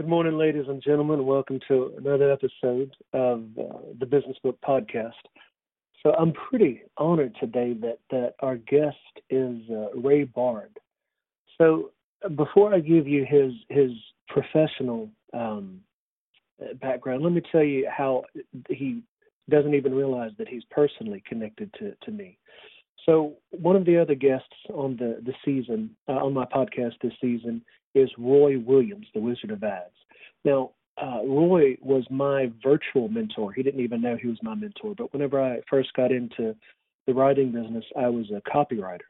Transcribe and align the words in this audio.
Good 0.00 0.08
morning, 0.08 0.38
ladies 0.38 0.64
and 0.66 0.82
gentlemen. 0.82 1.26
Welcome 1.26 1.60
to 1.68 1.92
another 1.98 2.32
episode 2.32 2.96
of 3.12 3.44
uh, 3.58 3.80
the 3.98 4.06
Business 4.06 4.38
Book 4.42 4.56
Podcast. 4.66 5.10
So 6.02 6.14
I'm 6.14 6.32
pretty 6.32 6.80
honored 6.96 7.36
today 7.38 7.74
that 7.82 7.98
that 8.10 8.32
our 8.40 8.56
guest 8.56 8.96
is 9.28 9.58
uh, 9.70 9.90
Ray 9.94 10.24
Bard. 10.24 10.70
So 11.58 11.90
before 12.34 12.74
I 12.74 12.80
give 12.80 13.06
you 13.06 13.26
his 13.28 13.52
his 13.68 13.90
professional 14.28 15.10
um, 15.34 15.82
background, 16.80 17.22
let 17.22 17.34
me 17.34 17.42
tell 17.52 17.62
you 17.62 17.86
how 17.94 18.22
he 18.70 19.02
doesn't 19.50 19.74
even 19.74 19.94
realize 19.94 20.30
that 20.38 20.48
he's 20.48 20.64
personally 20.70 21.22
connected 21.28 21.70
to 21.74 21.94
to 22.06 22.10
me. 22.10 22.38
So 23.06 23.34
one 23.50 23.76
of 23.76 23.84
the 23.84 23.96
other 23.96 24.14
guests 24.14 24.54
on 24.72 24.96
the 24.96 25.20
the 25.24 25.34
season 25.44 25.90
uh, 26.08 26.12
on 26.12 26.34
my 26.34 26.44
podcast 26.44 26.94
this 27.02 27.12
season 27.20 27.62
is 27.94 28.10
Roy 28.18 28.58
Williams, 28.58 29.06
the 29.14 29.20
Wizard 29.20 29.50
of 29.50 29.64
Ads. 29.64 29.94
Now 30.44 30.72
uh, 31.00 31.20
Roy 31.24 31.76
was 31.80 32.04
my 32.10 32.52
virtual 32.62 33.08
mentor. 33.08 33.52
He 33.52 33.62
didn't 33.62 33.80
even 33.80 34.02
know 34.02 34.16
he 34.16 34.28
was 34.28 34.38
my 34.42 34.54
mentor. 34.54 34.94
But 34.96 35.12
whenever 35.12 35.40
I 35.40 35.60
first 35.68 35.92
got 35.94 36.12
into 36.12 36.54
the 37.06 37.14
writing 37.14 37.52
business, 37.52 37.84
I 37.98 38.08
was 38.08 38.30
a 38.30 38.42
copywriter. 38.48 39.00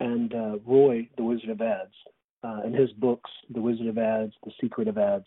And 0.00 0.34
uh, 0.34 0.58
Roy, 0.66 1.08
the 1.16 1.24
Wizard 1.24 1.50
of 1.50 1.60
Ads, 1.60 1.94
uh, 2.42 2.60
and 2.64 2.74
his 2.74 2.90
books, 2.92 3.30
The 3.50 3.60
Wizard 3.60 3.86
of 3.86 3.96
Ads, 3.96 4.34
The 4.44 4.52
Secret 4.60 4.88
of 4.88 4.98
Ads, 4.98 5.24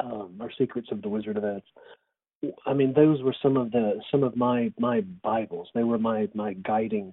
um, 0.00 0.36
or 0.40 0.50
Secrets 0.58 0.88
of 0.92 1.00
the 1.00 1.08
Wizard 1.08 1.36
of 1.38 1.44
Ads. 1.44 1.64
I 2.66 2.72
mean, 2.72 2.92
those 2.94 3.22
were 3.22 3.34
some 3.42 3.56
of 3.56 3.72
the 3.72 4.00
some 4.10 4.22
of 4.22 4.36
my 4.36 4.72
my 4.78 5.00
Bibles. 5.22 5.68
They 5.74 5.82
were 5.82 5.98
my 5.98 6.28
my 6.34 6.54
guiding 6.54 7.12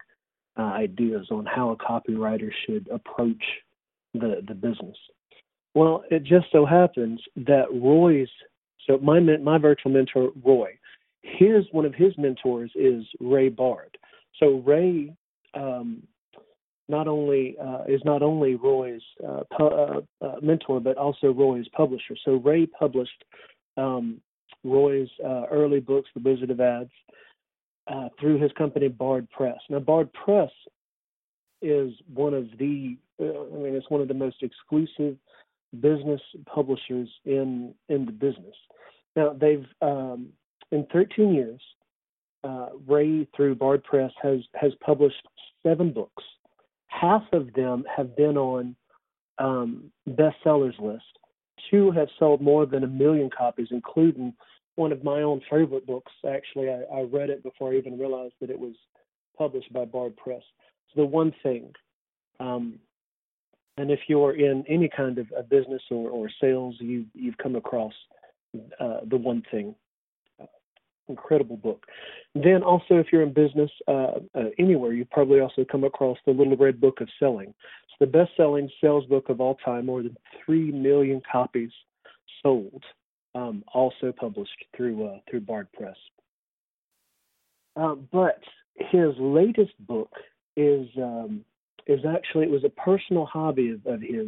uh, 0.58 0.62
ideas 0.62 1.28
on 1.32 1.46
how 1.46 1.72
a 1.72 1.78
copywriter 1.78 2.50
should 2.66 2.88
approach 2.90 3.44
the 4.14 4.44
the 4.48 4.54
business. 4.54 4.98
Well, 5.74 6.04
it 6.10 6.24
just 6.24 6.48
so 6.52 6.66
happens 6.66 7.22
that 7.36 7.66
Roy's 7.74 8.30
so 8.88 8.98
my 8.99 9.20
my 9.20 9.58
virtual 9.58 9.91
mentor 9.91 10.32
Roy, 10.44 10.77
his 11.22 11.66
one 11.71 11.86
of 11.86 11.96
his 11.96 12.18
mentors 12.18 12.71
is 12.76 13.04
Ray 13.20 13.49
Bard. 13.49 13.98
So 14.40 14.62
Ray 14.66 15.14
um, 15.55 16.04
not 16.88 17.08
only 17.08 17.55
uh, 17.60 17.84
is 17.88 18.02
not 18.05 18.21
only 18.21 18.55
Roy's 18.55 19.02
uh, 19.27 19.42
pu- 19.58 19.66
uh, 19.66 20.02
uh 20.21 20.36
mentor, 20.42 20.80
but 20.80 20.98
also 20.98 21.32
Roy's 21.32 21.68
publisher. 21.70 22.16
So 22.24 22.34
Ray 22.36 22.68
published 22.68 23.24
um, 23.76 24.21
Roy's 24.66 25.10
uh, 25.24 25.46
early 25.52 25.80
books, 25.80 26.10
The 26.16 26.21
Wizard 26.21 26.49
of 26.49 26.60
Ads, 26.60 26.91
uh, 27.88 28.10
through 28.20 28.40
his 28.40 28.52
company 28.58 28.88
Bard 28.88 29.30
Press. 29.30 29.58
Now 29.70 29.80
Bard 29.80 30.10
Press 30.13 30.52
is 31.62 31.94
one 32.13 32.34
of 32.34 32.48
the 32.58 32.98
I 33.20 33.24
mean 33.24 33.76
it's 33.76 33.90
one 33.90 34.02
of 34.02 34.08
the 34.08 34.13
most 34.13 34.38
exclusive 34.41 35.18
business 35.80 36.21
publishers 36.46 37.10
in 37.26 37.74
in 37.90 38.05
the 38.05 38.12
business. 38.12 38.55
Now 39.16 39.34
they've 39.40 39.66
um, 39.82 40.30
in 40.71 40.86
13 40.91 41.34
years, 41.34 41.62
uh, 42.43 42.70
Ray 42.88 43.27
through 43.36 43.55
Bard 43.55 43.84
Press 43.84 44.12
has 44.21 44.40
has 44.55 44.71
published 44.84 45.27
seven 45.63 45.91
books. 45.91 46.24
Half 46.88 47.24
of 47.34 47.54
them 47.54 47.84
have 47.96 48.16
been 48.16 48.38
on 48.38 48.76
um, 49.38 49.91
bestsellers 50.10 50.80
list. 50.80 51.04
Two 51.70 51.91
have 51.91 52.08
sold 52.20 52.41
more 52.41 52.66
than 52.66 52.84
a 52.84 52.88
million 52.88 53.30
copies, 53.36 53.68
including 53.71 54.34
one 54.76 54.91
of 54.91 55.04
my 55.04 55.21
own 55.21 55.41
favorite 55.49 55.87
books. 55.87 56.12
Actually, 56.27 56.70
I, 56.70 56.84
I 56.93 57.01
read 57.01 57.29
it 57.29 57.43
before 57.43 57.71
I 57.71 57.77
even 57.77 57.98
realized 57.98 58.34
that 58.41 58.49
it 58.49 58.59
was 58.59 58.76
published 59.37 59.71
by 59.71 59.85
Bard 59.85 60.15
Press. 60.18 60.41
So 60.93 61.01
the 61.01 61.05
one 61.05 61.34
thing 61.43 61.71
um, 62.40 62.79
and 63.77 63.91
if 63.91 63.99
you're 64.07 64.35
in 64.35 64.63
any 64.69 64.90
kind 64.90 65.18
of 65.18 65.28
a 65.38 65.44
business 65.44 65.81
or, 65.91 66.09
or 66.09 66.29
sales, 66.41 66.75
you 66.80 67.06
you've 67.14 67.38
come 67.38 67.56
across 67.56 67.94
uh, 68.80 69.00
the 69.09 69.18
one 69.18 69.44
thing. 69.52 69.75
Incredible 71.08 71.58
book. 71.58 71.85
Then 72.34 72.64
also, 72.64 72.96
if 72.96 73.08
you're 73.12 73.22
in 73.22 73.34
business 73.34 73.69
uh, 73.88 74.19
uh, 74.34 74.50
anywhere, 74.58 74.94
you've 74.94 75.12
probably 75.12 75.40
also 75.40 75.64
come 75.69 75.84
across 75.84 76.18
the 76.25 76.31
Little 76.31 76.56
Red 76.56 76.81
Book 76.81 77.00
of 77.00 77.09
Selling. 77.19 77.50
It's 77.50 78.00
the 78.00 78.08
best-selling 78.08 78.69
sales 78.81 79.06
book 79.06 79.30
of 79.30 79.40
all 79.40 79.56
time. 79.64 79.85
More 79.85 80.02
than 80.02 80.18
three 80.44 80.72
million 80.72 81.22
copies 81.31 81.69
sold. 82.41 82.84
Um, 83.35 83.66
also 83.73 84.13
published 84.18 84.66
through 84.75 85.06
uh, 85.06 85.19
through 85.29 85.41
Bard 85.41 85.68
Press. 85.73 85.97
Uh, 87.75 87.96
but 87.96 88.40
his 88.75 89.13
latest 89.19 89.73
book 89.85 90.12
is 90.56 90.88
um, 90.97 91.44
is 91.85 92.00
actually 92.07 92.46
it 92.46 92.51
was 92.51 92.63
a 92.63 92.69
personal 92.69 93.25
hobby 93.25 93.72
of, 93.72 93.85
of 93.85 94.01
his 94.01 94.28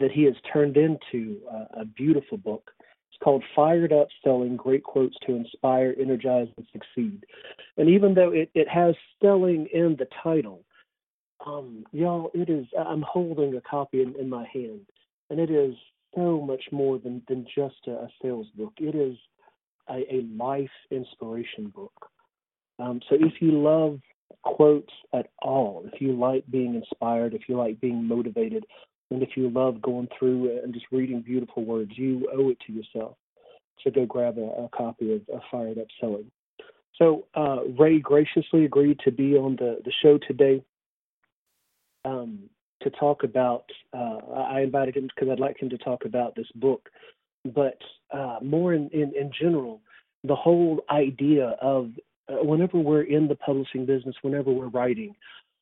that 0.00 0.10
he 0.10 0.24
has 0.24 0.34
turned 0.52 0.76
into 0.76 1.38
a, 1.50 1.82
a 1.82 1.84
beautiful 1.84 2.38
book. 2.38 2.70
It's 3.10 3.22
called 3.22 3.44
Fired 3.54 3.92
Up 3.92 4.08
Selling 4.24 4.56
Great 4.56 4.82
Quotes 4.82 5.16
to 5.26 5.34
Inspire, 5.34 5.94
Energize, 6.00 6.48
and 6.56 6.66
Succeed. 6.72 7.24
And 7.76 7.88
even 7.88 8.14
though 8.14 8.30
it, 8.30 8.50
it 8.54 8.68
has 8.68 8.94
selling 9.22 9.68
in 9.74 9.96
the 9.98 10.06
title, 10.22 10.64
um, 11.46 11.84
y'all, 11.92 12.30
it 12.34 12.48
is, 12.48 12.66
I'm 12.78 13.02
holding 13.02 13.54
a 13.56 13.60
copy 13.60 14.02
in, 14.02 14.14
in 14.18 14.28
my 14.28 14.46
hand, 14.52 14.86
and 15.28 15.38
it 15.38 15.50
is 15.50 15.74
so 16.14 16.40
much 16.40 16.62
more 16.72 16.98
than, 16.98 17.22
than 17.28 17.46
just 17.54 17.76
a, 17.86 17.92
a 17.92 18.08
sales 18.22 18.46
book. 18.56 18.72
It 18.78 18.94
is 18.94 19.16
a, 19.88 20.14
a 20.14 20.26
life 20.36 20.70
inspiration 20.90 21.72
book. 21.74 21.92
Um, 22.78 23.00
so 23.08 23.16
if 23.20 23.34
you 23.40 23.60
love 23.60 24.00
quotes 24.42 24.92
at 25.14 25.26
all, 25.42 25.84
if 25.92 26.00
you 26.00 26.12
like 26.12 26.44
being 26.50 26.74
inspired, 26.74 27.34
if 27.34 27.42
you 27.48 27.56
like 27.56 27.80
being 27.80 28.06
motivated, 28.06 28.64
and 29.10 29.22
if 29.22 29.30
you 29.36 29.50
love 29.50 29.82
going 29.82 30.08
through 30.18 30.60
and 30.62 30.72
just 30.72 30.86
reading 30.92 31.20
beautiful 31.20 31.64
words, 31.64 31.90
you 31.94 32.28
owe 32.32 32.50
it 32.50 32.58
to 32.66 32.72
yourself 32.72 33.16
to 33.82 33.90
go 33.90 34.06
grab 34.06 34.38
a, 34.38 34.64
a 34.64 34.68
copy 34.74 35.14
of, 35.14 35.22
of 35.34 35.40
Fired 35.50 35.78
Up 35.78 35.86
Selling. 36.00 36.30
So 36.96 37.26
uh, 37.34 37.64
Ray 37.78 37.98
graciously 37.98 38.64
agreed 38.64 39.00
to 39.04 39.10
be 39.10 39.36
on 39.36 39.56
the, 39.56 39.80
the 39.84 39.92
show 40.02 40.18
today 40.26 40.62
um, 42.04 42.50
to 42.82 42.90
talk 42.90 43.22
about. 43.22 43.64
Uh, 43.92 44.18
I 44.34 44.60
invited 44.60 44.96
him 44.96 45.08
because 45.14 45.30
I'd 45.30 45.40
like 45.40 45.60
him 45.60 45.70
to 45.70 45.78
talk 45.78 46.04
about 46.04 46.34
this 46.34 46.46
book, 46.54 46.88
but 47.54 47.78
uh, 48.12 48.38
more 48.42 48.74
in, 48.74 48.88
in, 48.90 49.12
in 49.18 49.30
general, 49.38 49.80
the 50.24 50.34
whole 50.34 50.82
idea 50.90 51.56
of 51.60 51.90
uh, 52.28 52.44
whenever 52.44 52.78
we're 52.78 53.02
in 53.02 53.28
the 53.28 53.34
publishing 53.34 53.86
business, 53.86 54.14
whenever 54.22 54.50
we're 54.50 54.68
writing, 54.68 55.14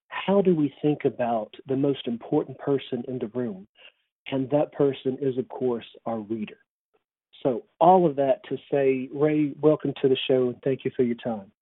how 0.08 0.40
do 0.42 0.54
we 0.54 0.72
think 0.82 1.04
about 1.04 1.54
the 1.66 1.76
most 1.76 2.06
important 2.06 2.58
person 2.58 3.04
in 3.08 3.18
the 3.18 3.28
room? 3.28 3.66
And 4.30 4.50
that 4.50 4.72
person 4.72 5.16
is, 5.20 5.38
of 5.38 5.48
course, 5.48 5.86
our 6.06 6.18
reader. 6.18 6.58
So, 7.42 7.64
all 7.80 8.04
of 8.04 8.16
that 8.16 8.40
to 8.48 8.56
say, 8.70 9.08
Ray, 9.14 9.52
welcome 9.60 9.94
to 10.02 10.08
the 10.08 10.16
show 10.26 10.48
and 10.48 10.56
thank 10.62 10.84
you 10.84 10.90
for 10.96 11.04
your 11.04 11.14
time. 11.16 11.52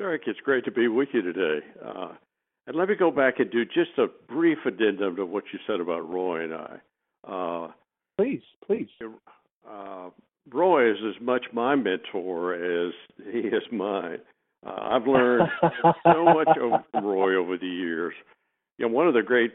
Eric, 0.00 0.22
it's 0.26 0.40
great 0.40 0.64
to 0.64 0.70
be 0.70 0.88
with 0.88 1.08
you 1.12 1.22
today. 1.22 1.64
Uh, 1.84 2.12
and 2.68 2.76
let 2.76 2.90
me 2.90 2.94
go 2.94 3.10
back 3.10 3.40
and 3.40 3.50
do 3.50 3.64
just 3.64 3.96
a 3.96 4.06
brief 4.30 4.58
addendum 4.66 5.16
to 5.16 5.24
what 5.24 5.44
you 5.54 5.58
said 5.66 5.80
about 5.80 6.08
Roy 6.08 6.44
and 6.44 6.54
I. 6.54 6.78
Uh, 7.26 7.72
please, 8.18 8.42
please. 8.66 8.88
Uh, 9.68 10.10
Roy 10.52 10.90
is 10.90 10.98
as 11.08 11.20
much 11.22 11.46
my 11.54 11.74
mentor 11.76 12.54
as 12.54 12.92
he 13.32 13.38
is 13.38 13.62
mine. 13.72 14.18
Uh, 14.66 14.76
I've 14.82 15.06
learned 15.06 15.48
so 16.04 16.24
much 16.24 16.48
from 16.92 17.04
Roy 17.06 17.36
over 17.36 17.56
the 17.56 17.66
years. 17.66 18.12
You 18.76 18.86
know, 18.86 18.92
one 18.92 19.08
of 19.08 19.14
the 19.14 19.22
great 19.22 19.52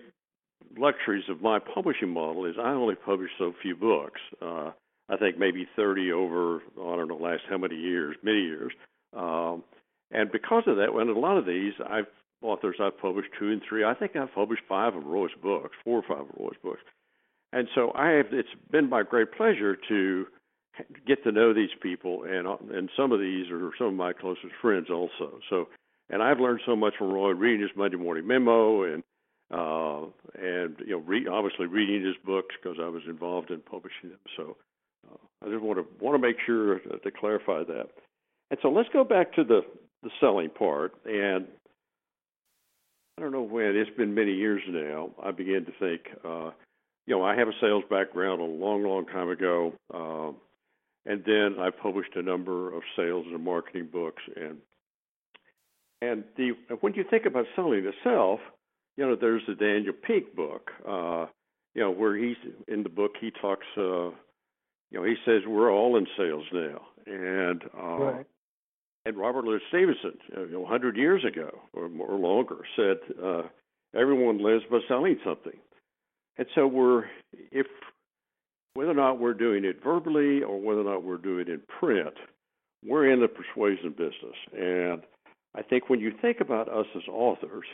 luxuries 0.76 1.26
of 1.30 1.40
my 1.40 1.60
publishing 1.60 2.10
model 2.10 2.46
is 2.46 2.56
I 2.60 2.70
only 2.70 2.96
publish 2.96 3.30
so 3.38 3.54
few 3.62 3.76
books. 3.76 4.22
Uh, 4.42 4.72
I 5.08 5.18
think 5.18 5.38
maybe 5.38 5.68
30 5.76 6.12
over, 6.14 6.64
I 6.82 6.96
don't 6.96 7.10
know, 7.10 7.18
last 7.18 7.44
how 7.48 7.60
many 7.60 7.76
years, 7.76 8.16
many 8.24 8.42
years. 8.42 8.72
Um, 9.16 9.64
and 10.10 10.32
because 10.32 10.64
of 10.66 10.78
that, 10.78 10.96
when 10.96 11.10
a 11.10 11.20
lot 11.20 11.38
of 11.38 11.46
these 11.46 11.74
I've 11.88 12.08
authors 12.44 12.76
I've 12.80 12.98
published 12.98 13.30
two 13.40 13.50
and 13.50 13.62
three, 13.68 13.84
I 13.84 13.94
think 13.94 14.16
I've 14.16 14.34
published 14.34 14.64
five 14.68 14.96
of 14.96 15.06
Roy's 15.06 15.32
books, 15.42 15.76
four 15.84 16.00
or 16.00 16.04
five 16.04 16.30
of 16.30 16.36
Roy's 16.38 16.58
books. 16.62 16.82
And 17.52 17.68
so 17.76 17.92
I 17.96 18.10
have, 18.12 18.28
it's 18.32 18.50
been 18.72 18.90
my 18.90 19.04
great 19.04 19.32
pleasure 19.32 19.78
to 19.90 20.26
get 21.06 21.24
to 21.24 21.32
know 21.32 21.54
these 21.54 21.70
people, 21.82 22.24
and 22.24 22.48
and 22.74 22.90
some 22.98 23.12
of 23.12 23.20
these 23.20 23.50
are 23.52 23.72
some 23.78 23.88
of 23.88 23.94
my 23.94 24.14
closest 24.14 24.54
friends 24.62 24.88
also. 24.90 25.40
So, 25.50 25.68
and 26.10 26.22
I've 26.22 26.40
learned 26.40 26.62
so 26.66 26.76
much 26.76 26.96
from 26.98 27.12
Roy 27.12 27.30
reading 27.32 27.62
his 27.62 27.70
Monday 27.76 27.98
Morning 27.98 28.26
Memo, 28.26 28.84
and 28.84 29.04
uh, 29.52 30.06
and 30.42 30.76
you 30.80 30.94
know, 30.94 31.04
re- 31.06 31.28
obviously 31.28 31.68
reading 31.68 32.04
his 32.04 32.16
books 32.26 32.56
because 32.62 32.78
I 32.82 32.88
was 32.88 33.04
involved 33.08 33.52
in 33.52 33.60
publishing 33.60 34.10
them. 34.10 34.20
So, 34.36 34.58
uh, 35.12 35.46
I 35.46 35.52
just 35.52 35.62
want 35.62 35.78
to 35.78 36.04
want 36.04 36.16
to 36.16 36.28
make 36.28 36.38
sure 36.44 36.80
to 36.80 37.12
clarify 37.12 37.64
that. 37.66 37.90
And 38.50 38.60
so 38.62 38.70
let's 38.70 38.90
go 38.90 39.04
back 39.04 39.34
to 39.34 39.44
the 39.44 39.62
the 40.02 40.10
selling 40.20 40.50
part. 40.50 40.94
And 41.06 41.48
I 43.18 43.22
don't 43.22 43.32
know 43.32 43.44
when 43.44 43.76
it's 43.76 43.96
been 43.96 44.14
many 44.14 44.34
years 44.34 44.62
now. 44.68 45.12
I 45.24 45.32
began 45.32 45.66
to 45.66 45.72
think. 45.80 46.02
Uh, 46.26 46.52
you 47.06 47.16
know, 47.16 47.24
I 47.24 47.36
have 47.36 47.48
a 47.48 47.54
sales 47.62 47.84
background 47.90 48.42
a 48.42 48.46
long, 48.46 48.84
long 48.84 49.06
time 49.06 49.30
ago. 49.30 49.74
Uh, 49.94 50.32
and 51.06 51.24
then 51.26 51.56
I 51.60 51.70
published 51.70 52.16
a 52.16 52.22
number 52.22 52.74
of 52.74 52.82
sales 52.96 53.26
and 53.30 53.44
marketing 53.44 53.90
books. 53.92 54.24
And 54.36 54.58
and 56.02 56.24
the 56.38 56.52
when 56.82 56.94
you 56.94 57.04
think 57.10 57.26
about 57.26 57.46
selling 57.56 57.86
itself, 57.86 58.40
you 58.98 59.06
know, 59.06 59.16
there's 59.20 59.44
the 59.48 59.56
Daniel 59.56 59.94
Pink 59.94 60.36
book, 60.36 60.72
uh, 60.88 61.26
you 61.76 61.82
know, 61.82 61.92
where 61.92 62.16
he's 62.16 62.38
in 62.68 62.84
the 62.84 62.90
book, 62.90 63.12
he 63.20 63.32
talks, 63.32 63.66
uh, 63.78 64.10
you 64.92 65.00
know, 65.00 65.04
he 65.04 65.16
says 65.26 65.42
we're 65.46 65.72
all 65.72 65.98
in 65.98 66.08
sales 66.18 66.46
now, 66.54 66.82
and 67.06 67.64
uh, 67.78 67.98
Right. 67.98 68.26
And 69.06 69.18
Robert 69.18 69.44
Louis 69.44 69.60
Stevenson, 69.70 70.18
you 70.36 70.52
know, 70.52 70.60
100 70.62 70.96
years 70.96 71.24
ago 71.26 71.60
or 71.74 71.90
more 71.90 72.16
longer, 72.16 72.60
said 72.76 72.98
uh, 73.22 73.44
everyone 73.96 74.44
lives 74.44 74.64
by 74.70 74.80
selling 74.88 75.18
something. 75.26 75.60
And 76.38 76.48
so 76.56 76.66
we're, 76.68 77.06
if 77.52 77.68
whether 78.74 78.92
or 78.92 78.96
not 78.96 79.20
we're 79.20 79.34
doing 79.34 79.66
it 79.66 79.84
verbally 79.84 80.42
or 80.42 80.60
whether 80.60 80.82
or 80.82 80.86
not 80.86 81.04
we're 81.04 81.18
doing 81.18 81.42
it 81.42 81.50
in 81.50 81.62
print, 81.80 82.14
we're 82.86 83.12
in 83.12 83.22
the 83.22 83.28
persuasion 83.28 83.92
business. 83.92 84.36
And 84.58 85.04
I 85.56 85.62
think 85.62 85.90
when 85.90 86.00
you 86.00 86.12
think 86.22 86.40
about 86.40 86.70
us 86.70 86.88
as 86.96 87.04
authors, 87.08 87.66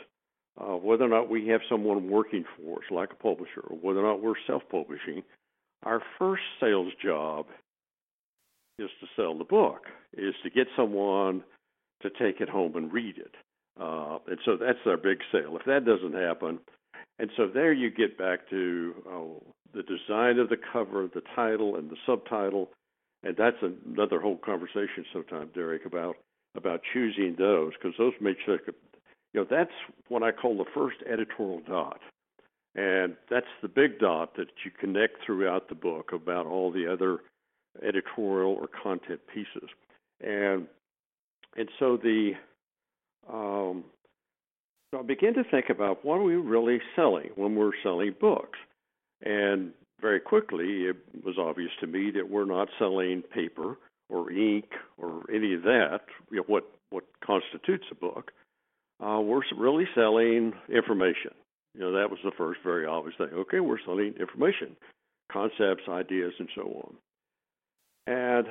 uh, 0.60 0.76
whether 0.76 1.04
or 1.04 1.08
not 1.08 1.30
we 1.30 1.46
have 1.48 1.60
someone 1.70 2.10
working 2.10 2.44
for 2.56 2.78
us, 2.78 2.84
like 2.90 3.12
a 3.12 3.22
publisher, 3.22 3.62
or 3.68 3.76
whether 3.78 4.00
or 4.00 4.12
not 4.12 4.22
we're 4.22 4.34
self-publishing, 4.46 5.22
our 5.84 6.02
first 6.18 6.42
sales 6.60 6.92
job 7.02 7.46
is 8.80 8.90
to 9.00 9.06
sell 9.16 9.36
the 9.36 9.44
book, 9.44 9.82
is 10.16 10.34
to 10.42 10.50
get 10.50 10.66
someone 10.76 11.42
to 12.02 12.10
take 12.10 12.40
it 12.40 12.48
home 12.48 12.76
and 12.76 12.92
read 12.92 13.18
it. 13.18 13.34
Uh, 13.80 14.18
and 14.26 14.38
so 14.44 14.56
that's 14.56 14.78
our 14.86 14.96
big 14.96 15.18
sale. 15.32 15.56
If 15.56 15.64
that 15.66 15.84
doesn't 15.84 16.14
happen, 16.14 16.58
and 17.18 17.30
so 17.36 17.46
there 17.52 17.72
you 17.72 17.90
get 17.90 18.18
back 18.18 18.48
to 18.50 18.94
uh, 19.06 19.50
the 19.74 19.82
design 19.82 20.38
of 20.38 20.48
the 20.48 20.56
cover, 20.72 21.08
the 21.14 21.22
title, 21.34 21.76
and 21.76 21.90
the 21.90 21.96
subtitle, 22.06 22.70
and 23.22 23.36
that's 23.36 23.58
another 23.62 24.20
whole 24.20 24.38
conversation 24.38 25.04
sometime, 25.12 25.50
Derek, 25.54 25.84
about 25.84 26.16
about 26.56 26.80
choosing 26.92 27.36
those 27.38 27.72
because 27.74 27.96
those 27.96 28.12
make 28.20 28.36
sure, 28.44 28.58
you 28.66 29.40
know, 29.40 29.46
that's 29.48 29.70
what 30.08 30.22
I 30.22 30.32
call 30.32 30.58
the 30.58 30.64
first 30.74 30.96
editorial 31.10 31.60
dot, 31.66 32.00
and 32.74 33.16
that's 33.30 33.46
the 33.62 33.68
big 33.68 33.98
dot 33.98 34.34
that 34.36 34.48
you 34.64 34.70
connect 34.78 35.24
throughout 35.24 35.68
the 35.68 35.74
book 35.74 36.10
about 36.12 36.46
all 36.46 36.72
the 36.72 36.90
other 36.90 37.20
editorial 37.82 38.52
or 38.52 38.68
content 38.82 39.20
pieces, 39.32 39.68
and 40.20 40.66
and 41.56 41.68
so 41.78 41.96
the 41.96 42.32
um, 43.32 43.84
so 44.90 45.00
I 45.00 45.02
began 45.02 45.34
to 45.34 45.44
think 45.44 45.66
about 45.70 46.04
what 46.04 46.16
are 46.16 46.22
we 46.22 46.34
really 46.34 46.80
selling 46.96 47.30
when 47.36 47.54
we're 47.54 47.72
selling 47.82 48.14
books, 48.20 48.58
and 49.22 49.72
very 50.00 50.20
quickly 50.20 50.84
it 50.84 50.96
was 51.24 51.36
obvious 51.38 51.70
to 51.80 51.86
me 51.86 52.10
that 52.12 52.28
we're 52.28 52.44
not 52.44 52.68
selling 52.78 53.22
paper 53.22 53.76
or 54.08 54.32
ink 54.32 54.66
or 54.98 55.22
any 55.32 55.54
of 55.54 55.62
that. 55.62 56.00
You 56.30 56.38
know, 56.38 56.44
what 56.46 56.64
what 56.90 57.04
constitutes 57.24 57.84
a 57.90 57.94
book? 57.94 58.32
Uh, 59.02 59.20
we're 59.20 59.42
really 59.56 59.86
selling 59.94 60.52
information. 60.68 61.32
You 61.74 61.82
know, 61.82 61.92
that 61.92 62.10
was 62.10 62.18
the 62.24 62.32
first 62.36 62.60
very 62.64 62.84
obvious 62.84 63.16
thing. 63.16 63.28
Okay, 63.32 63.60
we're 63.60 63.78
selling 63.84 64.14
information, 64.18 64.76
concepts, 65.32 65.84
ideas, 65.88 66.32
and 66.38 66.48
so 66.54 66.62
on. 66.62 66.94
And 68.06 68.46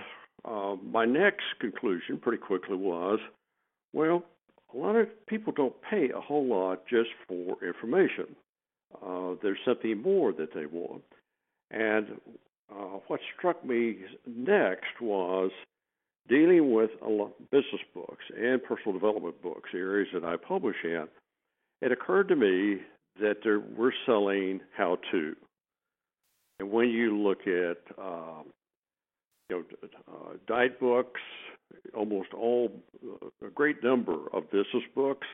uh, 0.45 0.75
my 0.83 1.05
next 1.05 1.43
conclusion 1.59 2.17
pretty 2.17 2.37
quickly 2.37 2.75
was, 2.75 3.19
well, 3.93 4.23
a 4.73 4.77
lot 4.77 4.95
of 4.95 5.07
people 5.27 5.51
don't 5.51 5.75
pay 5.89 6.09
a 6.15 6.21
whole 6.21 6.45
lot 6.45 6.85
just 6.87 7.09
for 7.27 7.57
information. 7.65 8.35
Uh, 9.05 9.35
there's 9.41 9.57
something 9.65 10.01
more 10.01 10.31
that 10.33 10.53
they 10.53 10.65
want. 10.65 11.03
And 11.71 12.19
uh, 12.71 12.99
what 13.07 13.19
struck 13.37 13.65
me 13.65 13.97
next 14.27 15.01
was 15.01 15.51
dealing 16.27 16.71
with 16.73 16.91
business 17.51 17.81
books 17.93 18.23
and 18.37 18.63
personal 18.63 18.93
development 18.93 19.41
books, 19.41 19.69
areas 19.73 20.09
that 20.13 20.23
I 20.23 20.35
publish 20.37 20.75
in. 20.83 21.07
It 21.81 21.91
occurred 21.91 22.27
to 22.29 22.35
me 22.35 22.81
that 23.19 23.37
there, 23.43 23.59
we're 23.59 23.91
selling 24.05 24.61
how 24.77 24.99
to. 25.11 25.35
And 26.59 26.71
when 26.71 26.89
you 26.89 27.17
look 27.17 27.47
at 27.47 27.77
um, 27.97 28.45
you 29.49 29.57
know 29.57 29.89
uh, 30.07 30.33
diet 30.47 30.79
books, 30.79 31.21
almost 31.95 32.33
all 32.33 32.71
uh, 33.03 33.47
a 33.47 33.49
great 33.49 33.83
number 33.83 34.27
of 34.33 34.49
business 34.51 34.83
books 34.95 35.27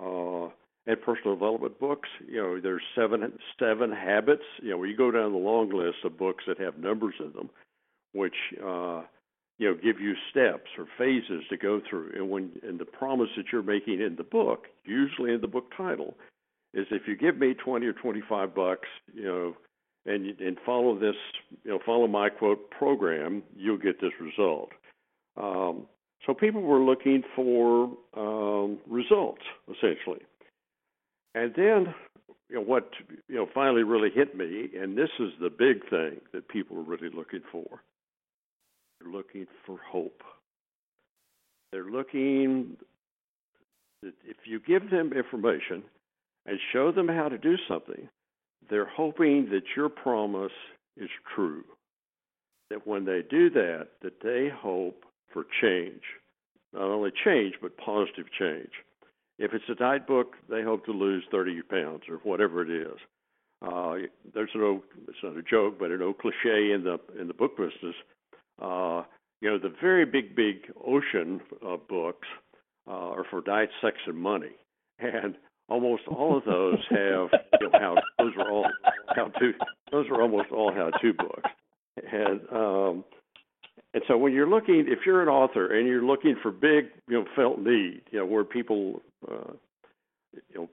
uh, 0.00 0.48
and 0.86 1.00
personal 1.02 1.34
development 1.34 1.78
books. 1.78 2.08
You 2.26 2.42
know, 2.42 2.60
there's 2.60 2.82
seven 2.94 3.32
seven 3.58 3.92
habits. 3.92 4.44
You 4.62 4.70
know, 4.70 4.78
where 4.78 4.88
you 4.88 4.96
go 4.96 5.10
down 5.10 5.32
the 5.32 5.38
long 5.38 5.70
list 5.70 5.98
of 6.04 6.18
books 6.18 6.44
that 6.46 6.58
have 6.58 6.78
numbers 6.78 7.14
in 7.20 7.32
them, 7.32 7.50
which 8.12 8.36
uh, 8.64 9.02
you 9.58 9.68
know 9.68 9.74
give 9.74 10.00
you 10.00 10.14
steps 10.30 10.70
or 10.78 10.86
phases 10.98 11.44
to 11.50 11.56
go 11.56 11.80
through. 11.88 12.12
And 12.14 12.30
when 12.30 12.52
and 12.62 12.78
the 12.78 12.86
promise 12.86 13.28
that 13.36 13.46
you're 13.52 13.62
making 13.62 14.00
in 14.00 14.16
the 14.16 14.24
book, 14.24 14.66
usually 14.84 15.32
in 15.32 15.40
the 15.40 15.48
book 15.48 15.70
title, 15.76 16.14
is 16.72 16.86
if 16.90 17.02
you 17.06 17.16
give 17.16 17.36
me 17.36 17.54
twenty 17.54 17.86
or 17.86 17.92
twenty 17.92 18.22
five 18.28 18.54
bucks, 18.54 18.88
you 19.12 19.24
know. 19.24 19.56
And, 20.06 20.40
and 20.40 20.56
follow 20.64 20.98
this, 20.98 21.14
you 21.62 21.70
know, 21.70 21.78
follow 21.84 22.06
my 22.06 22.30
quote 22.30 22.70
program, 22.70 23.42
you'll 23.54 23.76
get 23.76 24.00
this 24.00 24.12
result. 24.18 24.70
Um, 25.36 25.86
so 26.26 26.34
people 26.34 26.62
were 26.62 26.80
looking 26.80 27.22
for 27.34 27.90
um, 28.16 28.78
results 28.88 29.42
essentially, 29.68 30.20
and 31.34 31.52
then 31.56 31.94
you 32.48 32.56
know 32.56 32.62
what 32.62 32.90
you 33.28 33.36
know 33.36 33.46
finally 33.54 33.84
really 33.84 34.10
hit 34.10 34.36
me, 34.36 34.68
and 34.78 34.98
this 34.98 35.08
is 35.18 35.30
the 35.40 35.48
big 35.48 35.88
thing 35.88 36.20
that 36.32 36.48
people 36.48 36.76
are 36.76 36.82
really 36.82 37.08
looking 37.14 37.40
for. 37.50 37.82
They're 39.00 39.10
looking 39.10 39.46
for 39.64 39.78
hope. 39.90 40.22
They're 41.72 41.90
looking 41.90 42.76
if 44.02 44.36
you 44.44 44.60
give 44.60 44.90
them 44.90 45.12
information 45.12 45.82
and 46.46 46.58
show 46.72 46.90
them 46.90 47.08
how 47.08 47.28
to 47.28 47.38
do 47.38 47.56
something, 47.68 48.08
they're 48.68 48.88
hoping 48.88 49.48
that 49.50 49.62
your 49.76 49.88
promise 49.88 50.52
is 50.96 51.10
true. 51.34 51.64
That 52.70 52.86
when 52.86 53.04
they 53.04 53.22
do 53.28 53.50
that, 53.50 53.88
that 54.02 54.22
they 54.22 54.48
hope 54.54 55.04
for 55.32 55.44
change. 55.60 56.02
Not 56.72 56.82
only 56.82 57.10
change, 57.24 57.54
but 57.60 57.76
positive 57.76 58.26
change. 58.38 58.70
If 59.38 59.54
it's 59.54 59.64
a 59.68 59.74
diet 59.74 60.06
book, 60.06 60.34
they 60.48 60.62
hope 60.62 60.84
to 60.84 60.92
lose 60.92 61.24
30 61.30 61.62
pounds 61.62 62.02
or 62.08 62.16
whatever 62.16 62.62
it 62.62 62.70
is. 62.70 62.98
Uh, 63.62 63.94
there's 64.34 64.50
no, 64.54 64.82
it's 65.08 65.18
not 65.22 65.36
a 65.36 65.42
joke, 65.42 65.78
but 65.78 65.90
an 65.90 66.02
old 66.02 66.18
cliche 66.18 66.72
in 66.72 66.84
the 66.84 66.98
in 67.20 67.26
the 67.26 67.34
book 67.34 67.56
business. 67.56 67.94
Uh, 68.60 69.02
you 69.40 69.50
know, 69.50 69.58
the 69.58 69.74
very 69.80 70.04
big, 70.04 70.36
big 70.36 70.70
ocean 70.86 71.40
of 71.62 71.86
books 71.88 72.28
uh, 72.86 72.90
are 72.90 73.24
for 73.30 73.40
diet, 73.40 73.70
sex, 73.82 73.96
and 74.06 74.16
money, 74.16 74.52
and 74.98 75.36
almost 75.70 76.02
all 76.08 76.36
of 76.36 76.44
those 76.44 76.78
have 76.90 77.28
you 77.60 77.70
know, 77.70 77.78
how 77.78 77.96
those 78.18 78.32
are 78.38 78.50
all 78.50 78.66
how 79.14 79.24
to 79.26 79.52
those 79.92 80.06
are 80.10 80.20
almost 80.20 80.50
all 80.50 80.72
how 80.72 80.90
to 80.90 81.12
books, 81.14 81.50
and 82.12 82.40
um, 82.52 83.04
and 83.94 84.02
so 84.06 84.16
when 84.16 84.32
you're 84.32 84.48
looking, 84.48 84.84
if 84.88 85.00
you're 85.04 85.22
an 85.22 85.28
author 85.28 85.76
and 85.76 85.86
you're 85.88 86.04
looking 86.04 86.36
for 86.42 86.50
big, 86.52 86.86
you 87.08 87.18
know, 87.18 87.24
felt 87.34 87.58
need, 87.58 88.02
you 88.10 88.20
know, 88.20 88.26
where 88.26 88.44
people, 88.44 89.02
uh, 89.30 89.52
you 90.32 90.54
know, 90.54 90.68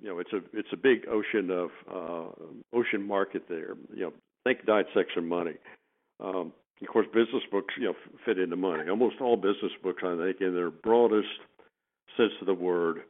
you 0.00 0.08
know, 0.08 0.18
it's 0.18 0.32
a 0.32 0.40
it's 0.52 0.68
a 0.72 0.76
big 0.76 1.06
ocean 1.08 1.50
of 1.50 1.70
uh, 1.90 2.76
ocean 2.76 3.06
market 3.06 3.44
there. 3.48 3.74
You 3.94 4.02
know, 4.02 4.12
think 4.44 4.66
diet, 4.66 4.86
and 5.16 5.28
money. 5.28 5.54
Um, 6.20 6.52
of 6.82 6.88
course, 6.88 7.06
business 7.06 7.42
books, 7.50 7.74
you 7.78 7.86
know, 7.86 7.94
fit 8.24 8.38
into 8.38 8.56
money. 8.56 8.88
Almost 8.88 9.16
all 9.20 9.36
business 9.36 9.72
books, 9.82 10.02
I 10.04 10.16
think, 10.16 10.40
in 10.40 10.54
their 10.54 10.70
broadest 10.70 11.28
sense 12.16 12.32
of 12.40 12.46
the 12.46 12.54
word, 12.54 13.02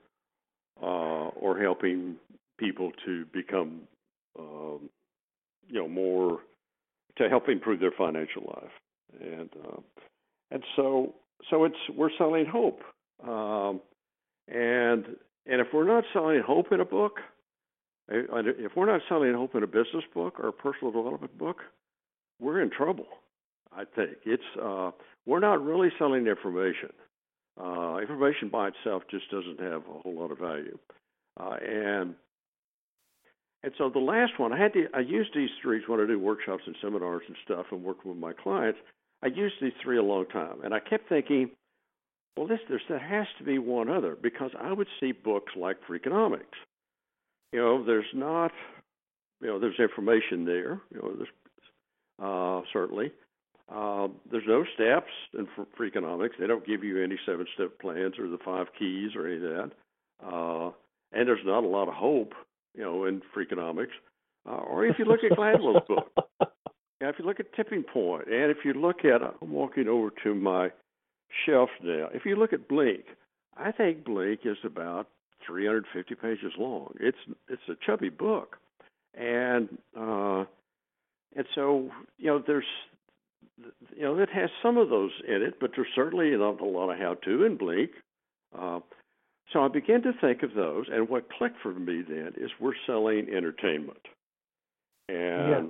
or 0.81 1.59
helping 1.61 2.17
people 2.59 2.93
to 3.05 3.25
become, 3.33 3.83
um, 4.39 4.89
you 5.69 5.81
know, 5.81 5.89
more 5.89 6.41
to 7.17 7.29
help 7.29 7.49
improve 7.49 7.81
their 7.81 7.93
financial 7.97 8.43
life 8.43 8.73
and 9.21 9.51
uh, 9.65 9.81
and 10.51 10.63
so 10.75 11.15
so 11.51 11.65
it's 11.65 11.77
we're 11.95 12.11
selling 12.19 12.47
hope, 12.47 12.81
um, 13.25 13.81
and 14.49 15.05
and 15.47 15.61
if 15.61 15.69
we're 15.73 15.87
not 15.87 16.05
selling 16.13 16.43
hope 16.45 16.73
in 16.73 16.81
a 16.81 16.85
book, 16.85 17.19
eh, 18.11 18.23
if 18.59 18.73
we're 18.77 18.91
not 18.91 19.01
selling 19.09 19.33
hope 19.35 19.55
in 19.55 19.63
a 19.63 19.67
business 19.67 20.05
book 20.15 20.39
or 20.39 20.49
a 20.49 20.53
personal 20.53 20.93
development 20.93 21.37
book, 21.39 21.59
we're 22.41 22.63
in 22.63 22.71
trouble. 22.71 23.07
I 23.77 23.85
think 23.85 24.19
it's 24.25 24.43
uh, 24.63 24.91
we're 25.27 25.41
not 25.41 25.65
really 25.65 25.91
selling 25.99 26.27
information. 26.27 26.91
Uh, 27.59 27.99
information 27.99 28.49
by 28.51 28.69
itself 28.69 29.03
just 29.11 29.31
doesn't 29.31 29.61
have 29.61 29.83
a 29.83 30.01
whole 30.01 30.15
lot 30.15 30.31
of 30.31 30.39
value, 30.39 30.79
uh, 31.41 31.57
and 31.67 32.15
and 33.63 33.73
so 33.79 33.91
the 33.91 33.99
last 33.99 34.39
one, 34.39 34.53
I 34.53 34.59
had 34.59 34.73
to, 34.75 34.87
I 34.95 35.01
used 35.01 35.31
these 35.35 35.49
three 35.61 35.83
when 35.89 36.01
I 36.01 36.07
do 36.07 36.21
workshops 36.21 36.63
and 36.67 36.77
seminars 36.81 37.23
and 37.27 37.37
stuff 37.45 37.67
and 37.73 37.83
working 37.83 38.11
with 38.11 38.21
my 38.21 38.33
clients. 38.33 38.79
I 39.25 39.27
used 39.27 39.57
these 39.61 39.73
three 39.83 39.99
a 39.99 40.03
long 40.03 40.27
time, 40.27 40.61
and 40.63 40.73
I 40.73 40.79
kept 40.79 41.09
thinking, 41.09 41.51
well, 42.37 42.47
this 42.47 42.61
there's, 42.69 42.83
there 42.89 42.99
has 42.99 43.27
to 43.39 43.45
be 43.45 43.59
one 43.59 43.89
other 43.89 44.15
because 44.15 44.51
I 44.61 44.73
would 44.73 44.87
see 45.01 45.13
books 45.13 45.53
like 45.57 45.79
Freakonomics. 45.89 46.45
You 47.53 47.61
know, 47.61 47.85
there's 47.85 48.05
not, 48.15 48.53
you 49.41 49.49
know, 49.49 49.59
there's 49.59 49.81
information 49.81 50.45
there. 50.45 50.81
You 50.93 51.03
know, 51.03 51.13
there's 51.17 51.29
uh, 52.23 52.61
certainly. 52.73 53.11
Uh, 53.73 54.09
there's 54.31 54.45
no 54.47 54.65
steps 54.75 55.11
in 55.35 55.49
economics. 55.85 56.37
They 56.39 56.47
don't 56.47 56.67
give 56.67 56.85
you 56.85 57.03
any 57.03 57.19
seven-step 57.27 57.79
plans 57.81 58.15
or 58.19 58.29
the 58.29 58.39
five 58.45 58.67
keys 58.79 59.11
or 59.17 59.27
any 59.27 59.37
of 59.37 59.43
that. 59.43 59.71
Uh, 60.25 60.71
and 61.13 61.29
there's 61.29 61.45
not 61.45 61.65
a 61.65 61.67
lot 61.67 61.89
of 61.89 61.95
hope, 61.95 62.33
you 62.75 62.83
know, 62.83 63.07
in 63.07 63.23
Freakonomics. 63.37 63.95
Uh, 64.49 64.53
or 64.53 64.87
if 64.87 64.99
you 64.99 65.05
look 65.05 65.21
at 65.25 65.37
Gladwell's 65.37 65.85
book, 65.89 66.13
now, 67.01 67.11
if 67.11 67.17
you 67.19 67.27
look 67.27 67.41
at 67.41 67.53
Tipping 67.55 67.83
Point, 67.83 68.27
and 68.27 68.51
if 68.51 68.59
you 68.65 68.73
look 68.73 69.05
at, 69.05 69.21
I'm 69.23 69.51
walking 69.51 69.87
over 69.87 70.11
to 70.25 70.35
my 70.35 70.71
shelf 71.45 71.69
now. 71.83 72.09
If 72.15 72.25
you 72.25 72.37
look 72.37 72.55
at 72.55 72.69
Blink, 72.69 73.05
I 73.57 73.71
think 73.71 74.05
Blink 74.05 74.41
is 74.45 74.57
about 74.65 75.09
350 75.47 76.15
pages 76.15 76.53
long. 76.59 76.95
It's 76.99 77.19
it's 77.49 77.63
a 77.69 77.75
chubby 77.85 78.09
book, 78.09 78.57
and 79.15 79.69
uh, 79.95 80.45
and 81.37 81.47
so 81.55 81.91
you 82.17 82.29
know 82.29 82.43
there's 82.47 82.65
you 83.97 84.03
know 84.03 84.19
it 84.19 84.29
has 84.31 84.51
some 84.63 84.77
of 84.77 84.89
those 84.89 85.11
in 85.27 85.43
it, 85.43 85.55
but 85.61 85.71
there's 85.75 85.89
certainly 85.95 86.31
not 86.31 86.61
a 86.61 86.65
lot 86.65 86.91
of 86.91 86.99
how-to 86.99 87.45
in 87.45 87.57
Blink. 87.57 87.91
Uh, 88.57 88.81
so 89.53 89.65
I 89.65 89.69
began 89.69 90.03
to 90.03 90.13
think 90.21 90.43
of 90.43 90.55
those, 90.55 90.87
and 90.91 91.09
what 91.09 91.31
clicked 91.31 91.61
for 91.63 91.73
me 91.73 92.03
then 92.07 92.33
is 92.37 92.51
we're 92.61 92.73
selling 92.87 93.29
entertainment, 93.35 94.07
and 95.09 95.49
yeah. 95.49 95.63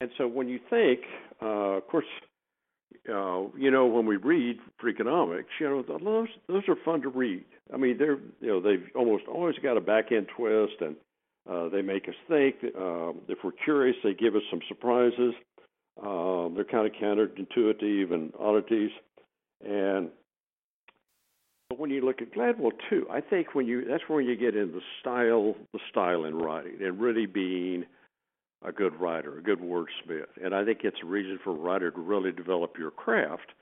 and 0.00 0.10
so 0.16 0.26
when 0.26 0.48
you 0.48 0.60
think, 0.70 1.00
uh, 1.42 1.76
of 1.76 1.86
course, 1.88 2.06
uh, 3.08 3.42
you 3.56 3.70
know, 3.70 3.86
when 3.86 4.06
we 4.06 4.16
read 4.16 4.58
Freakonomics, 4.82 5.44
you 5.60 5.68
know, 5.68 5.82
those 5.82 6.28
those 6.48 6.62
are 6.68 6.76
fun 6.84 7.02
to 7.02 7.08
read. 7.08 7.44
I 7.72 7.76
mean, 7.76 7.98
they're 7.98 8.18
you 8.40 8.48
know 8.48 8.60
they've 8.60 8.86
almost 8.94 9.24
always 9.28 9.56
got 9.62 9.76
a 9.76 9.80
back 9.80 10.12
end 10.12 10.28
twist, 10.36 10.74
and 10.80 10.96
uh, 11.50 11.68
they 11.68 11.82
make 11.82 12.08
us 12.08 12.14
think. 12.28 12.56
Uh, 12.62 13.12
if 13.28 13.38
we're 13.44 13.52
curious, 13.64 13.96
they 14.02 14.14
give 14.14 14.34
us 14.34 14.42
some 14.50 14.60
surprises. 14.68 15.34
Um, 16.02 16.54
they're 16.54 16.64
kind 16.64 16.86
of 16.86 16.92
counterintuitive 16.92 18.12
and 18.12 18.32
oddities, 18.38 18.90
and 19.64 20.10
but 21.68 21.78
when 21.78 21.90
you 21.90 22.04
look 22.04 22.22
at 22.22 22.32
Gladwell 22.32 22.72
too, 22.88 23.06
I 23.10 23.20
think 23.20 23.54
when 23.54 23.66
you 23.66 23.84
that's 23.84 24.04
when 24.08 24.26
you 24.26 24.36
get 24.36 24.54
in 24.54 24.72
the 24.72 24.82
style, 25.00 25.54
the 25.72 25.80
style 25.90 26.24
in 26.24 26.36
writing, 26.38 26.76
and 26.80 27.00
really 27.00 27.26
being 27.26 27.84
a 28.62 28.72
good 28.72 28.94
writer, 29.00 29.38
a 29.38 29.42
good 29.42 29.60
wordsmith. 29.60 30.26
And 30.42 30.54
I 30.54 30.64
think 30.64 30.80
it's 30.84 30.98
a 31.02 31.06
reason 31.06 31.38
for 31.42 31.50
a 31.50 31.54
writer 31.54 31.90
to 31.90 32.00
really 32.00 32.32
develop 32.32 32.76
your 32.78 32.90
craft 32.90 33.52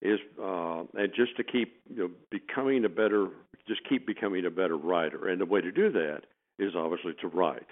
is 0.00 0.18
uh, 0.42 0.80
and 0.94 1.12
just 1.14 1.36
to 1.36 1.44
keep 1.44 1.80
you 1.88 1.96
know 1.96 2.10
becoming 2.30 2.84
a 2.84 2.88
better, 2.88 3.28
just 3.68 3.80
keep 3.88 4.06
becoming 4.06 4.44
a 4.46 4.50
better 4.50 4.76
writer. 4.76 5.28
And 5.28 5.40
the 5.40 5.46
way 5.46 5.60
to 5.60 5.70
do 5.70 5.90
that 5.92 6.22
is 6.58 6.74
obviously 6.76 7.14
to 7.20 7.28
write. 7.28 7.66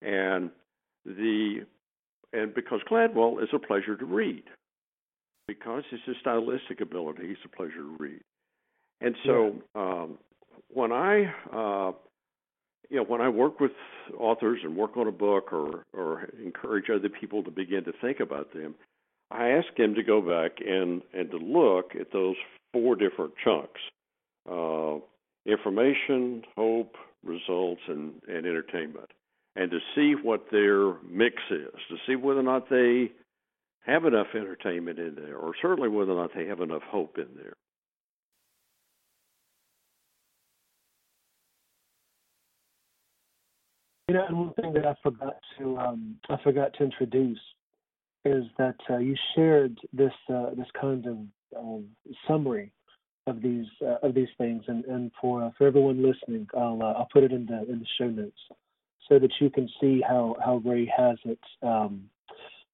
And 0.00 0.50
the 1.04 1.64
and 2.32 2.54
because 2.54 2.80
Gladwell 2.90 3.42
is 3.42 3.48
a 3.52 3.58
pleasure 3.58 3.96
to 3.96 4.04
read, 4.04 4.44
because 5.46 5.82
it's 5.90 6.02
a 6.08 6.18
stylistic 6.20 6.80
ability, 6.80 7.28
he's 7.28 7.36
a 7.44 7.56
pleasure 7.56 7.74
to 7.74 7.96
read. 7.98 8.20
And 9.00 9.16
so 9.24 9.56
um, 9.74 10.18
when 10.68 10.92
I, 10.92 11.24
uh, 11.52 11.92
you 12.88 12.98
know, 12.98 13.04
when 13.04 13.20
I 13.20 13.28
work 13.28 13.58
with 13.58 13.72
authors 14.18 14.60
and 14.62 14.76
work 14.76 14.96
on 14.96 15.08
a 15.08 15.12
book 15.12 15.52
or 15.52 15.84
or 15.92 16.28
encourage 16.44 16.88
other 16.88 17.08
people 17.08 17.42
to 17.42 17.50
begin 17.50 17.84
to 17.84 17.92
think 18.00 18.20
about 18.20 18.54
them, 18.54 18.74
I 19.30 19.50
ask 19.50 19.66
them 19.76 19.94
to 19.94 20.02
go 20.02 20.20
back 20.20 20.58
and 20.64 21.02
and 21.12 21.30
to 21.30 21.38
look 21.38 21.92
at 21.98 22.12
those 22.12 22.36
four 22.72 22.94
different 22.94 23.32
chunks: 23.42 23.80
uh, 24.50 24.98
information, 25.46 26.42
hope, 26.56 26.94
results, 27.24 27.82
and 27.88 28.20
and 28.28 28.46
entertainment, 28.46 29.10
and 29.56 29.70
to 29.70 29.78
see 29.94 30.14
what 30.20 30.46
their 30.50 30.94
mix 31.02 31.36
is, 31.50 31.74
to 31.88 31.96
see 32.06 32.16
whether 32.16 32.40
or 32.40 32.44
not 32.44 32.70
they 32.70 33.12
have 33.84 34.04
enough 34.04 34.28
entertainment 34.34 34.98
in 34.98 35.14
there, 35.14 35.36
or 35.36 35.52
certainly 35.60 35.88
whether 35.88 36.12
or 36.12 36.22
not 36.22 36.30
they 36.34 36.46
have 36.46 36.60
enough 36.60 36.82
hope 36.82 37.18
in 37.18 37.28
there. 37.36 37.54
You 44.08 44.14
know, 44.14 44.26
and 44.26 44.38
one 44.38 44.54
thing 44.54 44.72
that 44.74 44.86
I 44.86 44.94
forgot 45.02 45.36
to 45.58 45.78
um, 45.78 46.16
I 46.28 46.36
forgot 46.42 46.74
to 46.74 46.84
introduce 46.84 47.40
is 48.24 48.44
that 48.58 48.76
uh, 48.90 48.98
you 48.98 49.16
shared 49.34 49.78
this 49.92 50.12
uh, 50.32 50.50
this 50.56 50.66
kind 50.80 51.06
of 51.06 51.18
um, 51.58 51.86
summary 52.28 52.72
of 53.26 53.40
these 53.40 53.66
uh, 53.80 53.96
of 54.02 54.14
these 54.14 54.28
things, 54.38 54.64
and 54.68 54.84
and 54.84 55.10
for 55.20 55.42
uh, 55.42 55.50
for 55.56 55.66
everyone 55.66 56.02
listening, 56.02 56.46
I'll 56.56 56.80
uh, 56.82 56.92
I'll 56.98 57.08
put 57.12 57.22
it 57.22 57.32
in 57.32 57.46
the 57.46 57.64
in 57.70 57.78
the 57.78 57.86
show 57.98 58.08
notes 58.08 58.38
so 59.08 59.18
that 59.18 59.30
you 59.40 59.50
can 59.50 59.68
see 59.80 60.02
how 60.06 60.36
how 60.44 60.56
Ray 60.64 60.90
has 60.96 61.18
it 61.24 61.40
um, 61.62 62.08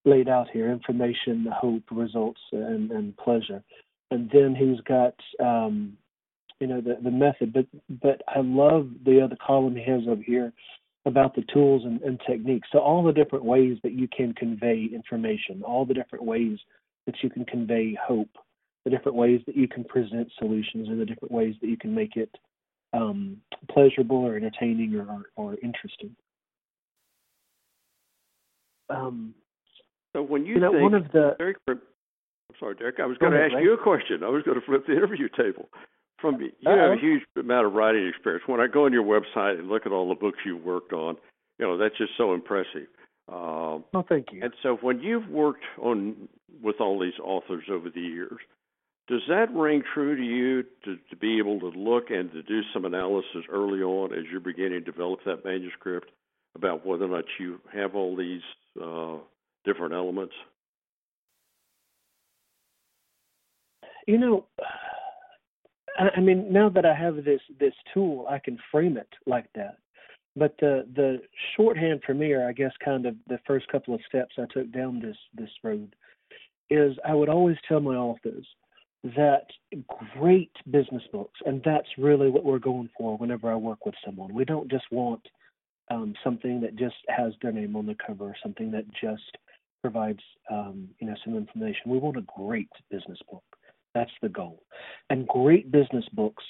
laid 0.05 0.29
out 0.29 0.49
here: 0.53 0.71
information, 0.71 1.47
hope, 1.53 1.85
results, 1.91 2.41
and 2.53 2.91
and 2.91 3.17
pleasure, 3.17 3.63
and 4.11 4.31
then 4.33 4.55
he's 4.55 4.81
got 4.83 5.15
um, 5.45 5.97
you 6.61 6.67
know 6.67 6.81
the 6.81 6.99
the 7.03 7.11
method. 7.11 7.53
But 7.53 7.67
but 7.89 8.23
I 8.29 8.41
love 8.41 8.89
the 9.05 9.21
other 9.21 9.37
column 9.45 9.77
he 9.77 9.85
has 9.91 10.03
up 10.11 10.21
here 10.25 10.53
about 11.07 11.35
the 11.35 11.45
tools 11.53 11.83
and, 11.85 12.01
and 12.03 12.21
techniques. 12.29 12.69
So 12.71 12.79
all 12.79 13.03
the 13.03 13.13
different 13.13 13.45
ways 13.45 13.79
that 13.83 13.93
you 13.93 14.09
can 14.09 14.35
convey 14.35 14.89
information, 14.93 15.63
all 15.65 15.87
the 15.87 15.95
different 15.95 16.25
ways 16.25 16.59
that 17.07 17.15
you 17.23 17.31
can 17.31 17.45
convey 17.47 17.97
hope, 18.01 18.31
the 18.85 18.91
different 18.91 19.17
ways 19.17 19.41
that 19.47 19.57
you 19.57 19.67
can 19.67 19.85
present 19.85 20.31
solutions, 20.39 20.89
and 20.89 21.01
the 21.01 21.07
different 21.07 21.33
ways 21.33 21.55
that 21.61 21.69
you 21.69 21.79
can 21.79 21.95
make 21.95 22.17
it 22.17 22.31
um, 22.93 23.39
pleasurable 23.71 24.17
or 24.17 24.37
entertaining 24.37 24.95
or, 24.95 25.07
or, 25.07 25.23
or 25.37 25.57
interesting. 25.63 26.15
Um, 28.91 29.35
so 30.15 30.23
when 30.23 30.47
you, 30.47 30.55
you 30.55 30.61
know, 30.61 30.73
think, 30.73 30.83
one 30.83 30.95
of 30.95 31.05
the 31.13 31.35
Derek, 31.39 31.59
I'm 31.69 31.81
sorry, 32.59 32.75
Derek, 32.77 33.01
I 33.01 33.07
was 33.07 33.19
going 33.19 33.33
to 33.33 33.43
ask 33.43 33.55
right? 33.55 33.63
you 33.63 33.75
a 33.75 33.83
question. 33.83 34.23
I 34.25 34.29
was 34.29 34.43
going 34.43 34.59
to 34.59 34.65
flip 34.65 34.87
the 34.87 34.95
interview 34.95 35.29
table 35.37 35.69
from 36.21 36.41
you 36.41 36.51
Uh-oh. 36.67 36.91
have 36.91 36.99
a 36.99 37.01
huge 37.01 37.23
amount 37.37 37.67
of 37.67 37.75
writing 37.75 38.07
experience. 38.09 38.45
When 38.47 38.61
I 38.61 38.67
go 38.67 38.87
on 38.87 38.93
your 38.93 39.05
website 39.05 39.59
and 39.59 39.69
look 39.69 39.87
at 39.87 39.93
all 39.93 40.09
the 40.09 40.15
books 40.15 40.39
you've 40.45 40.65
worked 40.65 40.93
on, 40.93 41.17
you 41.59 41.67
know 41.67 41.77
that's 41.77 41.97
just 41.99 42.13
so 42.17 42.35
impressive. 42.35 42.89
Um, 43.29 43.85
oh, 43.95 44.05
thank 44.09 44.33
you. 44.33 44.43
And 44.43 44.53
so, 44.63 44.79
when 44.81 45.01
you've 45.01 45.29
worked 45.29 45.65
on 45.81 46.29
with 46.63 46.77
all 46.81 46.99
these 46.99 47.19
authors 47.23 47.65
over 47.71 47.91
the 47.91 48.01
years, 48.01 48.39
does 49.09 49.23
that 49.29 49.53
ring 49.55 49.83
true 49.95 50.17
to 50.17 50.23
you 50.23 50.63
to, 50.85 50.99
to 51.09 51.17
be 51.17 51.39
able 51.39 51.59
to 51.61 51.69
look 51.69 52.11
and 52.11 52.31
to 52.33 52.43
do 52.43 52.61
some 52.75 52.85
analysis 52.85 53.45
early 53.51 53.81
on 53.81 54.13
as 54.13 54.25
you're 54.31 54.41
beginning 54.41 54.85
to 54.85 54.93
develop 54.93 55.21
that 55.25 55.45
manuscript 55.45 56.11
about 56.55 56.87
whether 56.87 57.05
or 57.05 57.09
not 57.09 57.25
you 57.41 57.59
have 57.73 57.95
all 57.95 58.15
these 58.15 58.43
uh, 58.83 59.17
different 59.65 59.95
elements? 59.95 60.35
You 64.07 64.19
know, 64.19 64.45
I 65.99 66.21
mean, 66.21 66.53
now 66.53 66.69
that 66.71 66.87
I 66.87 66.95
have 66.95 67.17
this 67.25 67.41
this 67.59 67.75
tool, 67.93 68.27
I 68.29 68.39
can 68.39 68.59
frame 68.71 68.97
it 68.97 69.09
like 69.27 69.47
that. 69.55 69.79
But 70.37 70.55
the 70.61 70.87
the 70.95 71.21
shorthand 71.57 72.03
for 72.07 72.15
me, 72.15 72.33
or 72.33 72.49
I 72.49 72.53
guess 72.53 72.73
kind 72.83 73.05
of 73.05 73.17
the 73.27 73.39
first 73.47 73.69
couple 73.69 73.95
of 73.95 74.01
steps 74.09 74.35
I 74.39 74.47
took 74.53 74.73
down 74.73 75.01
this 75.01 75.17
this 75.35 75.51
road, 75.63 75.95
is 76.71 76.97
I 77.07 77.15
would 77.15 77.29
always 77.29 77.57
tell 77.69 77.81
my 77.81 77.97
authors 77.97 78.47
that 79.05 79.47
great 80.19 80.53
business 80.71 81.03
books, 81.13 81.39
and 81.47 81.63
that's 81.65 81.89
really 81.97 82.31
what 82.31 82.45
we're 82.45 82.59
going 82.59 82.91
for 82.97 83.17
whenever 83.17 83.51
I 83.51 83.57
work 83.57 83.87
with 83.87 83.95
someone. 84.05 84.35
We 84.35 84.45
don't 84.45 84.71
just 84.71 84.87
want 84.91 85.23
um, 85.91 86.15
something 86.25 86.61
that 86.61 86.77
just 86.77 86.97
has 87.09 87.33
their 87.41 87.53
name 87.53 87.77
on 87.77 87.87
the 87.87 87.97
cover, 88.05 88.35
something 88.43 88.71
that 88.73 88.85
just 89.01 89.39
provides 89.83 90.21
um, 90.51 90.89
you 90.99 91.07
know 91.07 91.15
some 91.25 91.37
information. 91.37 91.83
We 91.87 91.99
want 91.99 92.17
a 92.17 92.25
great 92.37 92.71
business 92.91 93.19
book. 93.31 93.45
That's 93.95 94.11
the 94.23 94.29
goal. 94.29 94.63
And 95.11 95.27
great 95.27 95.71
business 95.71 96.05
books 96.13 96.45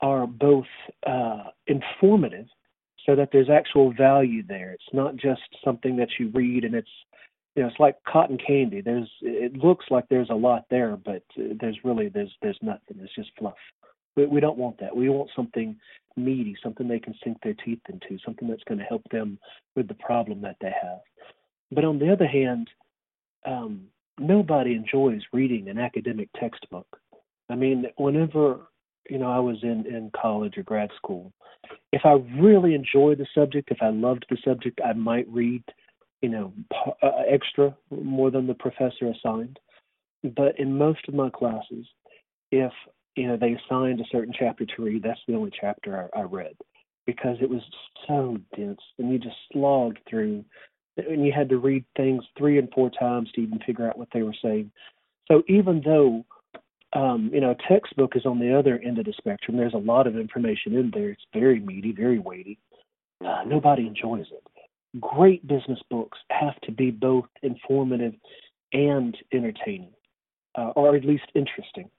are 0.00 0.26
both 0.26 0.66
uh, 1.06 1.44
informative 1.66 2.46
so 3.06 3.14
that 3.14 3.30
there's 3.32 3.50
actual 3.50 3.92
value 3.92 4.42
there. 4.46 4.72
It's 4.72 4.92
not 4.92 5.16
just 5.16 5.42
something 5.64 5.96
that 5.96 6.08
you 6.18 6.30
read 6.34 6.64
and 6.64 6.74
it's 6.74 6.88
you 7.56 7.62
know 7.62 7.68
it's 7.68 7.80
like 7.80 7.96
cotton 8.04 8.38
candy. 8.38 8.82
There's 8.82 9.10
it 9.22 9.56
looks 9.56 9.86
like 9.90 10.04
there's 10.08 10.30
a 10.30 10.34
lot 10.34 10.66
there, 10.70 10.96
but 10.96 11.22
uh, 11.38 11.54
there's 11.58 11.78
really 11.82 12.08
there's 12.08 12.32
there's 12.42 12.58
nothing. 12.62 12.98
It's 13.00 13.14
just 13.14 13.30
fluff. 13.38 13.54
We, 14.16 14.26
we 14.26 14.40
don't 14.40 14.58
want 14.58 14.78
that. 14.80 14.94
We 14.94 15.08
want 15.08 15.30
something 15.34 15.76
meaty, 16.16 16.56
something 16.62 16.86
they 16.86 17.00
can 17.00 17.14
sink 17.24 17.38
their 17.42 17.54
teeth 17.54 17.80
into, 17.88 18.18
something 18.24 18.48
that's 18.48 18.64
going 18.64 18.78
to 18.78 18.84
help 18.84 19.02
them 19.10 19.38
with 19.74 19.88
the 19.88 19.94
problem 19.94 20.40
that 20.42 20.56
they 20.60 20.72
have. 20.82 21.00
But 21.72 21.84
on 21.84 21.98
the 21.98 22.12
other 22.12 22.26
hand, 22.26 22.68
um, 23.46 23.86
nobody 24.18 24.74
enjoys 24.74 25.22
reading 25.32 25.68
an 25.68 25.78
academic 25.78 26.28
textbook. 26.38 26.86
I 27.48 27.54
mean, 27.54 27.86
whenever 27.96 28.68
you 29.08 29.18
know 29.18 29.30
I 29.30 29.38
was 29.38 29.56
in 29.62 29.86
in 29.86 30.10
college 30.20 30.58
or 30.58 30.62
grad 30.62 30.90
school, 30.96 31.32
if 31.92 32.02
I 32.04 32.12
really 32.38 32.74
enjoyed 32.74 33.18
the 33.18 33.26
subject, 33.34 33.70
if 33.70 33.78
I 33.80 33.88
loved 33.88 34.26
the 34.28 34.36
subject, 34.44 34.80
I 34.84 34.92
might 34.92 35.26
read, 35.28 35.62
you 36.26 36.32
know, 36.32 36.52
uh, 37.04 37.22
extra 37.30 37.72
more 37.88 38.32
than 38.32 38.48
the 38.48 38.54
professor 38.54 39.12
assigned. 39.12 39.60
But 40.24 40.58
in 40.58 40.76
most 40.76 41.06
of 41.06 41.14
my 41.14 41.30
classes, 41.30 41.86
if 42.50 42.72
you 43.14 43.28
know 43.28 43.36
they 43.36 43.54
assigned 43.54 44.00
a 44.00 44.04
certain 44.10 44.34
chapter 44.36 44.66
to 44.66 44.82
read, 44.82 45.04
that's 45.04 45.20
the 45.28 45.36
only 45.36 45.52
chapter 45.60 46.10
I, 46.12 46.18
I 46.18 46.22
read 46.22 46.56
because 47.06 47.36
it 47.40 47.48
was 47.48 47.62
so 48.08 48.38
dense, 48.56 48.80
and 48.98 49.12
you 49.12 49.20
just 49.20 49.36
slogged 49.52 50.00
through 50.10 50.44
and 50.96 51.24
you 51.24 51.32
had 51.32 51.48
to 51.50 51.58
read 51.58 51.84
things 51.96 52.24
three 52.36 52.58
and 52.58 52.68
four 52.74 52.90
times 52.90 53.30
to 53.34 53.40
even 53.40 53.60
figure 53.64 53.86
out 53.86 53.98
what 53.98 54.08
they 54.12 54.22
were 54.22 54.34
saying. 54.42 54.72
So 55.28 55.44
even 55.46 55.80
though 55.84 56.24
um, 56.92 57.30
you 57.32 57.40
know 57.40 57.52
a 57.52 57.72
textbook 57.72 58.16
is 58.16 58.26
on 58.26 58.40
the 58.40 58.58
other 58.58 58.80
end 58.84 58.98
of 58.98 59.04
the 59.04 59.14
spectrum, 59.16 59.58
there's 59.58 59.74
a 59.74 59.78
lot 59.78 60.08
of 60.08 60.16
information 60.16 60.74
in 60.74 60.90
there. 60.92 61.10
It's 61.10 61.26
very 61.32 61.60
meaty, 61.60 61.92
very 61.92 62.18
weighty. 62.18 62.58
Uh, 63.24 63.44
nobody 63.46 63.86
enjoys 63.86 64.26
it. 64.32 64.42
Great 65.00 65.46
business 65.46 65.80
books 65.90 66.18
have 66.30 66.60
to 66.62 66.72
be 66.72 66.90
both 66.90 67.26
informative 67.42 68.14
and 68.72 69.16
entertaining, 69.32 69.92
uh, 70.56 70.72
or 70.76 70.96
at 70.96 71.04
least 71.04 71.24
interesting. 71.34 71.90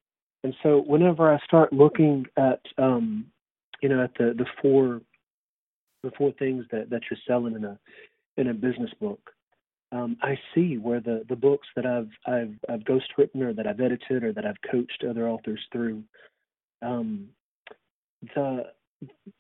And 0.44 0.54
so, 0.64 0.84
whenever 0.86 1.34
I 1.34 1.40
start 1.46 1.74
looking 1.74 2.26
at, 2.38 2.62
um, 2.78 3.26
you 3.82 3.90
know, 3.90 4.04
at 4.04 4.14
the 4.18 4.34
the 4.38 4.46
four 4.62 5.02
the 6.04 6.12
four 6.18 6.32
things 6.34 6.66
that 6.72 6.90
that 6.90 7.02
you're 7.10 7.20
selling 7.28 7.56
in 7.56 7.66
a 7.66 7.80
in 8.38 8.48
a 8.48 8.54
business 8.54 8.92
book, 9.00 9.32
um, 9.92 10.18
I 10.22 10.38
see 10.54 10.78
where 10.78 11.00
the 11.00 11.24
the 11.28 11.36
books 11.36 11.68
that 11.76 11.86
I've 11.86 12.10
I've 12.26 12.54
I've 12.70 12.82
ghostwritten 12.82 13.42
or 13.42 13.54
that 13.54 13.68
I've 13.68 13.80
edited 13.80 14.24
or 14.24 14.34
that 14.34 14.46
I've 14.46 14.62
coached 14.70 15.04
other 15.10 15.28
authors 15.28 15.62
through, 15.72 16.04
um, 16.82 17.30
the 18.36 18.72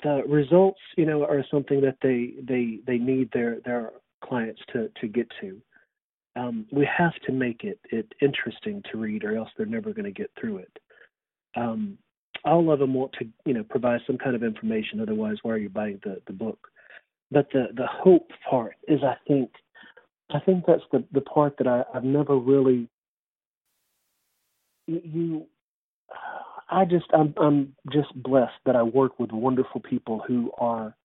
the 0.04 0.24
results 0.28 0.80
you 0.98 1.06
know 1.06 1.24
are 1.24 1.44
something 1.50 1.82
that 1.82 1.98
they 2.02 2.34
they 2.44 2.80
they 2.86 2.98
need 2.98 3.30
their 3.32 3.60
their 3.66 3.92
clients 4.24 4.62
to 4.74 4.90
to 5.02 5.08
get 5.08 5.28
to. 5.42 5.62
Um, 6.36 6.68
we 6.72 6.88
have 6.96 7.16
to 7.26 7.32
make 7.32 7.64
it 7.64 7.80
it 7.92 8.12
interesting 8.22 8.84
to 8.92 8.98
read, 8.98 9.24
or 9.24 9.36
else 9.36 9.50
they're 9.58 9.66
never 9.66 9.94
going 9.94 10.06
to 10.06 10.12
get 10.12 10.32
through 10.40 10.58
it. 10.58 10.80
Um, 11.56 11.98
all 12.46 12.72
of 12.72 12.80
them 12.80 12.94
want 12.94 13.14
to 13.14 13.28
you 13.46 13.54
know 13.54 13.64
provide 13.64 14.02
some 14.06 14.18
kind 14.18 14.36
of 14.36 14.44
information. 14.44 15.02
Otherwise, 15.02 15.38
why 15.42 15.54
are 15.54 15.58
you 15.58 15.70
buying 15.70 16.00
the 16.04 16.22
the 16.28 16.34
book? 16.34 16.68
But 17.32 17.48
the 17.52 17.68
the 17.76 17.88
hope 17.88 18.30
part 18.50 18.76
is, 18.88 19.00
I 19.04 19.18
think 19.28 19.50
I 20.30 20.40
think 20.40 20.66
that's 20.68 20.84
the 20.92 21.04
the 21.12 21.22
part 21.22 21.58
that 21.58 21.68
I, 21.68 21.84
I've 21.94 22.04
never 22.04 22.38
really 22.38 22.88
you 24.88 25.46
I 26.70 26.86
just 26.86 27.06
I'm 27.14 27.34
I'm 27.38 27.76
just 27.92 28.14
blessed 28.22 28.60
that 28.66 28.76
I 28.76 28.84
work 28.84 29.20
with 29.20 29.32
wonderful 29.32 29.82
people 29.82 30.22
who 30.28 30.52
are 30.58 30.96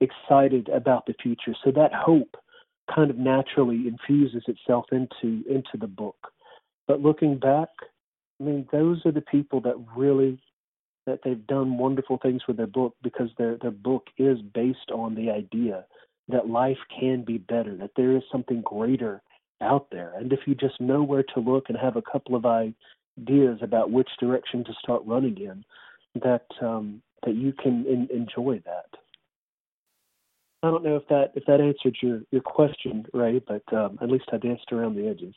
excited 0.00 0.68
about 0.68 1.06
the 1.06 1.14
future. 1.22 1.54
So 1.64 1.70
that 1.72 1.92
hope 1.94 2.36
kind 2.94 3.10
of 3.10 3.16
naturally 3.16 3.86
infuses 3.88 4.42
itself 4.48 4.86
into 4.92 5.44
into 5.48 5.76
the 5.78 5.86
book. 5.86 6.16
But 6.88 7.00
looking 7.00 7.38
back, 7.38 7.68
I 8.40 8.44
mean 8.44 8.66
those 8.72 9.04
are 9.06 9.12
the 9.12 9.20
people 9.20 9.60
that 9.62 9.76
really 9.96 10.40
that 11.06 11.20
they've 11.22 11.46
done 11.46 11.78
wonderful 11.78 12.18
things 12.18 12.42
with 12.48 12.56
their 12.56 12.66
book 12.66 12.96
because 13.02 13.30
their 13.38 13.56
their 13.56 13.70
book 13.70 14.08
is 14.18 14.38
based 14.54 14.90
on 14.92 15.14
the 15.14 15.30
idea 15.30 15.84
that 16.28 16.48
life 16.48 16.78
can 16.98 17.22
be 17.22 17.38
better, 17.38 17.76
that 17.76 17.90
there 17.96 18.16
is 18.16 18.22
something 18.32 18.62
greater 18.62 19.22
out 19.60 19.86
there. 19.92 20.14
And 20.16 20.32
if 20.32 20.40
you 20.46 20.54
just 20.54 20.80
know 20.80 21.02
where 21.02 21.24
to 21.34 21.40
look 21.40 21.66
and 21.68 21.78
have 21.78 21.96
a 21.96 22.02
couple 22.02 22.34
of 22.34 22.46
ideas 23.20 23.58
about 23.62 23.90
which 23.90 24.08
direction 24.20 24.64
to 24.64 24.72
start 24.82 25.02
running 25.04 25.36
in, 25.38 25.64
that 26.22 26.46
um, 26.60 27.02
that 27.24 27.34
you 27.34 27.52
can 27.52 27.84
in, 27.86 28.08
enjoy 28.14 28.60
that. 28.64 28.98
I 30.62 30.70
don't 30.70 30.84
know 30.84 30.96
if 30.96 31.06
that 31.08 31.32
if 31.34 31.44
that 31.46 31.60
answered 31.60 31.96
your 32.02 32.22
your 32.30 32.42
question, 32.42 33.06
Ray, 33.12 33.40
but 33.46 33.62
um, 33.72 33.98
at 34.00 34.10
least 34.10 34.26
I 34.32 34.38
danced 34.38 34.72
around 34.72 34.96
the 34.96 35.08
edges. 35.08 35.34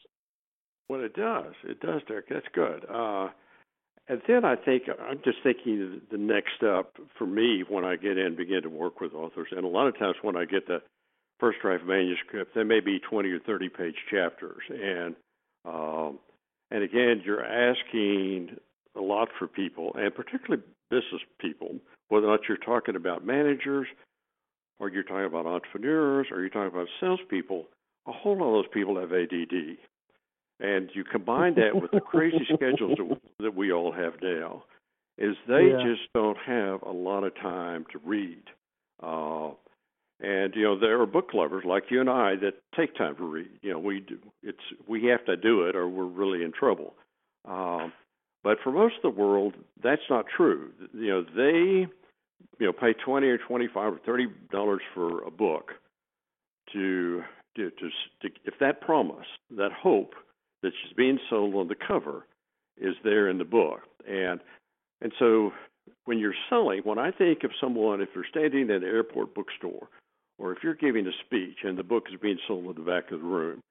Well, 0.89 1.03
it 1.03 1.15
does. 1.15 1.53
It 1.65 1.81
does, 1.81 2.01
Derek. 2.07 2.29
That's 2.29 2.45
good. 2.53 2.85
Uh, 2.89 3.29
and 4.07 4.21
then 4.25 4.45
I 4.45 4.55
think 4.55 4.83
I'm 4.87 5.19
just 5.23 5.39
thinking 5.43 6.01
the 6.09 6.17
next 6.17 6.51
step 6.55 6.95
for 7.17 7.27
me 7.27 7.65
when 7.67 7.83
I 7.83 7.97
get 7.97 8.17
in, 8.17 8.37
begin 8.37 8.61
to 8.63 8.69
work 8.69 9.01
with 9.01 9.13
authors, 9.13 9.49
and 9.51 9.65
a 9.65 9.67
lot 9.67 9.87
of 9.87 9.99
times 9.99 10.15
when 10.21 10.37
I 10.37 10.45
get 10.45 10.65
the 10.65 10.81
first 11.39 11.59
draft 11.61 11.83
manuscript, 11.83 12.55
there 12.55 12.65
may 12.65 12.79
be 12.79 12.99
20 12.99 13.29
or 13.29 13.39
30 13.39 13.69
page 13.69 13.95
chapters, 14.09 14.63
and 14.69 15.15
um, 15.65 16.19
and 16.71 16.83
again, 16.83 17.21
you're 17.25 17.45
asking 17.45 18.57
a 18.95 19.01
lot 19.01 19.29
for 19.37 19.47
people, 19.47 19.91
and 19.95 20.13
particularly 20.13 20.63
business 20.89 21.21
people, 21.39 21.75
whether 22.09 22.27
or 22.27 22.31
not 22.31 22.41
you're 22.47 22.57
talking 22.57 22.95
about 22.95 23.25
managers, 23.25 23.87
or 24.79 24.89
you're 24.89 25.03
talking 25.03 25.25
about 25.25 25.45
entrepreneurs, 25.45 26.27
or 26.31 26.41
you're 26.41 26.49
talking 26.49 26.73
about 26.73 26.87
salespeople. 26.99 27.65
A 28.07 28.11
whole 28.11 28.37
lot 28.37 28.47
of 28.47 28.63
those 28.63 28.73
people 28.73 28.99
have 28.99 29.11
ADD. 29.11 29.77
And 30.59 30.89
you 30.93 31.03
combine 31.03 31.55
that 31.55 31.79
with 31.79 31.91
the 31.91 31.99
crazy 31.99 32.47
schedules 32.53 32.97
that 33.39 33.55
we 33.55 33.71
all 33.71 33.91
have 33.91 34.13
now, 34.21 34.63
is 35.17 35.35
they 35.47 35.69
yeah. 35.71 35.83
just 35.83 36.11
don't 36.13 36.37
have 36.45 36.81
a 36.81 36.91
lot 36.91 37.23
of 37.23 37.35
time 37.35 37.85
to 37.91 37.99
read. 38.03 38.43
Uh, 39.01 39.51
and 40.19 40.53
you 40.55 40.63
know 40.63 40.79
there 40.79 40.99
are 41.01 41.05
book 41.05 41.29
lovers 41.33 41.63
like 41.65 41.85
you 41.89 42.01
and 42.01 42.09
I 42.09 42.35
that 42.37 42.53
take 42.75 42.95
time 42.95 43.15
to 43.17 43.23
read. 43.23 43.49
You 43.61 43.73
know 43.73 43.79
we 43.79 43.99
do. 43.99 44.17
It's 44.43 44.57
we 44.87 45.05
have 45.05 45.25
to 45.25 45.37
do 45.37 45.63
it 45.63 45.75
or 45.75 45.87
we're 45.87 46.05
really 46.05 46.43
in 46.43 46.51
trouble. 46.51 46.95
Um, 47.47 47.93
but 48.43 48.57
for 48.63 48.71
most 48.71 48.95
of 49.03 49.15
the 49.15 49.21
world, 49.21 49.55
that's 49.83 50.01
not 50.09 50.25
true. 50.35 50.71
You 50.93 51.07
know 51.07 51.23
they 51.35 51.87
you 52.59 52.65
know 52.65 52.73
pay 52.73 52.93
twenty 52.93 53.27
or 53.27 53.37
twenty 53.37 53.67
five 53.67 53.93
or 53.93 53.99
thirty 54.05 54.27
dollars 54.51 54.81
for 54.93 55.23
a 55.23 55.31
book 55.31 55.71
to 56.73 57.23
to, 57.55 57.69
to 57.69 57.89
to 58.21 58.29
if 58.45 58.55
that 58.59 58.81
promise 58.81 59.27
that 59.55 59.71
hope 59.71 60.13
that's 60.63 60.75
just 60.83 60.97
being 60.97 61.19
sold 61.29 61.55
on 61.55 61.67
the 61.67 61.75
cover 61.75 62.25
is 62.79 62.95
there 63.03 63.29
in 63.29 63.37
the 63.37 63.45
book. 63.45 63.81
And 64.07 64.39
and 65.01 65.11
so 65.19 65.51
when 66.05 66.19
you're 66.19 66.33
selling, 66.49 66.81
when 66.83 66.99
I 66.99 67.11
think 67.11 67.43
of 67.43 67.51
someone, 67.61 68.01
if 68.01 68.09
they're 68.13 68.25
standing 68.29 68.63
in 68.63 68.71
an 68.71 68.83
airport 68.83 69.35
bookstore, 69.35 69.87
or 70.39 70.51
if 70.51 70.59
you're 70.63 70.75
giving 70.75 71.07
a 71.07 71.11
speech 71.25 71.57
and 71.63 71.77
the 71.77 71.83
book 71.83 72.05
is 72.11 72.19
being 72.19 72.39
sold 72.47 72.77
in 72.77 72.83
the 72.83 72.89
back 72.89 73.11
of 73.11 73.19
the 73.19 73.25
room, 73.25 73.61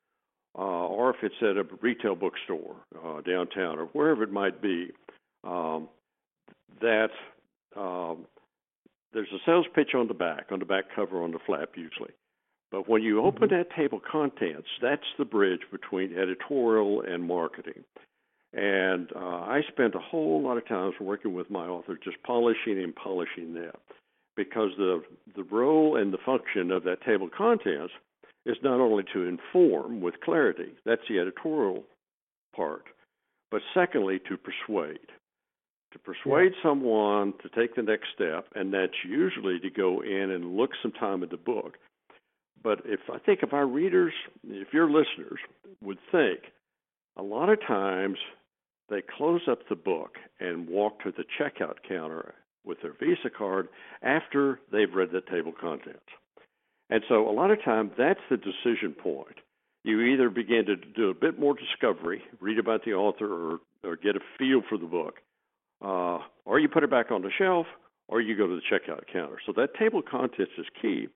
uh, 0.58 0.62
or 0.62 1.10
if 1.10 1.16
it's 1.22 1.34
at 1.42 1.56
a 1.56 1.64
retail 1.80 2.14
bookstore 2.16 2.76
uh, 3.04 3.20
downtown 3.20 3.78
or 3.78 3.86
wherever 3.86 4.22
it 4.22 4.32
might 4.32 4.60
be, 4.62 4.90
um, 5.44 5.88
that 6.80 7.10
um, 7.76 8.26
there's 9.12 9.28
a 9.32 9.38
sales 9.46 9.66
pitch 9.74 9.94
on 9.94 10.08
the 10.08 10.14
back, 10.14 10.46
on 10.50 10.58
the 10.58 10.64
back 10.64 10.84
cover, 10.94 11.22
on 11.22 11.30
the 11.30 11.38
flap 11.46 11.70
usually. 11.76 12.12
But 12.70 12.88
when 12.88 13.02
you 13.02 13.22
open 13.22 13.48
mm-hmm. 13.48 13.56
that 13.56 13.76
table 13.76 13.98
of 13.98 14.04
contents, 14.04 14.68
that's 14.82 15.06
the 15.18 15.24
bridge 15.24 15.60
between 15.70 16.16
editorial 16.16 17.02
and 17.02 17.22
marketing. 17.22 17.84
And 18.52 19.10
uh, 19.14 19.18
I 19.18 19.60
spent 19.68 19.94
a 19.94 20.00
whole 20.00 20.42
lot 20.42 20.56
of 20.56 20.66
times 20.66 20.94
working 21.00 21.34
with 21.34 21.50
my 21.50 21.66
author, 21.66 21.98
just 22.02 22.22
polishing 22.22 22.82
and 22.82 22.94
polishing 22.94 23.54
that, 23.54 23.76
because 24.36 24.70
the 24.76 25.02
the 25.34 25.44
role 25.44 25.96
and 25.96 26.12
the 26.12 26.18
function 26.24 26.70
of 26.70 26.84
that 26.84 27.02
table 27.02 27.26
of 27.26 27.32
contents 27.32 27.92
is 28.44 28.56
not 28.62 28.80
only 28.80 29.04
to 29.12 29.24
inform 29.24 30.00
with 30.00 30.20
clarity, 30.20 30.74
that's 30.84 31.02
the 31.08 31.18
editorial 31.18 31.82
part, 32.54 32.84
but 33.50 33.60
secondly 33.74 34.20
to 34.28 34.36
persuade, 34.36 35.08
to 35.92 35.98
persuade 35.98 36.52
yeah. 36.54 36.62
someone 36.62 37.34
to 37.42 37.48
take 37.48 37.74
the 37.74 37.82
next 37.82 38.06
step, 38.14 38.46
and 38.54 38.72
that's 38.72 39.04
usually 39.04 39.58
to 39.58 39.70
go 39.70 40.00
in 40.02 40.30
and 40.30 40.56
look 40.56 40.70
some 40.82 40.92
time 40.92 41.22
at 41.22 41.30
the 41.30 41.36
book 41.36 41.76
but 42.66 42.80
if 42.84 42.98
I 43.12 43.18
think 43.18 43.44
if 43.44 43.52
our 43.52 43.66
readers, 43.66 44.12
if 44.44 44.72
your 44.72 44.86
listeners 44.90 45.38
would 45.82 45.98
think, 46.10 46.40
a 47.16 47.22
lot 47.22 47.48
of 47.48 47.60
times 47.64 48.18
they 48.88 49.02
close 49.16 49.42
up 49.48 49.60
the 49.68 49.76
book 49.76 50.16
and 50.40 50.68
walk 50.68 51.00
to 51.04 51.12
the 51.12 51.24
checkout 51.38 51.76
counter 51.88 52.34
with 52.66 52.82
their 52.82 52.92
Visa 53.00 53.30
card 53.30 53.68
after 54.02 54.60
they've 54.72 54.92
read 54.92 55.10
the 55.12 55.22
table 55.30 55.50
of 55.50 55.58
contents. 55.58 56.00
And 56.90 57.02
so 57.08 57.28
a 57.28 57.32
lot 57.32 57.50
of 57.50 57.62
times 57.64 57.92
that's 57.96 58.20
the 58.30 58.36
decision 58.36 58.92
point. 58.92 59.36
You 59.84 60.00
either 60.00 60.30
begin 60.30 60.66
to 60.66 60.76
do 60.76 61.10
a 61.10 61.14
bit 61.14 61.38
more 61.38 61.54
discovery, 61.54 62.22
read 62.40 62.58
about 62.58 62.84
the 62.84 62.92
author, 62.94 63.32
or, 63.32 63.58
or 63.84 63.96
get 63.96 64.16
a 64.16 64.20
feel 64.36 64.62
for 64.68 64.76
the 64.76 64.86
book, 64.86 65.16
uh, 65.80 66.18
or 66.44 66.58
you 66.58 66.68
put 66.68 66.82
it 66.82 66.90
back 66.90 67.10
on 67.10 67.22
the 67.22 67.30
shelf, 67.38 67.66
or 68.08 68.20
you 68.20 68.36
go 68.36 68.46
to 68.46 68.56
the 68.56 68.62
checkout 68.62 69.04
counter. 69.12 69.38
So 69.46 69.52
that 69.56 69.74
table 69.78 70.00
of 70.00 70.06
contents 70.06 70.52
is 70.58 70.66
key. 70.80 71.08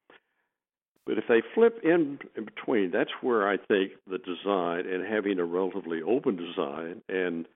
But 1.07 1.19
if 1.19 1.25
they 1.29 1.43
flip 1.55 1.81
in, 1.83 2.19
in 2.37 2.45
between, 2.45 2.91
that's 2.93 3.11
where 3.21 3.49
I 3.49 3.57
think 3.57 3.93
the 4.09 4.19
design 4.19 4.87
and 4.87 5.05
having 5.05 5.39
a 5.39 5.45
relatively 5.45 6.03
open 6.03 6.37
design 6.37 7.03
and 7.09 7.47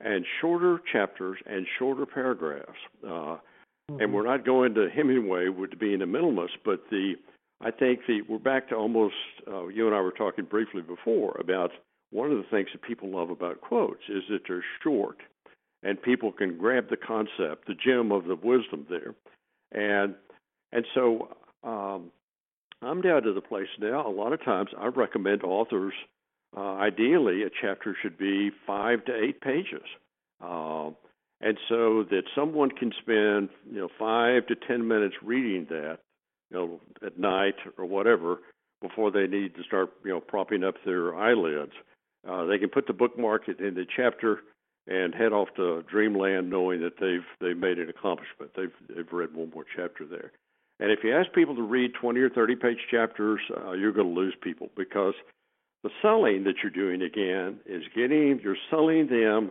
and 0.00 0.24
shorter 0.40 0.80
chapters 0.92 1.38
and 1.46 1.66
shorter 1.78 2.06
paragraphs. 2.06 2.78
Uh, 3.04 3.08
mm-hmm. 3.08 4.00
And 4.00 4.12
we're 4.12 4.26
not 4.26 4.44
going 4.44 4.74
to 4.74 4.88
Hemingway 4.94 5.48
with 5.48 5.78
being 5.78 6.02
a 6.02 6.06
minimalist, 6.06 6.58
but 6.64 6.84
the 6.90 7.14
I 7.60 7.70
think 7.70 8.00
the 8.06 8.20
we're 8.28 8.38
back 8.38 8.68
to 8.68 8.76
almost 8.76 9.14
uh, 9.50 9.66
you 9.66 9.86
and 9.86 9.94
I 9.94 10.00
were 10.00 10.12
talking 10.12 10.44
briefly 10.44 10.82
before 10.82 11.36
about 11.40 11.70
one 12.10 12.30
of 12.30 12.38
the 12.38 12.46
things 12.50 12.68
that 12.72 12.82
people 12.82 13.10
love 13.10 13.30
about 13.30 13.60
quotes 13.60 14.02
is 14.08 14.22
that 14.30 14.40
they're 14.46 14.64
short 14.82 15.18
and 15.82 16.00
people 16.00 16.32
can 16.32 16.56
grab 16.56 16.88
the 16.88 16.96
concept, 16.96 17.66
the 17.66 17.74
gem 17.74 18.12
of 18.12 18.24
the 18.24 18.36
wisdom 18.36 18.86
there, 18.88 19.14
and 19.72 20.14
and 20.72 20.84
so 20.94 21.36
um, 21.64 22.10
I'm 22.82 23.00
down 23.00 23.22
to 23.22 23.32
the 23.32 23.40
place 23.40 23.68
now. 23.78 24.06
A 24.06 24.10
lot 24.10 24.32
of 24.32 24.44
times, 24.44 24.70
I 24.78 24.86
recommend 24.86 25.42
authors. 25.42 25.94
Uh, 26.56 26.74
ideally, 26.76 27.42
a 27.42 27.50
chapter 27.60 27.96
should 28.00 28.16
be 28.16 28.50
five 28.66 29.04
to 29.04 29.14
eight 29.14 29.40
pages, 29.40 29.84
uh, 30.42 30.90
and 31.40 31.58
so 31.68 32.04
that 32.10 32.22
someone 32.34 32.70
can 32.70 32.92
spend 33.00 33.50
you 33.70 33.80
know 33.80 33.88
five 33.98 34.46
to 34.46 34.54
ten 34.54 34.88
minutes 34.88 35.14
reading 35.22 35.66
that, 35.68 35.98
you 36.50 36.56
know, 36.56 36.80
at 37.04 37.18
night 37.18 37.56
or 37.76 37.84
whatever, 37.84 38.38
before 38.80 39.10
they 39.10 39.26
need 39.26 39.54
to 39.56 39.62
start 39.64 39.90
you 40.04 40.10
know 40.10 40.20
propping 40.20 40.64
up 40.64 40.74
their 40.84 41.14
eyelids. 41.14 41.72
Uh, 42.28 42.44
they 42.44 42.58
can 42.58 42.70
put 42.70 42.86
the 42.86 42.92
bookmark 42.92 43.48
in 43.48 43.74
the 43.74 43.86
chapter 43.96 44.40
and 44.86 45.14
head 45.14 45.32
off 45.32 45.48
to 45.56 45.82
dreamland, 45.82 46.48
knowing 46.48 46.80
that 46.80 46.98
they've 46.98 47.26
they've 47.40 47.56
made 47.56 47.78
an 47.78 47.90
accomplishment. 47.90 48.50
They've 48.56 48.72
they've 48.88 49.12
read 49.12 49.34
one 49.34 49.50
more 49.54 49.64
chapter 49.76 50.06
there. 50.06 50.32
And 50.80 50.90
if 50.90 51.00
you 51.02 51.14
ask 51.14 51.32
people 51.32 51.56
to 51.56 51.62
read 51.62 51.92
20 52.00 52.20
or 52.20 52.30
30 52.30 52.56
page 52.56 52.78
chapters, 52.90 53.40
uh, 53.56 53.72
you're 53.72 53.92
going 53.92 54.06
to 54.06 54.20
lose 54.20 54.34
people 54.40 54.68
because 54.76 55.14
the 55.82 55.90
selling 56.02 56.44
that 56.44 56.56
you're 56.62 56.72
doing 56.72 57.02
again 57.02 57.60
is 57.66 57.82
getting, 57.94 58.40
you're 58.42 58.56
selling 58.70 59.08
them, 59.08 59.50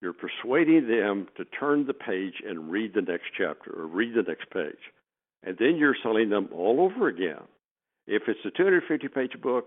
you're 0.00 0.14
persuading 0.14 0.88
them 0.88 1.26
to 1.36 1.44
turn 1.44 1.86
the 1.86 1.94
page 1.94 2.34
and 2.46 2.70
read 2.70 2.94
the 2.94 3.02
next 3.02 3.26
chapter 3.36 3.72
or 3.72 3.86
read 3.86 4.14
the 4.14 4.22
next 4.22 4.50
page. 4.50 4.92
And 5.44 5.56
then 5.58 5.76
you're 5.76 5.96
selling 6.02 6.30
them 6.30 6.48
all 6.52 6.80
over 6.80 7.08
again. 7.08 7.42
If 8.06 8.22
it's 8.28 8.40
a 8.44 8.50
250 8.50 9.08
page 9.08 9.40
book, 9.42 9.66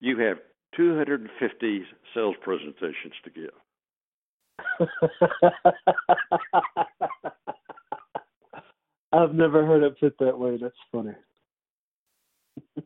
you 0.00 0.18
have 0.18 0.38
250 0.76 1.82
sales 2.14 2.36
presentations 2.42 3.14
to 3.24 3.30
give. 3.30 3.50
I've 9.12 9.34
never 9.34 9.66
heard 9.66 9.82
it 9.82 10.00
put 10.00 10.16
that 10.20 10.38
way. 10.38 10.56
That's 10.60 10.74
funny. 10.90 11.12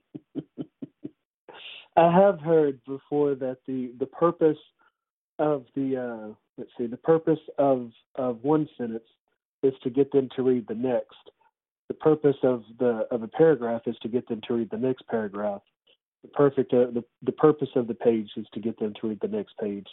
I 1.96 2.12
have 2.12 2.40
heard 2.40 2.78
before 2.84 3.34
that 3.36 3.58
the 3.66 3.92
the 3.98 4.06
purpose 4.06 4.58
of 5.38 5.64
the 5.74 5.96
uh, 5.96 6.34
let's 6.58 6.70
see 6.76 6.86
the 6.86 6.96
purpose 6.96 7.38
of 7.58 7.90
of 8.16 8.38
one 8.42 8.68
sentence 8.76 9.04
is 9.62 9.72
to 9.82 9.90
get 9.90 10.12
them 10.12 10.28
to 10.36 10.42
read 10.42 10.66
the 10.68 10.74
next. 10.74 11.16
The 11.88 11.94
purpose 11.94 12.36
of 12.42 12.64
the 12.78 13.06
of 13.10 13.22
a 13.22 13.28
paragraph 13.28 13.82
is 13.86 13.96
to 14.02 14.08
get 14.08 14.28
them 14.28 14.40
to 14.46 14.54
read 14.54 14.70
the 14.70 14.76
next 14.76 15.06
paragraph. 15.08 15.62
The 16.22 16.28
perfect 16.28 16.72
uh, 16.74 16.90
the 16.92 17.04
the 17.22 17.32
purpose 17.32 17.70
of 17.76 17.86
the 17.86 17.94
page 17.94 18.30
is 18.36 18.46
to 18.52 18.60
get 18.60 18.78
them 18.78 18.92
to 19.00 19.08
read 19.08 19.20
the 19.20 19.28
next 19.28 19.54
page. 19.58 19.86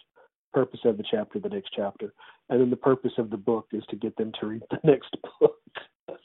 Purpose 0.53 0.81
of 0.85 0.97
the 0.97 1.03
chapter, 1.09 1.39
the 1.39 1.49
next 1.49 1.69
chapter, 1.75 2.13
and 2.49 2.61
then 2.61 2.69
the 2.69 2.75
purpose 2.75 3.13
of 3.17 3.29
the 3.31 3.37
book 3.37 3.67
is 3.71 3.83
to 3.89 3.95
get 3.95 4.15
them 4.17 4.31
to 4.39 4.45
read 4.45 4.61
the 4.69 4.79
next 4.83 5.15
book. 5.39 5.57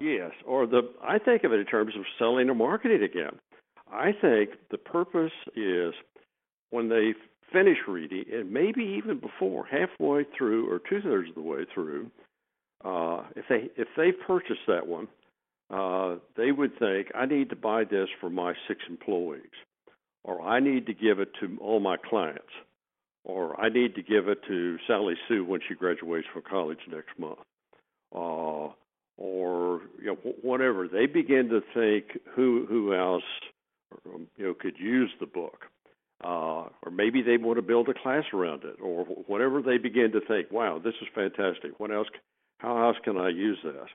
yes, 0.00 0.32
or 0.44 0.66
the 0.66 0.90
I 1.02 1.18
think 1.18 1.44
of 1.44 1.52
it 1.52 1.60
in 1.60 1.66
terms 1.66 1.94
of 1.96 2.02
selling 2.18 2.48
or 2.48 2.54
marketing 2.54 3.02
again. 3.02 3.38
I 3.92 4.12
think 4.12 4.50
the 4.70 4.78
purpose 4.78 5.32
is 5.54 5.94
when 6.70 6.88
they 6.88 7.14
finish 7.52 7.78
reading, 7.86 8.24
and 8.32 8.50
maybe 8.50 8.82
even 8.82 9.20
before, 9.20 9.66
halfway 9.66 10.24
through 10.36 10.70
or 10.70 10.80
two 10.80 11.00
thirds 11.00 11.28
of 11.28 11.34
the 11.34 11.42
way 11.42 11.64
through, 11.72 12.10
uh, 12.84 13.22
if 13.36 13.44
they 13.48 13.70
if 13.76 13.88
they 13.96 14.12
purchase 14.12 14.58
that 14.66 14.86
one, 14.86 15.08
uh, 15.70 16.16
they 16.36 16.52
would 16.52 16.78
think 16.78 17.08
I 17.14 17.26
need 17.26 17.50
to 17.50 17.56
buy 17.56 17.84
this 17.84 18.08
for 18.20 18.30
my 18.30 18.54
six 18.68 18.80
employees, 18.88 19.42
or 20.24 20.42
I 20.42 20.60
need 20.60 20.86
to 20.86 20.94
give 20.94 21.20
it 21.20 21.30
to 21.40 21.56
all 21.60 21.80
my 21.80 21.96
clients, 21.96 22.52
or 23.24 23.58
I 23.60 23.68
need 23.68 23.94
to 23.94 24.02
give 24.02 24.28
it 24.28 24.38
to 24.48 24.78
Sally 24.86 25.14
Sue 25.28 25.44
when 25.44 25.60
she 25.66 25.74
graduates 25.74 26.26
from 26.32 26.42
college 26.48 26.80
next 26.90 27.18
month. 27.18 27.38
Uh, 28.14 28.72
or 29.18 29.80
you 29.98 30.06
know 30.06 30.16
whatever 30.42 30.88
they 30.88 31.06
begin 31.06 31.48
to 31.48 31.60
think 31.74 32.18
who 32.34 32.66
who 32.68 32.94
else 32.94 33.24
um, 34.06 34.26
you 34.36 34.46
know 34.46 34.54
could 34.54 34.78
use 34.78 35.10
the 35.20 35.26
book. 35.26 35.66
Uh, 36.24 36.70
or 36.82 36.90
maybe 36.90 37.20
they 37.20 37.36
want 37.36 37.58
to 37.58 37.62
build 37.62 37.90
a 37.90 37.94
class 37.94 38.24
around 38.32 38.64
it 38.64 38.76
or 38.82 39.04
whatever 39.04 39.60
they 39.60 39.76
begin 39.76 40.10
to 40.12 40.20
think 40.26 40.50
wow 40.50 40.80
this 40.82 40.94
is 41.02 41.08
fantastic. 41.14 41.78
What 41.78 41.90
else 41.90 42.08
how 42.58 42.82
else 42.82 42.96
can 43.04 43.18
i 43.18 43.28
use 43.28 43.58
this? 43.62 43.88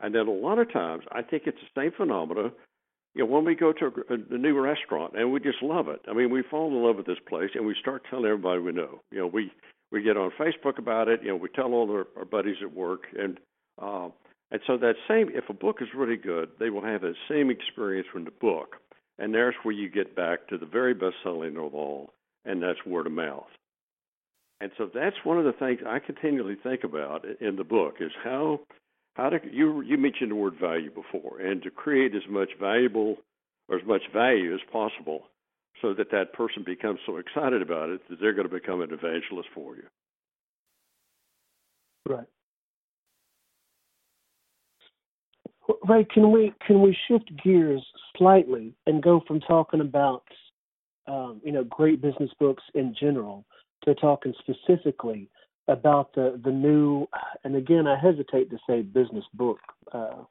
And 0.00 0.14
then 0.14 0.26
a 0.26 0.32
lot 0.32 0.58
of 0.58 0.72
times 0.72 1.04
i 1.12 1.20
think 1.22 1.42
it's 1.46 1.58
the 1.60 1.80
same 1.80 1.92
phenomena 1.94 2.50
you 3.14 3.24
know 3.24 3.30
when 3.30 3.44
we 3.44 3.54
go 3.54 3.74
to 3.74 3.92
a, 4.08 4.34
a 4.34 4.38
new 4.38 4.58
restaurant 4.58 5.12
and 5.14 5.30
we 5.32 5.40
just 5.40 5.62
love 5.62 5.88
it. 5.88 6.00
I 6.08 6.14
mean 6.14 6.30
we 6.30 6.42
fall 6.42 6.68
in 6.68 6.82
love 6.82 6.96
with 6.96 7.06
this 7.06 7.18
place 7.28 7.50
and 7.54 7.66
we 7.66 7.76
start 7.78 8.04
telling 8.08 8.24
everybody 8.24 8.60
we 8.60 8.72
know. 8.72 9.00
You 9.10 9.18
know 9.18 9.26
we 9.26 9.52
we 9.92 10.02
get 10.02 10.16
on 10.16 10.30
facebook 10.40 10.78
about 10.78 11.08
it 11.08 11.20
you 11.22 11.28
know 11.28 11.36
we 11.36 11.50
tell 11.50 11.74
all 11.74 11.90
our, 11.90 12.06
our 12.16 12.24
buddies 12.24 12.56
at 12.62 12.72
work 12.72 13.02
and 13.18 13.38
uh, 13.82 14.08
and 14.50 14.60
so 14.66 14.76
that 14.78 14.94
same, 15.08 15.30
if 15.32 15.48
a 15.48 15.54
book 15.54 15.76
is 15.80 15.88
really 15.94 16.16
good, 16.16 16.50
they 16.58 16.70
will 16.70 16.84
have 16.84 17.02
that 17.02 17.14
same 17.28 17.50
experience 17.50 18.08
from 18.12 18.24
the 18.24 18.32
book. 18.32 18.76
And 19.20 19.34
there's 19.34 19.54
where 19.62 19.74
you 19.74 19.90
get 19.90 20.16
back 20.16 20.48
to 20.48 20.56
the 20.56 20.64
very 20.66 20.94
best 20.94 21.16
selling 21.22 21.58
of 21.58 21.74
all, 21.74 22.10
and 22.46 22.62
that's 22.62 22.78
word 22.86 23.06
of 23.06 23.12
mouth. 23.12 23.46
And 24.62 24.72
so 24.78 24.90
that's 24.92 25.16
one 25.24 25.38
of 25.38 25.44
the 25.44 25.52
things 25.52 25.80
I 25.86 25.98
continually 25.98 26.56
think 26.62 26.84
about 26.84 27.24
in 27.40 27.56
the 27.56 27.64
book 27.64 27.96
is 28.00 28.10
how 28.24 28.60
how 29.14 29.28
to 29.28 29.38
you 29.52 29.82
you 29.82 29.98
mentioned 29.98 30.30
the 30.30 30.36
word 30.36 30.54
value 30.58 30.90
before, 30.90 31.38
and 31.38 31.62
to 31.62 31.70
create 31.70 32.14
as 32.14 32.22
much 32.30 32.48
valuable 32.58 33.18
or 33.68 33.76
as 33.76 33.86
much 33.86 34.02
value 34.12 34.54
as 34.54 34.60
possible, 34.72 35.24
so 35.82 35.92
that 35.94 36.10
that 36.12 36.32
person 36.32 36.62
becomes 36.64 36.98
so 37.04 37.18
excited 37.18 37.60
about 37.60 37.90
it 37.90 38.00
that 38.08 38.20
they're 38.20 38.32
going 38.32 38.48
to 38.48 38.54
become 38.54 38.80
an 38.80 38.90
evangelist 38.90 39.48
for 39.54 39.76
you. 39.76 39.84
Right. 42.08 42.26
Ray, 45.86 46.04
can 46.04 46.32
we 46.32 46.54
can 46.66 46.80
we 46.80 46.96
shift 47.06 47.30
gears 47.44 47.84
slightly 48.16 48.74
and 48.86 49.02
go 49.02 49.22
from 49.26 49.40
talking 49.40 49.80
about 49.80 50.24
um, 51.06 51.40
you 51.44 51.52
know 51.52 51.64
great 51.64 52.00
business 52.00 52.30
books 52.38 52.62
in 52.74 52.94
general 52.98 53.44
to 53.84 53.94
talking 53.94 54.34
specifically 54.38 55.28
about 55.68 56.14
the 56.14 56.40
the 56.44 56.50
new 56.50 57.06
and 57.44 57.56
again 57.56 57.86
I 57.86 57.98
hesitate 57.98 58.50
to 58.50 58.58
say 58.68 58.82
business 58.82 59.24
book 59.34 59.58
uh, 59.92 60.22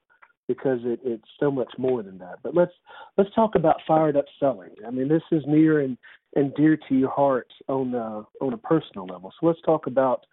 because 0.48 0.80
it, 0.84 1.00
it's 1.04 1.28
so 1.40 1.52
much 1.52 1.72
more 1.78 2.02
than 2.02 2.18
that. 2.20 2.40
But 2.44 2.56
let's 2.56 2.74
let's 3.18 3.34
talk 3.34 3.56
about 3.56 3.82
fired 3.88 4.18
up 4.18 4.26
selling. 4.40 4.72
I 4.86 4.92
mean 4.92 5.08
this 5.08 5.24
is 5.32 5.44
near 5.48 5.82
and, 5.82 5.98
and 6.36 6.54
dear 6.56 6.78
to 6.90 6.96
your 6.96 7.12
heart 7.12 7.52
on 7.68 7.94
a, 7.94 8.24
on 8.44 8.54
a 8.54 8.58
personal 8.58 9.06
level. 9.06 9.32
So 9.40 9.48
let's 9.48 9.62
talk 9.62 9.88
about 9.88 10.26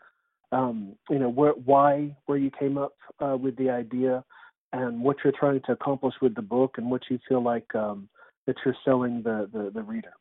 um, 0.53 0.95
you 1.11 1.19
know 1.19 1.29
where, 1.29 1.53
why 1.53 2.17
where 2.27 2.39
you 2.39 2.51
came 2.51 2.79
up 2.79 2.95
uh, 3.21 3.37
with 3.41 3.57
the 3.57 3.71
idea 3.71 4.25
and 4.73 5.03
what 5.03 5.17
you're 5.23 5.33
trying 5.39 5.61
to 5.67 5.73
accomplish 5.73 6.15
with 6.21 6.35
the 6.35 6.43
book 6.43 6.75
and 6.77 6.91
what 6.91 7.03
you 7.11 7.19
feel 7.29 7.43
like 7.43 7.75
um, 7.75 8.09
that 8.47 8.57
you're 8.65 8.77
selling 8.85 9.23
the, 9.23 9.49
the, 9.53 9.71
the 9.73 9.83
reader. 9.83 10.13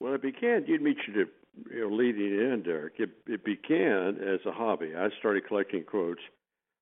Well, 0.00 0.14
it 0.14 0.22
began. 0.22 0.64
You 0.66 0.78
mentioned 0.80 1.16
it, 1.16 1.28
you 1.72 1.80
know, 1.80 1.94
leading 1.94 2.38
in, 2.38 2.62
Derek. 2.64 2.94
It, 2.98 3.10
it 3.26 3.44
began 3.44 4.18
as 4.22 4.40
a 4.46 4.52
hobby. 4.52 4.92
I 4.96 5.08
started 5.18 5.46
collecting 5.46 5.84
quotes 5.84 6.20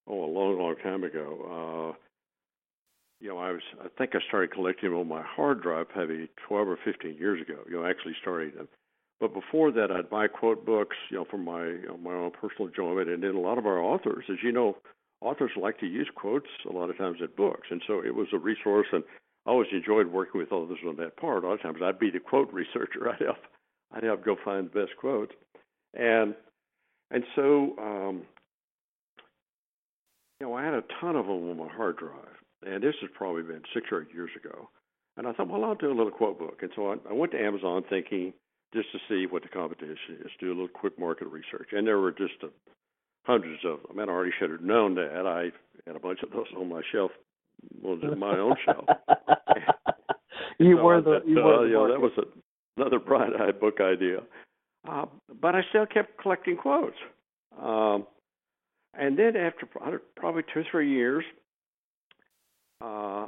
oh 0.07 0.25
a 0.25 0.31
long, 0.31 0.59
long 0.59 0.77
time 0.83 1.03
ago. 1.03 1.95
Uh, 1.95 1.97
you 3.21 3.29
know, 3.29 3.39
I 3.39 3.53
was 3.53 3.63
I 3.83 3.89
think 3.97 4.11
I 4.15 4.19
started 4.29 4.53
collecting 4.53 4.91
them 4.91 4.99
on 4.99 5.09
my 5.09 5.23
hard 5.23 5.63
drive, 5.63 5.87
maybe 5.97 6.29
12 6.47 6.69
or 6.69 6.79
15 6.85 7.15
years 7.15 7.41
ago. 7.41 7.61
You 7.69 7.81
know, 7.81 7.87
actually 7.87 8.15
starting 8.21 8.55
them. 8.55 8.69
But 9.21 9.33
before 9.33 9.73
that, 9.73 9.91
I'd 9.91 10.11
buy 10.11 10.29
quote 10.29 10.67
books, 10.67 10.97
you 11.11 11.17
know, 11.17 11.27
for 11.31 11.39
my 11.39 11.67
you 11.67 11.89
know, 11.89 11.97
my 11.97 12.13
own 12.13 12.33
personal 12.33 12.69
enjoyment. 12.69 13.09
And 13.09 13.23
then 13.23 13.35
a 13.35 13.41
lot 13.41 13.59
of 13.59 13.67
our 13.67 13.81
authors, 13.81 14.25
as 14.31 14.37
you 14.43 14.53
know, 14.53 14.77
authors 15.21 15.53
like 15.57 15.79
to 15.81 15.87
use 15.87 16.09
quotes 16.15 16.49
a 16.69 16.73
lot 16.73 16.91
of 16.91 16.99
times 16.99 17.19
in 17.21 17.29
books, 17.37 17.69
and 17.71 17.83
so 17.87 18.03
it 18.05 18.15
was 18.15 18.29
a 18.33 18.39
resource. 18.39 18.87
And 18.93 19.03
I 19.47 19.51
always 19.51 19.69
enjoyed 19.73 20.09
working 20.09 20.41
with 20.41 20.53
others 20.53 20.79
on 20.87 20.97
that 20.97 21.17
part. 21.17 21.45
A 21.45 21.47
lot 21.47 21.55
of 21.55 21.63
times, 21.63 21.79
I'd 21.83 21.99
be 21.99 22.11
the 22.11 22.21
quote 22.21 22.53
researcher. 22.53 23.09
I'd 23.09 23.23
help, 23.23 23.39
I'd 23.93 24.05
help 24.05 24.25
go 24.25 24.37
find 24.45 24.67
the 24.71 24.81
best 24.81 24.97
quotes, 24.99 25.33
and 25.95 26.35
and 27.11 27.25
so 27.35 27.75
um, 27.79 28.23
you 30.41 30.47
know, 30.47 30.55
I 30.55 30.65
had 30.65 30.75
a 30.75 30.85
ton 31.01 31.17
of 31.17 31.27
them 31.27 31.49
on 31.51 31.57
my 31.57 31.69
hard 31.69 31.97
drive, 31.97 32.37
and 32.67 32.83
this 32.83 32.95
has 33.01 33.11
probably 33.15 33.43
been 33.43 33.63
six 33.73 33.87
or 33.91 34.03
eight 34.03 34.15
years 34.15 34.31
ago. 34.37 34.69
And 35.17 35.27
I 35.27 35.33
thought, 35.33 35.49
well, 35.49 35.65
I'll 35.65 35.75
do 35.75 35.91
a 35.91 35.97
little 35.97 36.11
quote 36.11 36.39
book. 36.39 36.59
And 36.61 36.71
so 36.77 36.91
I, 36.91 36.97
I 37.09 37.15
went 37.15 37.33
to 37.33 37.41
Amazon 37.41 37.85
thinking 37.89 38.35
just 38.75 38.89
to 38.93 38.99
see 39.09 39.27
what 39.27 39.43
the 39.43 39.49
competition 39.49 40.19
is, 40.25 40.31
do 40.41 40.49
a 40.49 40.55
little 40.55 40.69
quick 40.69 40.99
market 40.99 41.29
research. 41.29 41.69
And 41.73 41.87
there 41.87 41.99
were 41.99 42.13
just 42.13 42.35
a, 42.43 42.49
hundreds 43.25 43.65
of 43.65 43.83
them. 43.87 43.99
And 43.99 44.11
I 44.11 44.15
already 44.15 44.33
should 44.39 44.51
have 44.51 44.61
known 44.61 44.95
that. 44.95 45.27
I 45.27 45.51
had 45.87 45.97
a 45.97 46.01
bunch 46.01 46.21
of 46.23 46.31
those 46.31 46.47
on 46.57 46.69
my 46.69 46.83
shelf, 46.93 47.11
well, 47.83 47.97
my 48.17 48.39
own 48.39 48.55
shelf. 48.65 48.85
you 50.59 50.77
so 50.77 50.83
were 50.83 51.01
the, 51.01 51.21
you 51.27 51.41
uh, 51.41 51.45
were 51.45 51.63
the 51.63 51.69
you 51.69 51.75
know, 51.75 51.89
that 51.89 52.01
was 52.01 52.13
a, 52.19 52.23
another 52.81 52.99
bright-eyed 52.99 53.61
book 53.61 53.81
idea. 53.81 54.19
Uh, 54.89 55.07
but 55.41 55.55
I 55.55 55.63
still 55.71 55.87
kept 55.87 56.21
collecting 56.21 56.57
quotes. 56.57 56.97
Um, 57.61 58.07
and 58.95 59.19
then 59.19 59.37
after 59.37 59.67
probably 60.17 60.43
two 60.53 60.61
or 60.61 60.65
three 60.71 60.91
years, 60.91 61.25
uh, 62.83 63.27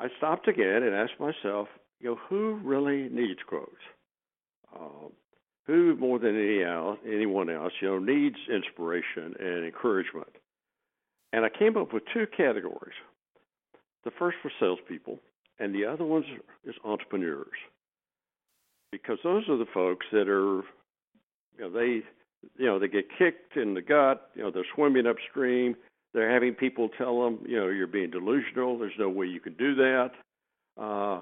I 0.00 0.08
stopped 0.18 0.48
again 0.48 0.82
and 0.82 0.94
asked 0.94 1.18
myself, 1.18 1.68
you 2.00 2.10
know, 2.10 2.18
who 2.28 2.60
really 2.62 3.08
needs 3.10 3.40
quotes? 3.46 3.72
Uh, 4.74 5.08
who 5.66 5.96
more 5.96 6.18
than 6.18 6.36
any 6.36 6.62
else, 6.62 6.98
anyone 7.06 7.50
else, 7.50 7.72
you 7.80 7.88
know, 7.88 7.98
needs 7.98 8.36
inspiration 8.50 9.34
and 9.38 9.64
encouragement. 9.64 10.28
And 11.32 11.44
I 11.44 11.50
came 11.50 11.76
up 11.76 11.92
with 11.92 12.04
two 12.12 12.26
categories. 12.34 12.96
The 14.04 14.10
first 14.18 14.38
was 14.42 14.52
salespeople, 14.58 15.18
and 15.58 15.74
the 15.74 15.84
other 15.84 16.04
one 16.04 16.24
is 16.64 16.74
entrepreneurs, 16.84 17.46
because 18.90 19.18
those 19.22 19.48
are 19.48 19.58
the 19.58 19.66
folks 19.74 20.06
that 20.12 20.28
are, 20.28 20.62
you 21.56 21.60
know, 21.60 21.70
they, 21.70 22.02
you 22.56 22.66
know, 22.66 22.78
they 22.78 22.88
get 22.88 23.06
kicked 23.18 23.56
in 23.56 23.74
the 23.74 23.82
gut. 23.82 24.30
You 24.34 24.44
know, 24.44 24.50
they're 24.50 24.64
swimming 24.74 25.06
upstream. 25.06 25.76
They're 26.14 26.32
having 26.32 26.54
people 26.54 26.88
tell 26.96 27.22
them, 27.22 27.40
you 27.46 27.56
know, 27.56 27.68
you're 27.68 27.86
being 27.86 28.10
delusional. 28.10 28.78
There's 28.78 28.92
no 28.98 29.10
way 29.10 29.26
you 29.26 29.40
can 29.40 29.54
do 29.54 29.74
that. 29.74 30.12
Uh, 30.80 31.20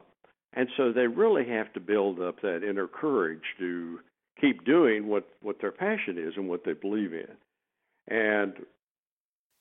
and 0.56 0.68
so 0.76 0.90
they 0.90 1.06
really 1.06 1.46
have 1.48 1.72
to 1.74 1.80
build 1.80 2.18
up 2.20 2.40
that 2.40 2.66
inner 2.68 2.88
courage 2.88 3.42
to 3.58 4.00
keep 4.40 4.64
doing 4.64 5.06
what, 5.06 5.28
what 5.42 5.60
their 5.60 5.70
passion 5.70 6.18
is 6.18 6.32
and 6.36 6.48
what 6.48 6.64
they 6.64 6.72
believe 6.72 7.12
in. 7.12 7.28
And 8.08 8.54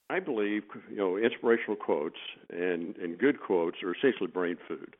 I 0.09 0.19
believe 0.19 0.63
you 0.89 0.97
know 0.97 1.17
inspirational 1.17 1.75
quotes 1.75 2.19
and 2.49 2.95
and 2.97 3.17
good 3.17 3.41
quotes 3.41 3.77
are 3.83 3.93
essentially 3.95 4.27
brain 4.27 4.57
food. 4.67 4.95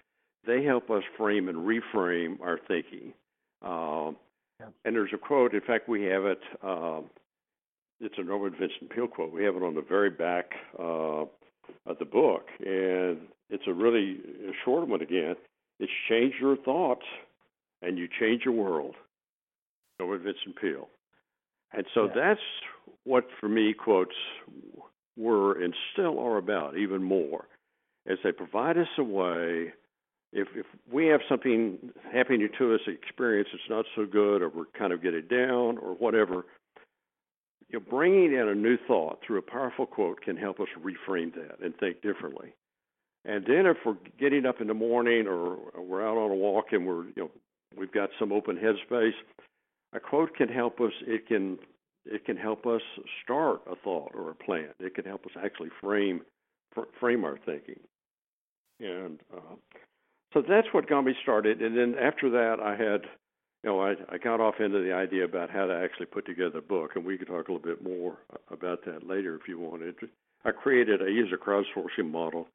They 0.46 0.64
help 0.64 0.90
us 0.90 1.04
frame 1.18 1.48
and 1.48 1.60
reframe 1.60 2.42
our 2.42 2.60
thinking. 2.68 3.14
Uh, 3.64 4.12
yeah. 4.60 4.68
And 4.84 4.96
there's 4.96 5.12
a 5.14 5.18
quote. 5.18 5.54
In 5.54 5.62
fact, 5.62 5.88
we 5.88 6.04
have 6.04 6.26
it. 6.26 6.40
Uh, 6.64 7.02
it's 8.00 8.16
a 8.18 8.24
Norman 8.24 8.52
Vincent 8.52 8.90
Peale 8.90 9.08
quote. 9.08 9.32
We 9.32 9.44
have 9.44 9.56
it 9.56 9.64
on 9.64 9.76
the 9.76 9.82
very 9.82 10.10
back 10.10 10.52
uh, 10.80 11.26
of 11.86 12.00
the 12.00 12.06
book, 12.06 12.48
and 12.60 13.28
it's 13.50 13.68
a 13.68 13.74
really 13.74 14.18
short 14.64 14.88
one 14.88 15.02
again. 15.02 15.36
It's 15.80 15.92
change 16.10 16.36
your 16.40 16.58
thoughts, 16.58 17.06
and 17.82 17.98
you 17.98 18.08
change 18.20 18.44
your 18.46 18.54
world. 18.54 18.96
Norman 20.00 20.20
Vincent 20.24 20.56
Peale. 20.60 20.90
And 21.74 21.86
so 21.94 22.06
yeah. 22.06 22.12
that's 22.16 22.40
what, 23.04 23.26
for 23.40 23.50
me, 23.50 23.74
quotes 23.74 24.16
were 25.18 25.62
and 25.62 25.74
still 25.94 26.20
are 26.20 26.38
about, 26.38 26.78
even 26.78 27.04
more, 27.04 27.48
as 28.08 28.18
they 28.24 28.32
provide 28.32 28.78
us 28.78 28.88
a 28.98 29.04
way. 29.04 29.74
If, 30.34 30.50
if 30.56 30.66
we 30.92 31.08
have 31.08 31.22
something 31.30 31.78
happening 32.14 32.48
to 32.58 32.74
us, 32.74 32.82
experience 32.88 33.50
that's 33.52 33.70
not 33.70 33.86
so 33.96 34.06
good, 34.06 34.42
or 34.42 34.50
we're 34.50 34.66
kind 34.78 34.92
of 34.92 35.02
getting 35.02 35.28
down, 35.28 35.78
or 35.78 35.94
whatever, 35.96 36.46
you 37.70 37.80
know, 37.80 37.86
bringing 37.90 38.34
in 38.34 38.48
a 38.48 38.56
new 38.56 38.78
thought 38.88 39.20
through 39.26 39.38
a 39.38 39.42
powerful 39.42 39.86
quote 39.86 40.22
can 40.22 40.36
help 40.36 40.60
us 40.60 40.68
reframe 40.82 41.34
that 41.36 41.64
and 41.64 41.76
think 41.78 42.02
differently. 42.02 42.54
And 43.28 43.44
then 43.46 43.66
if 43.66 43.78
we're 43.86 43.98
getting 44.20 44.46
up 44.46 44.62
in 44.62 44.68
the 44.68 44.74
morning 44.74 45.28
or 45.28 45.58
we're 45.82 46.08
out 46.08 46.18
on 46.18 46.32
a 46.32 46.36
walk 46.36 46.66
and 46.72 46.86
we're, 46.86 47.06
you 47.06 47.14
know, 47.18 47.32
we've 47.76 47.92
got 47.92 48.10
some 48.20 48.32
open 48.32 48.58
headspace, 48.58 49.14
a 49.94 50.00
quote 50.00 50.36
can 50.36 50.48
help 50.48 50.80
us. 50.80 50.92
It 51.08 51.28
can 51.28 51.58
it 52.06 52.24
can 52.24 52.38
help 52.38 52.68
us 52.68 52.82
start 53.24 53.62
a 53.70 53.76
thought 53.76 54.12
or 54.14 54.30
a 54.30 54.36
plan. 54.36 54.70
It 54.80 54.94
can 54.94 55.06
help 55.06 55.26
us 55.26 55.32
actually 55.44 55.70
frame 55.82 56.22
fr- 56.74 56.82
frame 57.00 57.24
our 57.24 57.40
thinking. 57.46 57.80
And 58.80 59.20
uh, 59.36 59.56
so 60.34 60.44
that's 60.48 60.68
what 60.72 60.88
got 60.88 61.02
me 61.02 61.16
started. 61.24 61.62
And 61.62 61.76
then 61.76 61.96
after 62.00 62.30
that, 62.30 62.58
I 62.62 62.72
had, 62.72 63.10
you 63.64 63.70
know, 63.70 63.82
I, 63.82 63.94
I 64.10 64.18
got 64.18 64.40
off 64.40 64.56
into 64.60 64.84
the 64.84 64.94
idea 64.94 65.24
about 65.24 65.50
how 65.50 65.66
to 65.66 65.74
actually 65.74 66.08
put 66.08 66.26
together 66.26 66.60
a 66.60 66.62
book, 66.62 66.92
and 66.96 67.06
we 67.06 67.18
could 67.18 67.28
talk 67.28 67.48
a 67.48 67.54
little 67.54 67.66
bit 67.66 67.82
more 67.82 68.18
about 68.52 68.86
that 68.86 69.08
later 69.08 69.36
if 69.36 69.48
you 69.48 69.60
wanted. 69.60 69.96
I 70.44 70.52
created, 70.52 71.02
I 71.02 71.08
used 71.08 71.34
a 71.34 71.38
crowdsourcing 71.38 72.12
model, 72.12 72.50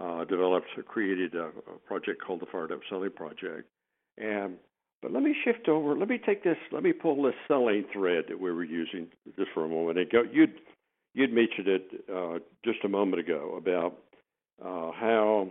uh, 0.00 0.24
developed, 0.24 0.68
created 0.86 1.34
a, 1.34 1.46
a 1.46 1.78
project 1.86 2.22
called 2.24 2.40
the 2.40 2.46
Fired 2.46 2.72
Up 2.72 2.80
Selling 2.88 3.10
Project, 3.10 3.68
and 4.18 4.56
but 5.02 5.12
let 5.12 5.22
me 5.22 5.34
shift 5.44 5.68
over. 5.68 5.96
Let 5.96 6.08
me 6.08 6.18
take 6.24 6.44
this. 6.44 6.56
Let 6.70 6.84
me 6.84 6.92
pull 6.92 7.22
this 7.22 7.34
selling 7.48 7.84
thread 7.92 8.26
that 8.28 8.40
we 8.40 8.52
were 8.52 8.64
using 8.64 9.08
just 9.36 9.50
for 9.52 9.64
a 9.64 9.68
moment. 9.68 9.98
And 9.98 10.10
go, 10.10 10.22
you'd 10.30 10.54
you'd 11.14 11.32
mentioned 11.32 11.68
it 11.68 11.90
uh, 12.14 12.38
just 12.64 12.84
a 12.84 12.88
moment 12.88 13.20
ago 13.20 13.56
about 13.58 13.98
uh, 14.64 14.92
how 14.92 15.48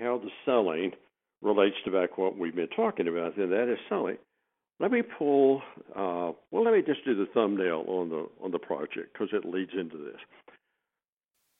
how 0.00 0.18
the 0.18 0.30
selling 0.44 0.92
relates 1.40 1.76
to 1.84 1.90
back 1.90 2.18
what 2.18 2.36
we've 2.36 2.54
been 2.54 2.68
talking 2.68 3.06
about, 3.06 3.36
and 3.36 3.52
that 3.52 3.70
is 3.70 3.78
selling. 3.88 4.16
Let 4.80 4.90
me 4.90 5.02
pull. 5.02 5.62
Uh, 5.94 6.32
well, 6.50 6.64
let 6.64 6.74
me 6.74 6.82
just 6.84 7.04
do 7.04 7.14
the 7.14 7.26
thumbnail 7.32 7.84
on 7.86 8.08
the 8.08 8.28
on 8.42 8.50
the 8.50 8.58
project 8.58 9.12
because 9.12 9.28
it 9.32 9.44
leads 9.44 9.72
into 9.78 9.98
this. 9.98 10.20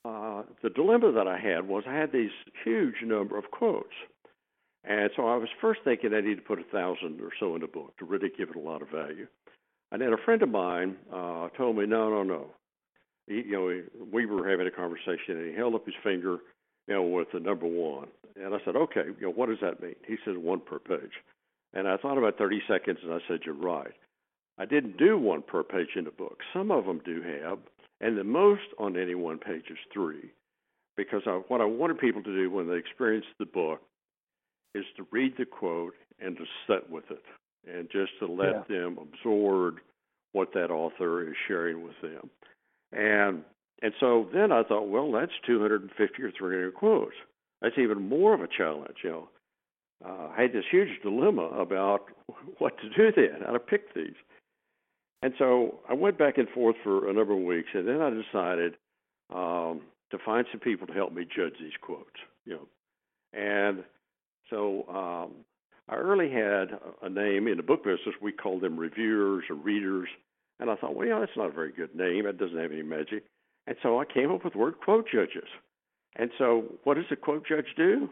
Uh, 0.04 0.42
the 0.62 0.70
dilemma 0.70 1.12
that 1.12 1.28
I 1.28 1.38
had 1.38 1.68
was 1.68 1.84
I 1.86 1.94
had 1.94 2.12
these 2.12 2.30
huge 2.64 2.96
number 3.04 3.38
of 3.38 3.50
quotes 3.50 3.94
and 4.84 5.10
so 5.14 5.28
I 5.28 5.36
was 5.36 5.48
first 5.60 5.80
thinking 5.84 6.12
I 6.12 6.20
need 6.20 6.36
to 6.36 6.42
put 6.42 6.58
a 6.58 6.64
thousand 6.64 7.20
or 7.20 7.30
so 7.38 7.54
in 7.54 7.60
the 7.60 7.68
book 7.68 7.96
to 7.98 8.04
really 8.04 8.30
give 8.36 8.50
it 8.50 8.56
a 8.56 8.60
lot 8.60 8.82
of 8.82 8.88
value. 8.88 9.26
And 9.92 10.02
then 10.02 10.12
a 10.12 10.24
friend 10.24 10.42
of 10.42 10.48
mine 10.48 10.96
uh, 11.12 11.48
told 11.56 11.76
me, 11.76 11.86
no, 11.86 12.10
no, 12.10 12.22
no. 12.22 12.46
He, 13.28 13.42
you 13.46 13.52
know, 13.52 14.06
we 14.12 14.26
were 14.26 14.48
having 14.48 14.66
a 14.66 14.70
conversation, 14.70 15.36
and 15.36 15.50
he 15.50 15.54
held 15.54 15.74
up 15.74 15.86
his 15.86 15.94
finger, 16.02 16.38
you 16.88 16.94
know, 16.94 17.02
with 17.02 17.28
the 17.32 17.38
number 17.38 17.66
one. 17.66 18.08
And 18.34 18.54
I 18.54 18.58
said, 18.64 18.74
okay, 18.74 19.02
you 19.20 19.26
know, 19.26 19.32
what 19.32 19.48
does 19.48 19.58
that 19.62 19.80
mean? 19.80 19.94
He 20.06 20.16
said 20.24 20.36
one 20.38 20.60
per 20.60 20.78
page. 20.78 21.12
And 21.74 21.86
I 21.86 21.96
thought 21.96 22.18
about 22.18 22.38
30 22.38 22.62
seconds, 22.66 22.98
and 23.04 23.12
I 23.12 23.18
said, 23.28 23.40
you're 23.44 23.54
right. 23.54 23.92
I 24.58 24.64
didn't 24.64 24.96
do 24.96 25.16
one 25.16 25.42
per 25.42 25.62
page 25.62 25.90
in 25.94 26.04
the 26.04 26.10
book. 26.10 26.38
Some 26.52 26.70
of 26.70 26.86
them 26.86 27.00
do 27.04 27.22
have, 27.22 27.58
and 28.02 28.18
the 28.18 28.24
most 28.24 28.62
on 28.78 28.96
any 28.98 29.14
one 29.14 29.38
page 29.38 29.64
is 29.70 29.78
three, 29.92 30.32
because 30.96 31.22
I, 31.26 31.40
what 31.48 31.60
I 31.60 31.64
wanted 31.64 31.98
people 31.98 32.22
to 32.22 32.34
do 32.34 32.50
when 32.50 32.68
they 32.68 32.76
experience 32.76 33.26
the 33.38 33.46
book 33.46 33.80
is 34.74 34.84
to 34.96 35.06
read 35.12 35.34
the 35.38 35.46
quote 35.46 35.94
and 36.20 36.36
to 36.36 36.44
sit 36.66 36.90
with 36.90 37.04
it 37.10 37.22
and 37.70 37.88
just 37.90 38.12
to 38.18 38.26
let 38.26 38.66
yeah. 38.68 38.76
them 38.76 38.98
absorb 39.00 39.76
what 40.32 40.52
that 40.54 40.70
author 40.70 41.28
is 41.28 41.34
sharing 41.46 41.82
with 41.84 41.94
them. 42.02 42.28
And 42.92 43.44
and 43.82 43.92
so 43.98 44.28
then 44.32 44.52
I 44.52 44.62
thought, 44.62 44.88
well, 44.88 45.10
that's 45.10 45.32
250 45.44 46.22
or 46.22 46.30
300 46.30 46.74
quotes. 46.74 47.14
That's 47.60 47.78
even 47.78 48.08
more 48.08 48.32
of 48.32 48.40
a 48.40 48.46
challenge, 48.46 48.98
you 49.02 49.10
know. 49.10 49.28
Uh, 50.04 50.28
I 50.36 50.42
had 50.42 50.52
this 50.52 50.64
huge 50.70 51.00
dilemma 51.02 51.46
about 51.46 52.06
what 52.58 52.74
to 52.78 52.88
do 52.90 53.12
then, 53.14 53.42
how 53.44 53.52
to 53.52 53.58
pick 53.58 53.94
these. 53.94 54.14
And 55.22 55.32
so 55.38 55.78
I 55.88 55.94
went 55.94 56.18
back 56.18 56.38
and 56.38 56.48
forth 56.48 56.76
for 56.82 57.08
a 57.08 57.12
number 57.12 57.32
of 57.32 57.40
weeks, 57.40 57.68
and 57.74 57.86
then 57.86 58.00
I 58.00 58.10
decided 58.10 58.74
um, 59.32 59.82
to 60.10 60.18
find 60.24 60.46
some 60.50 60.60
people 60.60 60.86
to 60.86 60.92
help 60.92 61.12
me 61.12 61.24
judge 61.24 61.54
these 61.60 61.72
quotes, 61.80 62.08
you 62.44 62.54
know. 62.54 62.68
And 63.32 63.84
so 64.50 64.84
um, 64.88 65.44
I 65.88 65.96
early 65.96 66.30
had 66.30 66.78
a 67.02 67.08
name 67.08 67.48
in 67.48 67.56
the 67.56 67.62
book 67.62 67.84
business. 67.84 68.14
We 68.20 68.32
called 68.32 68.62
them 68.62 68.78
reviewers 68.78 69.44
or 69.48 69.56
readers. 69.56 70.08
And 70.60 70.70
I 70.70 70.76
thought, 70.76 70.94
well, 70.94 71.06
yeah, 71.06 71.18
that's 71.18 71.36
not 71.36 71.50
a 71.50 71.52
very 71.52 71.72
good 71.72 71.94
name. 71.94 72.26
It 72.26 72.38
doesn't 72.38 72.58
have 72.58 72.72
any 72.72 72.82
magic. 72.82 73.24
And 73.66 73.76
so 73.82 74.00
I 74.00 74.04
came 74.04 74.30
up 74.30 74.44
with 74.44 74.52
the 74.54 74.58
word 74.58 74.74
quote 74.80 75.06
judges. 75.12 75.48
And 76.16 76.30
so 76.38 76.64
what 76.84 76.94
does 76.94 77.04
a 77.10 77.16
quote 77.16 77.46
judge 77.46 77.66
do? 77.76 78.10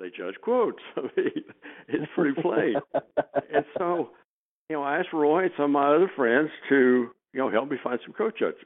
They 0.00 0.10
judge 0.10 0.34
quotes. 0.42 0.82
I 0.96 1.02
mean, 1.16 1.44
it's 1.88 2.10
pretty 2.14 2.40
plain. 2.40 2.74
and 2.94 3.64
so, 3.78 4.10
you 4.68 4.76
know, 4.76 4.82
I 4.82 4.98
asked 4.98 5.12
Roy 5.12 5.44
and 5.44 5.52
some 5.56 5.64
of 5.64 5.70
my 5.70 5.94
other 5.94 6.10
friends 6.14 6.50
to, 6.68 7.10
you 7.32 7.40
know, 7.40 7.50
help 7.50 7.70
me 7.70 7.76
find 7.82 7.98
some 8.04 8.14
quote 8.14 8.36
judges. 8.38 8.64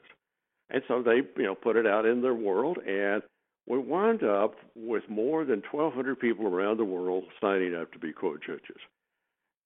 And 0.69 0.83
so 0.87 1.01
they, 1.01 1.21
you 1.37 1.45
know, 1.47 1.55
put 1.55 1.75
it 1.75 1.87
out 1.87 2.05
in 2.05 2.21
their 2.21 2.33
world 2.33 2.77
and 2.85 3.21
we 3.67 3.77
wound 3.77 4.23
up 4.23 4.55
with 4.75 5.03
more 5.09 5.45
than 5.45 5.61
1,200 5.71 6.19
people 6.19 6.47
around 6.47 6.77
the 6.77 6.85
world 6.85 7.25
signing 7.39 7.75
up 7.75 7.91
to 7.93 7.99
be 7.99 8.11
quote 8.11 8.41
judges. 8.45 8.81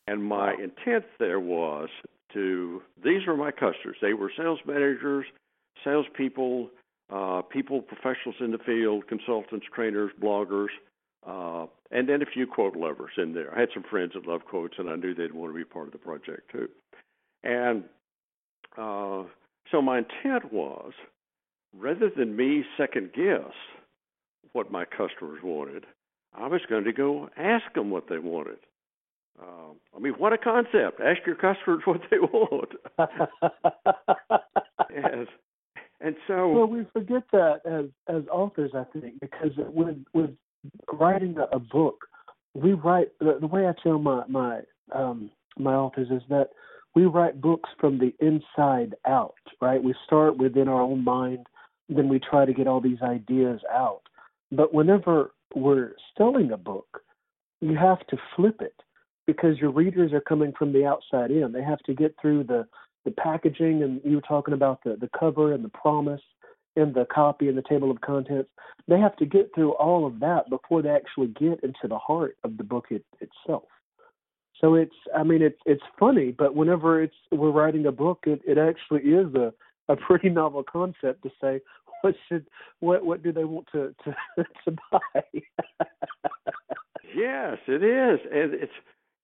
And 0.08 0.24
my 0.24 0.54
intent 0.54 1.06
there 1.20 1.40
was 1.40 1.90
to, 2.34 2.82
these 3.04 3.26
were 3.26 3.38
my 3.38 3.52
customers. 3.52 3.98
They 4.02 4.14
were 4.14 4.32
sales 4.36 4.60
managers, 4.66 5.26
salespeople, 5.84 6.70
uh, 7.10 7.42
people, 7.44 7.82
professionals 7.82 8.36
in 8.42 8.52
the 8.52 8.58
field, 8.58 9.08
consultants, 9.08 9.66
trainers, 9.74 10.12
bloggers, 10.22 10.68
uh, 11.26 11.66
and 11.92 12.10
then 12.10 12.22
a 12.22 12.26
few 12.26 12.48
quote 12.48 12.76
lovers 12.76 13.12
in 13.18 13.34
there. 13.34 13.56
I 13.56 13.60
had 13.60 13.70
some 13.74 13.84
friends 13.90 14.14
that 14.16 14.28
love 14.28 14.42
quotes, 14.46 14.76
and 14.78 14.90
I 14.90 14.96
knew 14.96 15.14
they'd 15.14 15.34
want 15.34 15.54
to 15.54 15.58
be 15.58 15.64
part 15.64 15.88
of 15.88 15.94
the 15.94 16.00
project 16.00 16.52
too. 16.52 16.68
And 17.44 17.84
uh, 18.78 19.24
so 19.72 19.82
my 19.82 20.00
intent 20.00 20.52
was, 20.52 20.92
rather 21.78 22.10
than 22.16 22.36
me 22.36 22.64
second 22.78 23.12
guess 23.14 23.52
what 24.54 24.72
my 24.72 24.86
customers 24.86 25.40
wanted. 25.44 25.86
I 26.36 26.48
was 26.48 26.62
going 26.70 26.86
to 26.86 26.94
go 26.94 27.30
ask 27.38 27.66
them 27.76 27.90
what 27.90 28.08
they 28.10 28.20
wanted. 28.20 28.58
Uh, 29.40 29.74
I 29.96 30.00
mean, 30.00 30.14
what 30.14 30.32
a 30.32 30.38
concept! 30.38 31.02
Ask 31.02 31.26
your 31.26 31.36
customers 31.36 31.82
what 31.86 32.02
they 32.10 32.20
want. 32.20 32.72
and, 34.90 35.28
and 36.00 36.16
so, 36.28 36.50
well, 36.50 36.68
we 36.68 36.86
forget 36.94 37.24
that 37.32 37.62
as 37.66 37.86
as 38.16 38.24
authors, 38.32 38.72
I 38.76 38.84
think, 38.94 39.20
because 39.20 39.52
with 39.58 39.98
with 40.14 40.30
writing 40.92 41.36
a, 41.38 41.56
a 41.56 41.60
book, 41.60 42.06
we 42.54 42.74
write 42.74 43.10
the, 43.20 43.38
the 43.40 43.48
way 43.48 43.68
I 43.68 43.74
tell 43.82 43.98
my 44.00 44.24
my 44.28 44.62
um, 44.94 45.32
my 45.58 45.74
authors 45.74 46.10
is 46.12 46.22
that 46.30 46.50
we 46.96 47.06
write 47.06 47.42
books 47.42 47.70
from 47.80 48.00
the 48.00 48.14
inside 48.20 48.96
out. 49.08 49.36
Right? 49.62 49.84
We 49.84 49.96
start 50.06 50.38
within 50.38 50.68
our 50.68 50.82
own 50.82 51.04
mind, 51.04 51.48
then 51.90 52.08
we 52.10 52.20
try 52.20 52.46
to 52.46 52.54
get 52.54 52.68
all 52.68 52.82
these 52.82 53.02
ideas 53.02 53.62
out. 53.72 54.02
But 54.52 54.74
whenever 54.74 55.32
we're 55.56 55.94
selling 56.18 56.52
a 56.52 56.58
book, 56.58 57.02
you 57.62 57.76
have 57.76 58.06
to 58.08 58.18
flip 58.36 58.62
it 58.62 58.76
because 59.26 59.58
your 59.58 59.72
readers 59.72 60.12
are 60.14 60.22
coming 60.22 60.54
from 60.58 60.74
the 60.74 60.86
outside 60.86 61.32
in. 61.32 61.52
They 61.52 61.64
have 61.64 61.80
to 61.80 61.94
get 61.94 62.16
through 62.22 62.44
the, 62.44 62.68
the 63.06 63.12
packaging, 63.12 63.84
and 63.84 64.02
you 64.04 64.18
were 64.18 64.22
talking 64.22 64.54
about 64.54 64.84
the, 64.84 64.98
the 65.00 65.10
cover 65.18 65.54
and 65.54 65.64
the 65.64 65.70
promise 65.70 66.22
and 66.76 66.94
the 66.94 67.06
copy 67.14 67.48
and 67.48 67.58
the 67.58 67.64
table 67.68 67.92
of 67.92 68.02
contents. 68.02 68.50
They 68.88 69.00
have 69.00 69.16
to 69.18 69.26
get 69.26 69.52
through 69.54 69.74
all 69.74 70.06
of 70.06 70.20
that 70.20 70.50
before 70.50 70.82
they 70.82 70.90
actually 70.90 71.28
get 71.28 71.64
into 71.64 71.88
the 71.88 71.98
heart 71.98 72.38
of 72.44 72.58
the 72.58 72.64
book 72.64 72.88
it, 72.90 73.06
itself. 73.20 73.64
So 74.60 74.76
it's, 74.76 74.96
I 75.16 75.24
mean, 75.24 75.42
it's 75.42 75.60
it's 75.66 75.84
funny, 76.00 76.32
but 76.32 76.56
whenever 76.56 77.02
it's 77.02 77.16
we're 77.32 77.52
writing 77.52 77.86
a 77.86 77.92
book, 77.92 78.24
it, 78.26 78.42
it 78.48 78.58
actually 78.58 79.02
is 79.02 79.34
a 79.36 79.54
a 79.90 79.96
pretty 79.98 80.30
novel 80.30 80.64
concept 80.64 81.24
to 81.24 81.30
say, 81.42 81.60
what 82.02 82.16
should 82.28 82.46
what 82.80 83.06
what 83.06 83.24
do 83.24 83.32
they 83.32 83.44
want 83.44 83.68
to 83.74 83.94
to 84.06 84.16
to 84.66 84.76
buy? 84.92 85.24
yes, 87.16 87.58
it 87.68 87.84
is, 87.84 88.20
and 88.32 88.54
it's 88.54 88.72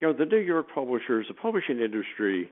you 0.02 0.08
know 0.08 0.14
the 0.14 0.26
New 0.26 0.40
York 0.40 0.68
publishers, 0.74 1.28
the 1.28 1.34
publishing 1.34 1.80
industry, 1.80 2.52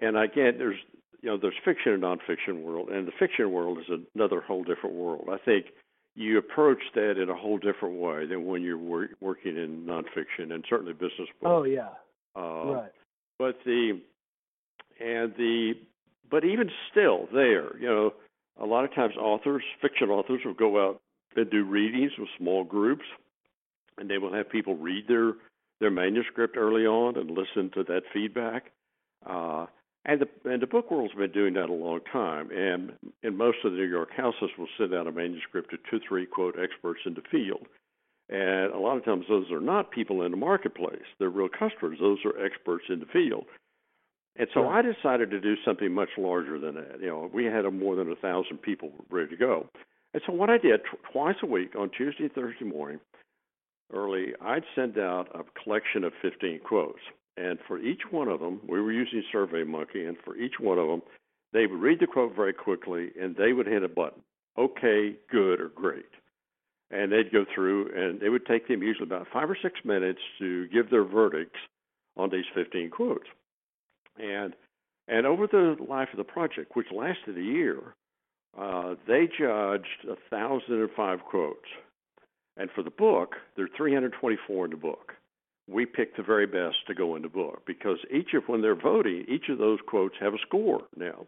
and 0.00 0.16
again, 0.16 0.54
there's 0.58 0.78
you 1.24 1.30
know, 1.30 1.38
there's 1.40 1.54
fiction 1.64 1.92
and 1.94 2.02
nonfiction 2.02 2.62
world, 2.62 2.90
and 2.90 3.08
the 3.08 3.12
fiction 3.18 3.50
world 3.50 3.78
is 3.78 3.98
another 4.14 4.42
whole 4.42 4.62
different 4.62 4.94
world. 4.94 5.30
I 5.32 5.38
think 5.42 5.68
you 6.14 6.36
approach 6.36 6.82
that 6.94 7.12
in 7.12 7.30
a 7.30 7.34
whole 7.34 7.56
different 7.56 7.98
way 7.98 8.26
than 8.26 8.44
when 8.44 8.60
you're 8.60 8.76
wor- 8.76 9.08
working 9.22 9.56
in 9.56 9.86
nonfiction 9.86 10.52
and 10.52 10.62
certainly 10.68 10.92
business 10.92 11.28
books. 11.40 11.46
Oh 11.46 11.64
yeah, 11.64 11.88
uh, 12.36 12.66
right. 12.66 12.92
But 13.38 13.56
the 13.64 14.02
and 15.00 15.32
the 15.38 15.72
but 16.30 16.44
even 16.44 16.68
still, 16.90 17.26
there, 17.32 17.74
you 17.78 17.88
know, 17.88 18.12
a 18.60 18.66
lot 18.66 18.84
of 18.84 18.94
times 18.94 19.14
authors, 19.18 19.62
fiction 19.80 20.10
authors, 20.10 20.42
will 20.44 20.52
go 20.52 20.86
out 20.86 21.00
and 21.36 21.50
do 21.50 21.64
readings 21.64 22.12
with 22.18 22.28
small 22.36 22.64
groups, 22.64 23.04
and 23.96 24.10
they 24.10 24.18
will 24.18 24.34
have 24.34 24.50
people 24.50 24.76
read 24.76 25.08
their 25.08 25.32
their 25.80 25.90
manuscript 25.90 26.58
early 26.58 26.84
on 26.84 27.16
and 27.16 27.30
listen 27.30 27.70
to 27.76 27.82
that 27.84 28.02
feedback. 28.12 28.72
Uh, 29.24 29.64
and 30.04 30.20
the 30.20 30.50
and 30.50 30.60
the 30.60 30.66
book 30.66 30.90
world's 30.90 31.14
been 31.14 31.32
doing 31.32 31.54
that 31.54 31.70
a 31.70 31.72
long 31.72 32.00
time. 32.12 32.50
And 32.50 32.92
and 33.22 33.36
most 33.36 33.58
of 33.64 33.72
the 33.72 33.78
New 33.78 33.88
York 33.88 34.10
houses 34.16 34.50
will 34.58 34.68
send 34.78 34.94
out 34.94 35.06
a 35.06 35.12
manuscript 35.12 35.70
to 35.70 35.78
two, 35.90 36.00
three 36.06 36.26
quote 36.26 36.56
experts 36.58 37.00
in 37.06 37.14
the 37.14 37.22
field. 37.30 37.66
And 38.28 38.72
a 38.72 38.78
lot 38.78 38.96
of 38.96 39.04
times 39.04 39.26
those 39.28 39.50
are 39.50 39.60
not 39.60 39.90
people 39.90 40.22
in 40.22 40.30
the 40.30 40.36
marketplace. 40.36 41.04
They're 41.18 41.28
real 41.28 41.48
customers. 41.48 41.98
Those 42.00 42.18
are 42.24 42.44
experts 42.44 42.84
in 42.88 43.00
the 43.00 43.06
field. 43.06 43.44
And 44.36 44.48
so 44.52 44.68
I 44.68 44.82
decided 44.82 45.30
to 45.30 45.40
do 45.40 45.54
something 45.64 45.92
much 45.92 46.08
larger 46.18 46.58
than 46.58 46.74
that. 46.74 47.00
You 47.00 47.06
know, 47.06 47.30
we 47.32 47.44
had 47.44 47.64
a 47.64 47.70
more 47.70 47.94
than 47.94 48.10
a 48.10 48.16
thousand 48.16 48.62
people 48.62 48.90
ready 49.08 49.28
to 49.28 49.36
go. 49.36 49.68
And 50.12 50.22
so 50.26 50.32
what 50.32 50.50
I 50.50 50.58
did 50.58 50.80
t- 50.82 50.98
twice 51.12 51.36
a 51.42 51.46
week 51.46 51.76
on 51.78 51.90
Tuesday 51.96 52.24
and 52.24 52.32
Thursday 52.32 52.64
morning, 52.64 52.98
early, 53.92 54.32
I'd 54.40 54.64
send 54.74 54.98
out 54.98 55.28
a 55.34 55.44
collection 55.62 56.02
of 56.02 56.12
15 56.20 56.60
quotes. 56.64 56.98
And 57.36 57.58
for 57.66 57.78
each 57.78 58.02
one 58.10 58.28
of 58.28 58.40
them, 58.40 58.60
we 58.68 58.80
were 58.80 58.92
using 58.92 59.22
SurveyMonkey, 59.34 60.06
and 60.06 60.16
for 60.24 60.36
each 60.36 60.54
one 60.60 60.78
of 60.78 60.88
them, 60.88 61.02
they 61.52 61.66
would 61.66 61.80
read 61.80 62.00
the 62.00 62.06
quote 62.06 62.34
very 62.34 62.52
quickly 62.52 63.10
and 63.20 63.36
they 63.36 63.52
would 63.52 63.66
hit 63.66 63.82
a 63.82 63.88
button 63.88 64.22
okay, 64.58 65.16
good, 65.30 65.60
or 65.60 65.68
great. 65.68 66.06
And 66.90 67.10
they'd 67.10 67.32
go 67.32 67.44
through, 67.54 67.90
and 67.94 68.22
it 68.22 68.30
would 68.30 68.46
take 68.46 68.68
them 68.68 68.82
usually 68.82 69.06
about 69.06 69.26
five 69.32 69.50
or 69.50 69.56
six 69.60 69.80
minutes 69.84 70.20
to 70.38 70.68
give 70.68 70.90
their 70.90 71.04
verdicts 71.04 71.58
on 72.16 72.30
these 72.30 72.44
15 72.54 72.90
quotes. 72.90 73.26
And 74.18 74.54
and 75.06 75.26
over 75.26 75.46
the 75.46 75.76
life 75.86 76.08
of 76.12 76.16
the 76.16 76.24
project, 76.24 76.74
which 76.74 76.86
lasted 76.90 77.36
a 77.36 77.42
year, 77.42 77.94
uh, 78.58 78.94
they 79.06 79.26
judged 79.26 80.06
a 80.08 80.16
thousand 80.30 80.80
and 80.80 80.88
five 80.96 81.20
quotes. 81.28 81.68
And 82.56 82.70
for 82.70 82.82
the 82.82 82.90
book, 82.90 83.34
there 83.54 83.66
are 83.66 83.76
324 83.76 84.64
in 84.64 84.70
the 84.70 84.76
book. 84.78 85.12
We 85.66 85.86
picked 85.86 86.16
the 86.16 86.22
very 86.22 86.46
best 86.46 86.76
to 86.88 86.94
go 86.94 87.16
in 87.16 87.22
the 87.22 87.28
book 87.28 87.62
because 87.66 87.98
each 88.12 88.34
of 88.34 88.44
when 88.46 88.60
they're 88.60 88.74
voting, 88.74 89.24
each 89.28 89.48
of 89.48 89.58
those 89.58 89.78
quotes 89.86 90.14
have 90.20 90.34
a 90.34 90.38
score 90.46 90.82
now. 90.96 91.26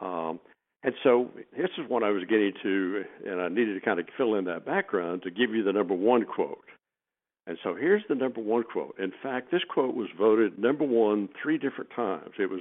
Um, 0.00 0.40
and 0.82 0.94
so 1.02 1.30
this 1.56 1.68
is 1.76 1.84
what 1.88 2.02
I 2.02 2.10
was 2.10 2.24
getting 2.24 2.52
to, 2.62 3.04
and 3.26 3.40
I 3.40 3.48
needed 3.48 3.74
to 3.74 3.80
kind 3.80 4.00
of 4.00 4.06
fill 4.16 4.34
in 4.36 4.46
that 4.46 4.64
background 4.64 5.22
to 5.22 5.30
give 5.30 5.50
you 5.50 5.62
the 5.62 5.72
number 5.72 5.94
one 5.94 6.24
quote. 6.24 6.64
And 7.46 7.58
so 7.62 7.74
here's 7.74 8.02
the 8.08 8.14
number 8.14 8.40
one 8.40 8.62
quote. 8.62 8.94
In 8.98 9.12
fact, 9.22 9.50
this 9.50 9.62
quote 9.68 9.94
was 9.94 10.08
voted 10.16 10.58
number 10.58 10.84
one 10.84 11.28
three 11.42 11.58
different 11.58 11.90
times. 11.94 12.32
It 12.38 12.48
was 12.48 12.60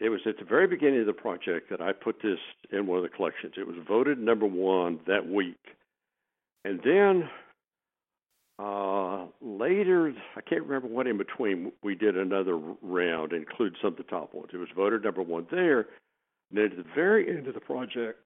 it 0.00 0.08
was 0.08 0.20
at 0.26 0.38
the 0.38 0.44
very 0.44 0.66
beginning 0.66 1.00
of 1.00 1.06
the 1.06 1.12
project 1.12 1.70
that 1.70 1.80
I 1.80 1.92
put 1.92 2.16
this 2.20 2.38
in 2.72 2.86
one 2.86 2.98
of 2.98 3.04
the 3.04 3.14
collections. 3.16 3.54
It 3.56 3.66
was 3.66 3.76
voted 3.86 4.18
number 4.18 4.46
one 4.46 4.98
that 5.06 5.28
week. 5.28 5.60
And 6.64 6.80
then 6.84 7.28
uh, 8.64 9.26
later, 9.42 10.14
I 10.36 10.40
can't 10.40 10.62
remember 10.62 10.88
what 10.88 11.06
in 11.06 11.18
between, 11.18 11.72
we 11.82 11.94
did 11.94 12.16
another 12.16 12.56
round, 12.82 13.32
include 13.32 13.76
some 13.82 13.92
of 13.92 13.96
the 13.96 14.04
top 14.04 14.32
ones. 14.32 14.50
It 14.54 14.56
was 14.56 14.68
voted 14.74 15.04
number 15.04 15.22
one 15.22 15.46
there. 15.50 15.80
And 16.50 16.58
then 16.58 16.64
at 16.66 16.76
the 16.76 16.84
very 16.94 17.28
end 17.28 17.46
of 17.46 17.54
the 17.54 17.60
project, 17.60 18.20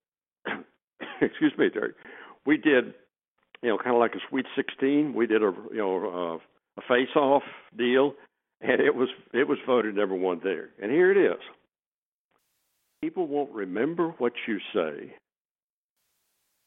excuse 1.20 1.52
me, 1.58 1.70
Terry, 1.70 1.92
we 2.46 2.56
did 2.56 2.94
you 3.62 3.70
know, 3.70 3.78
kind 3.78 3.94
of 3.94 4.00
like 4.00 4.14
a 4.14 4.20
Sweet 4.28 4.46
16. 4.54 5.14
We 5.14 5.26
did 5.26 5.42
a 5.42 5.52
you 5.72 5.78
know 5.78 6.40
a, 6.76 6.80
a 6.80 6.82
face-off 6.88 7.42
deal, 7.76 8.14
and 8.60 8.80
it 8.80 8.94
was 8.94 9.08
it 9.32 9.48
was 9.48 9.58
voted 9.66 9.96
number 9.96 10.14
one 10.14 10.40
there. 10.42 10.70
And 10.80 10.90
here 10.90 11.10
it 11.10 11.32
is. 11.32 11.40
People 13.02 13.26
won't 13.26 13.52
remember 13.52 14.14
what 14.18 14.32
you 14.46 14.58
say. 14.74 15.14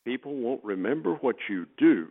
People 0.06 0.36
won't 0.36 0.64
remember 0.64 1.16
what 1.16 1.36
you 1.50 1.66
do. 1.78 2.08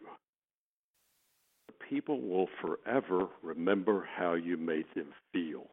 People 1.91 2.21
will 2.21 2.49
forever 2.63 3.27
remember 3.43 4.09
how 4.17 4.35
you 4.35 4.57
made 4.57 4.87
them 4.95 5.09
feel. 5.33 5.67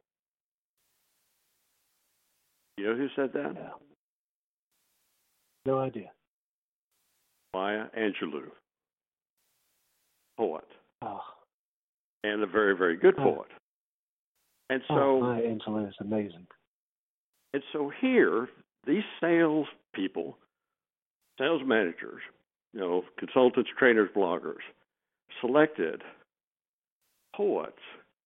You 2.76 2.88
know 2.88 2.96
who 2.96 3.08
said 3.16 3.34
that? 3.34 3.54
Yeah. 3.56 3.70
No 5.68 5.80
idea. 5.80 6.10
Maya 7.54 7.86
Angelou 7.98 8.50
poet 10.38 10.64
oh. 11.02 11.22
and 12.24 12.42
a 12.42 12.48
very, 12.48 12.76
very 12.76 12.96
good 12.96 13.16
oh. 13.20 13.24
poet. 13.24 13.48
And 14.70 14.82
oh, 14.90 14.96
so, 14.96 15.02
oh, 15.02 15.22
Maya 15.22 15.42
Angelou 15.42 15.88
is 15.88 15.96
amazing. 16.00 16.48
And 17.54 17.64
so 17.74 17.92
here, 18.02 18.50
these 18.86 19.04
sales 19.22 19.68
people, 19.94 20.38
sales 21.40 21.62
managers, 21.66 22.22
you 22.74 22.80
know, 22.80 23.04
consultants, 23.18 23.70
trainers, 23.78 24.10
bloggers, 24.16 24.64
selected 25.42 26.02
poets 27.36 27.82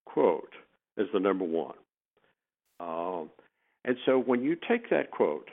quote 0.05 0.53
as 0.97 1.07
the 1.13 1.19
number 1.19 1.45
one. 1.45 1.75
Um, 2.79 3.29
and 3.85 3.97
so 4.05 4.19
when 4.19 4.43
you 4.43 4.55
take 4.67 4.89
that 4.89 5.11
quote, 5.11 5.49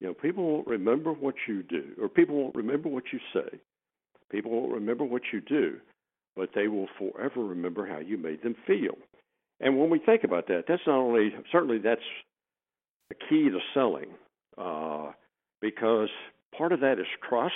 you 0.00 0.06
know, 0.06 0.14
people 0.14 0.44
won't 0.44 0.66
remember 0.66 1.12
what 1.12 1.34
you 1.46 1.62
do, 1.62 1.92
or 2.00 2.08
people 2.08 2.36
won't 2.36 2.54
remember 2.54 2.88
what 2.88 3.04
you 3.12 3.18
say. 3.34 3.58
People 4.30 4.50
won't 4.50 4.72
remember 4.72 5.04
what 5.04 5.22
you 5.32 5.40
do, 5.40 5.76
but 6.36 6.50
they 6.54 6.68
will 6.68 6.88
forever 6.98 7.44
remember 7.44 7.86
how 7.86 7.98
you 7.98 8.16
made 8.16 8.42
them 8.42 8.56
feel. 8.66 8.96
And 9.60 9.78
when 9.78 9.90
we 9.90 9.98
think 9.98 10.24
about 10.24 10.48
that, 10.48 10.64
that's 10.66 10.82
not 10.86 10.96
only 10.96 11.34
certainly 11.52 11.78
that's 11.78 12.00
the 13.10 13.14
key 13.28 13.50
to 13.50 13.58
selling, 13.74 14.06
uh, 14.56 15.12
because 15.60 16.08
part 16.56 16.72
of 16.72 16.80
that 16.80 16.98
is 16.98 17.06
trust. 17.28 17.54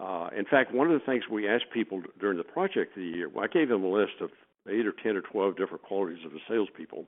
Uh, 0.00 0.28
in 0.36 0.44
fact, 0.44 0.74
one 0.74 0.90
of 0.90 0.98
the 0.98 1.06
things 1.06 1.24
we 1.30 1.48
asked 1.48 1.70
people 1.72 2.02
during 2.20 2.36
the 2.36 2.44
project 2.44 2.96
of 2.96 3.02
the 3.02 3.08
year, 3.08 3.28
well, 3.28 3.44
I 3.44 3.48
gave 3.48 3.68
them 3.68 3.84
a 3.84 3.88
list 3.88 4.14
of 4.20 4.30
eight 4.68 4.86
or 4.86 4.92
ten 4.92 5.16
or 5.16 5.20
twelve 5.20 5.56
different 5.56 5.82
qualities 5.82 6.24
of 6.24 6.32
the 6.32 6.40
salespeople, 6.48 7.06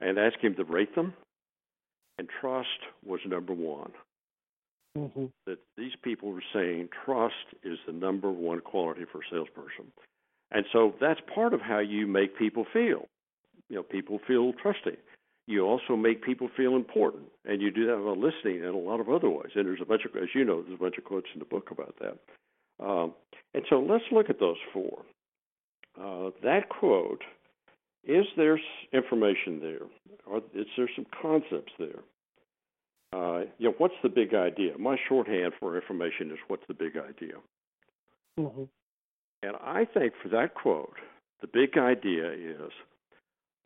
and 0.00 0.18
asked 0.18 0.42
them 0.42 0.54
to 0.56 0.64
rate 0.64 0.94
them. 0.94 1.14
And 2.18 2.28
trust 2.40 2.68
was 3.04 3.20
number 3.26 3.54
one. 3.54 3.92
Mm-hmm. 4.98 5.26
That 5.46 5.58
these 5.78 5.92
people 6.02 6.32
were 6.32 6.42
saying 6.52 6.90
trust 7.04 7.34
is 7.62 7.78
the 7.86 7.92
number 7.92 8.30
one 8.30 8.60
quality 8.60 9.04
for 9.10 9.18
a 9.18 9.24
salesperson. 9.30 9.86
And 10.50 10.66
so 10.72 10.94
that's 11.00 11.20
part 11.34 11.54
of 11.54 11.62
how 11.62 11.78
you 11.78 12.06
make 12.06 12.36
people 12.36 12.66
feel. 12.72 13.06
You 13.70 13.76
know, 13.76 13.82
people 13.82 14.20
feel 14.26 14.52
trusting. 14.52 14.98
You 15.52 15.64
also 15.64 15.96
make 15.96 16.22
people 16.22 16.48
feel 16.56 16.76
important, 16.76 17.24
and 17.44 17.60
you 17.60 17.70
do 17.70 17.86
that 17.86 17.96
by 17.96 18.10
listening 18.10 18.64
and 18.64 18.74
a 18.74 18.78
lot 18.78 19.00
of 19.00 19.08
other 19.08 19.28
ways. 19.28 19.50
And 19.54 19.66
there's 19.66 19.80
a 19.82 19.86
bunch 19.86 20.02
of, 20.04 20.16
as 20.16 20.28
you 20.34 20.44
know, 20.44 20.62
there's 20.62 20.74
a 20.74 20.82
bunch 20.82 20.98
of 20.98 21.04
quotes 21.04 21.28
in 21.34 21.38
the 21.38 21.44
book 21.44 21.70
about 21.70 21.94
that. 22.00 22.84
Um, 22.84 23.14
and 23.54 23.64
so 23.68 23.80
let's 23.80 24.04
look 24.10 24.30
at 24.30 24.40
those 24.40 24.56
four. 24.72 25.02
Uh, 26.00 26.30
that 26.42 26.68
quote 26.68 27.22
is 28.04 28.24
there 28.36 28.58
information 28.92 29.60
there, 29.60 29.86
or 30.26 30.38
is 30.54 30.66
there 30.76 30.88
some 30.96 31.06
concepts 31.20 31.72
there? 31.78 32.00
uh, 33.12 33.40
you 33.58 33.68
know, 33.68 33.74
what's 33.78 33.94
the 34.02 34.08
big 34.08 34.34
idea? 34.34 34.76
My 34.78 34.96
shorthand 35.08 35.52
for 35.60 35.76
information 35.76 36.30
is 36.30 36.38
what's 36.48 36.66
the 36.66 36.74
big 36.74 36.96
idea. 36.96 37.34
Mm-hmm. 38.38 38.64
And 39.42 39.56
I 39.60 39.84
think 39.84 40.14
for 40.22 40.28
that 40.30 40.54
quote, 40.54 40.96
the 41.40 41.46
big 41.46 41.76
idea 41.76 42.32
is 42.32 42.70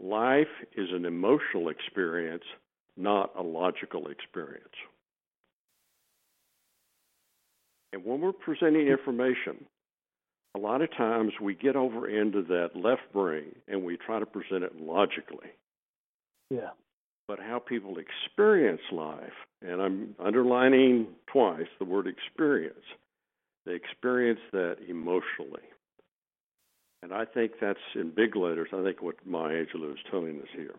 life 0.01 0.47
is 0.77 0.89
an 0.93 1.05
emotional 1.05 1.69
experience, 1.69 2.45
not 2.97 3.33
a 3.37 3.43
logical 3.43 4.09
experience. 4.09 4.65
And 7.93 8.05
when 8.05 8.21
we're 8.21 8.33
presenting 8.33 8.89
information, 8.89 9.65
a 10.55 10.59
lot 10.59 10.83
of 10.83 10.91
times 10.97 11.33
we 11.41 11.55
get 11.55 11.77
over 11.77 12.09
into 12.09 12.43
that 12.43 12.71
left 12.75 13.13
brain 13.13 13.55
and 13.69 13.85
we 13.85 13.97
try 13.97 14.19
to 14.19 14.27
present 14.27 14.65
it 14.65 14.81
logically. 14.81 15.49
Yeah 16.51 16.71
but 17.29 17.39
how 17.41 17.59
people 17.59 17.97
experience 17.99 18.81
life. 18.93 19.33
And 19.63 19.81
I'm 19.81 20.15
underlining 20.25 21.09
twice 21.33 21.67
the 21.79 21.85
word 21.85 22.07
experience. 22.07 22.85
They 23.65 23.75
experience 23.75 24.41
that 24.53 24.77
emotionally. 24.89 25.63
And 27.07 27.15
I 27.15 27.25
think 27.25 27.53
that's 27.61 27.79
in 27.95 28.11
big 28.11 28.35
letters, 28.35 28.67
I 28.73 28.83
think 28.83 29.01
what 29.01 29.15
Maya 29.25 29.65
Angelou 29.65 29.93
is 29.93 29.99
telling 30.11 30.41
us 30.41 30.49
here. 30.57 30.75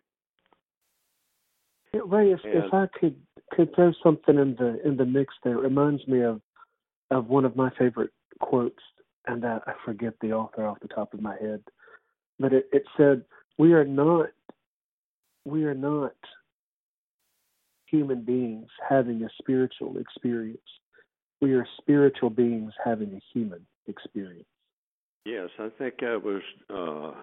Yeah, 1.94 2.02
Ray, 2.06 2.34
if, 2.34 2.42
if 2.44 2.74
I 2.74 2.88
could 3.00 3.16
could 3.54 3.74
throw 3.74 3.94
something 4.04 4.38
in 4.38 4.58
the 4.60 4.86
in 4.86 4.98
the 4.98 5.06
mix 5.06 5.34
there, 5.46 5.54
it 5.54 5.62
reminds 5.62 6.06
me 6.06 6.24
of 6.24 6.42
of 7.12 7.28
one 7.28 7.46
of 7.46 7.56
my 7.56 7.70
favorite 7.80 8.10
quotes, 8.42 8.84
and 9.26 9.46
I, 9.46 9.60
I 9.68 9.74
forget 9.86 10.16
the 10.20 10.34
author 10.34 10.68
off 10.68 10.82
the 10.82 10.90
top 10.90 11.14
of 11.14 11.22
my 11.22 11.38
head, 11.40 11.64
but 12.38 12.52
it, 12.52 12.68
it 12.74 12.84
said, 12.98 13.24
"We 13.58 13.72
are 13.72 13.86
not 13.86 14.28
we 15.46 15.64
are 15.64 15.74
not 15.74 16.12
human 17.86 18.24
beings 18.26 18.68
having 18.90 19.24
a 19.24 19.30
spiritual 19.40 19.98
experience. 19.98 20.60
We 21.40 21.54
are 21.54 21.66
spiritual 21.80 22.32
beings 22.32 22.74
having 22.84 23.14
a 23.14 23.22
human 23.34 23.66
experience. 23.88 24.44
Yes, 25.26 25.50
I 25.60 25.70
think 25.78 25.96
that 26.00 26.22
was 26.24 26.42
uh, 26.70 27.22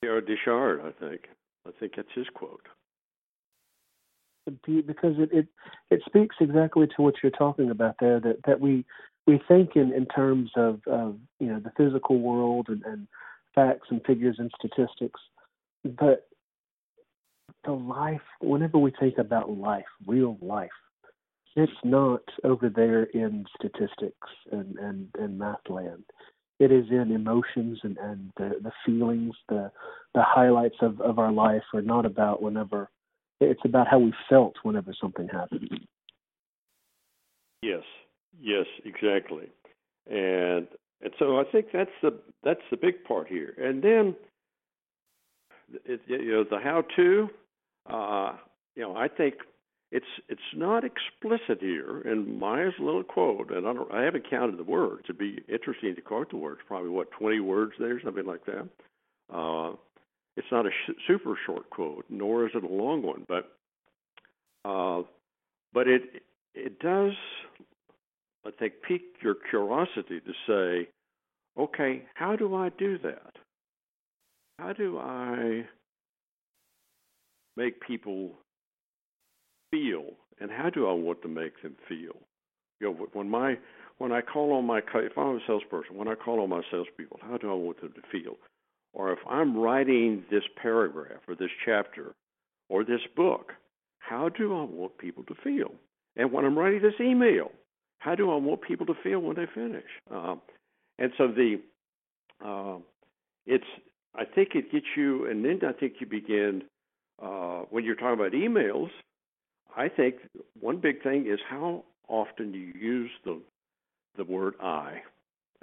Pierre 0.00 0.20
Dichard. 0.20 0.80
I 0.80 0.92
think 1.04 1.22
I 1.66 1.70
think 1.78 1.94
that's 1.96 2.08
his 2.14 2.26
quote. 2.34 2.66
Because 4.46 5.16
it, 5.18 5.30
it 5.32 5.46
it 5.90 6.02
speaks 6.06 6.36
exactly 6.40 6.86
to 6.86 7.02
what 7.02 7.14
you're 7.22 7.30
talking 7.30 7.70
about 7.70 7.96
there. 8.00 8.20
That 8.20 8.38
that 8.46 8.60
we 8.60 8.84
we 9.26 9.40
think 9.46 9.76
in 9.76 9.92
in 9.92 10.06
terms 10.06 10.50
of, 10.56 10.80
of 10.86 11.18
you 11.38 11.48
know 11.48 11.60
the 11.60 11.72
physical 11.76 12.18
world 12.20 12.68
and, 12.68 12.82
and 12.84 13.06
facts 13.54 13.88
and 13.90 14.00
figures 14.06 14.36
and 14.38 14.50
statistics, 14.58 15.20
but 15.84 16.26
the 17.64 17.72
life. 17.72 18.22
Whenever 18.40 18.78
we 18.78 18.92
think 18.98 19.18
about 19.18 19.50
life, 19.50 19.84
real 20.06 20.38
life, 20.40 20.70
it's 21.54 21.72
not 21.84 22.22
over 22.42 22.68
there 22.68 23.04
in 23.04 23.44
statistics 23.56 24.28
and 24.50 24.76
and, 24.78 25.08
and 25.18 25.38
math 25.38 25.68
land 25.68 26.04
it 26.60 26.70
is 26.70 26.84
in 26.90 27.10
emotions 27.10 27.80
and, 27.82 27.96
and 27.98 28.30
the, 28.36 28.50
the 28.62 28.70
feelings, 28.86 29.34
the 29.48 29.72
the 30.14 30.22
highlights 30.22 30.76
of, 30.82 31.00
of 31.00 31.18
our 31.18 31.32
life 31.32 31.62
are 31.72 31.82
not 31.82 32.04
about 32.04 32.42
whenever 32.42 32.90
it's 33.40 33.64
about 33.64 33.88
how 33.88 33.98
we 33.98 34.12
felt 34.28 34.54
whenever 34.62 34.92
something 35.00 35.26
happened. 35.28 35.70
Yes, 37.62 37.82
yes, 38.38 38.66
exactly. 38.84 39.48
And 40.08 40.68
and 41.02 41.12
so 41.18 41.40
I 41.40 41.44
think 41.50 41.68
that's 41.72 41.90
the 42.02 42.12
that's 42.44 42.60
the 42.70 42.76
big 42.76 43.04
part 43.04 43.26
here. 43.26 43.54
And 43.58 43.82
then 43.82 44.14
it, 45.86 46.00
you 46.06 46.32
know 46.32 46.44
the 46.44 46.58
how 46.62 46.84
to 46.96 47.28
uh 47.88 48.36
you 48.76 48.82
know 48.82 48.96
I 48.96 49.08
think 49.08 49.34
it's 49.92 50.06
it's 50.28 50.40
not 50.54 50.84
explicit 50.84 51.58
here, 51.60 52.00
and 52.02 52.38
Maya's 52.38 52.74
little 52.78 53.02
quote, 53.02 53.50
and 53.50 53.66
I 53.66 53.72
don't 53.72 53.92
I 53.92 54.02
haven't 54.02 54.30
counted 54.30 54.56
the 54.56 54.64
words. 54.64 55.02
It'd 55.04 55.18
be 55.18 55.42
interesting 55.48 55.94
to 55.96 56.00
quote 56.00 56.30
the 56.30 56.36
words. 56.36 56.60
Probably 56.66 56.90
what 56.90 57.10
twenty 57.10 57.40
words 57.40 57.72
there, 57.78 58.00
something 58.02 58.26
like 58.26 58.44
that. 58.46 58.68
Uh, 59.32 59.72
it's 60.36 60.46
not 60.52 60.66
a 60.66 60.70
sh- 60.70 60.92
super 61.06 61.36
short 61.44 61.68
quote, 61.70 62.04
nor 62.08 62.46
is 62.46 62.52
it 62.54 62.62
a 62.62 62.68
long 62.68 63.02
one, 63.02 63.26
but 63.28 63.52
uh, 64.64 65.02
but 65.74 65.88
it 65.88 66.22
it 66.54 66.78
does, 66.78 67.12
I 68.46 68.50
think, 68.58 68.74
pique 68.86 69.16
your 69.22 69.36
curiosity 69.50 70.20
to 70.20 70.32
say, 70.46 70.88
okay, 71.58 72.04
how 72.14 72.36
do 72.36 72.54
I 72.54 72.70
do 72.70 72.96
that? 72.98 73.32
How 74.58 74.72
do 74.72 74.98
I 74.98 75.64
make 77.56 77.80
people 77.80 78.34
feel, 79.70 80.04
and 80.40 80.50
how 80.50 80.70
do 80.70 80.88
I 80.88 80.92
want 80.92 81.22
to 81.22 81.28
make 81.28 81.62
them 81.62 81.76
feel? 81.88 82.16
You 82.80 82.88
know, 82.88 83.08
when 83.12 83.28
my 83.28 83.56
when 83.98 84.12
I 84.12 84.22
call 84.22 84.52
on 84.52 84.64
my 84.64 84.78
if 84.78 85.18
I'm 85.18 85.36
a 85.36 85.40
salesperson, 85.46 85.96
when 85.96 86.08
I 86.08 86.14
call 86.14 86.40
on 86.40 86.48
my 86.48 86.62
salespeople, 86.70 87.20
how 87.22 87.36
do 87.36 87.50
I 87.50 87.54
want 87.54 87.80
them 87.80 87.92
to 87.92 88.02
feel? 88.10 88.36
Or 88.92 89.12
if 89.12 89.18
I'm 89.28 89.56
writing 89.56 90.24
this 90.30 90.42
paragraph 90.60 91.20
or 91.28 91.34
this 91.34 91.50
chapter 91.64 92.14
or 92.68 92.84
this 92.84 93.02
book, 93.14 93.52
how 93.98 94.28
do 94.28 94.52
I 94.58 94.64
want 94.64 94.98
people 94.98 95.22
to 95.24 95.34
feel? 95.44 95.72
And 96.16 96.32
when 96.32 96.44
I'm 96.44 96.58
writing 96.58 96.82
this 96.82 97.00
email, 97.00 97.52
how 97.98 98.14
do 98.14 98.30
I 98.30 98.36
want 98.36 98.62
people 98.62 98.86
to 98.86 98.94
feel 99.02 99.20
when 99.20 99.36
they 99.36 99.46
finish? 99.54 99.84
Um, 100.10 100.40
and 100.98 101.12
so 101.16 101.28
the 101.28 101.60
uh, 102.44 102.78
it's 103.46 103.64
I 104.14 104.24
think 104.24 104.50
it 104.54 104.72
gets 104.72 104.86
you, 104.96 105.26
and 105.26 105.44
then 105.44 105.60
I 105.68 105.72
think 105.72 105.94
you 106.00 106.06
begin 106.06 106.62
uh, 107.22 107.60
when 107.70 107.84
you're 107.84 107.94
talking 107.94 108.14
about 108.14 108.32
emails. 108.32 108.88
I 109.80 109.88
think 109.88 110.16
one 110.60 110.76
big 110.76 111.02
thing 111.02 111.26
is 111.26 111.38
how 111.48 111.84
often 112.06 112.52
you 112.52 112.72
use 112.78 113.10
the 113.24 113.40
the 114.18 114.24
word 114.24 114.54
I 114.62 114.98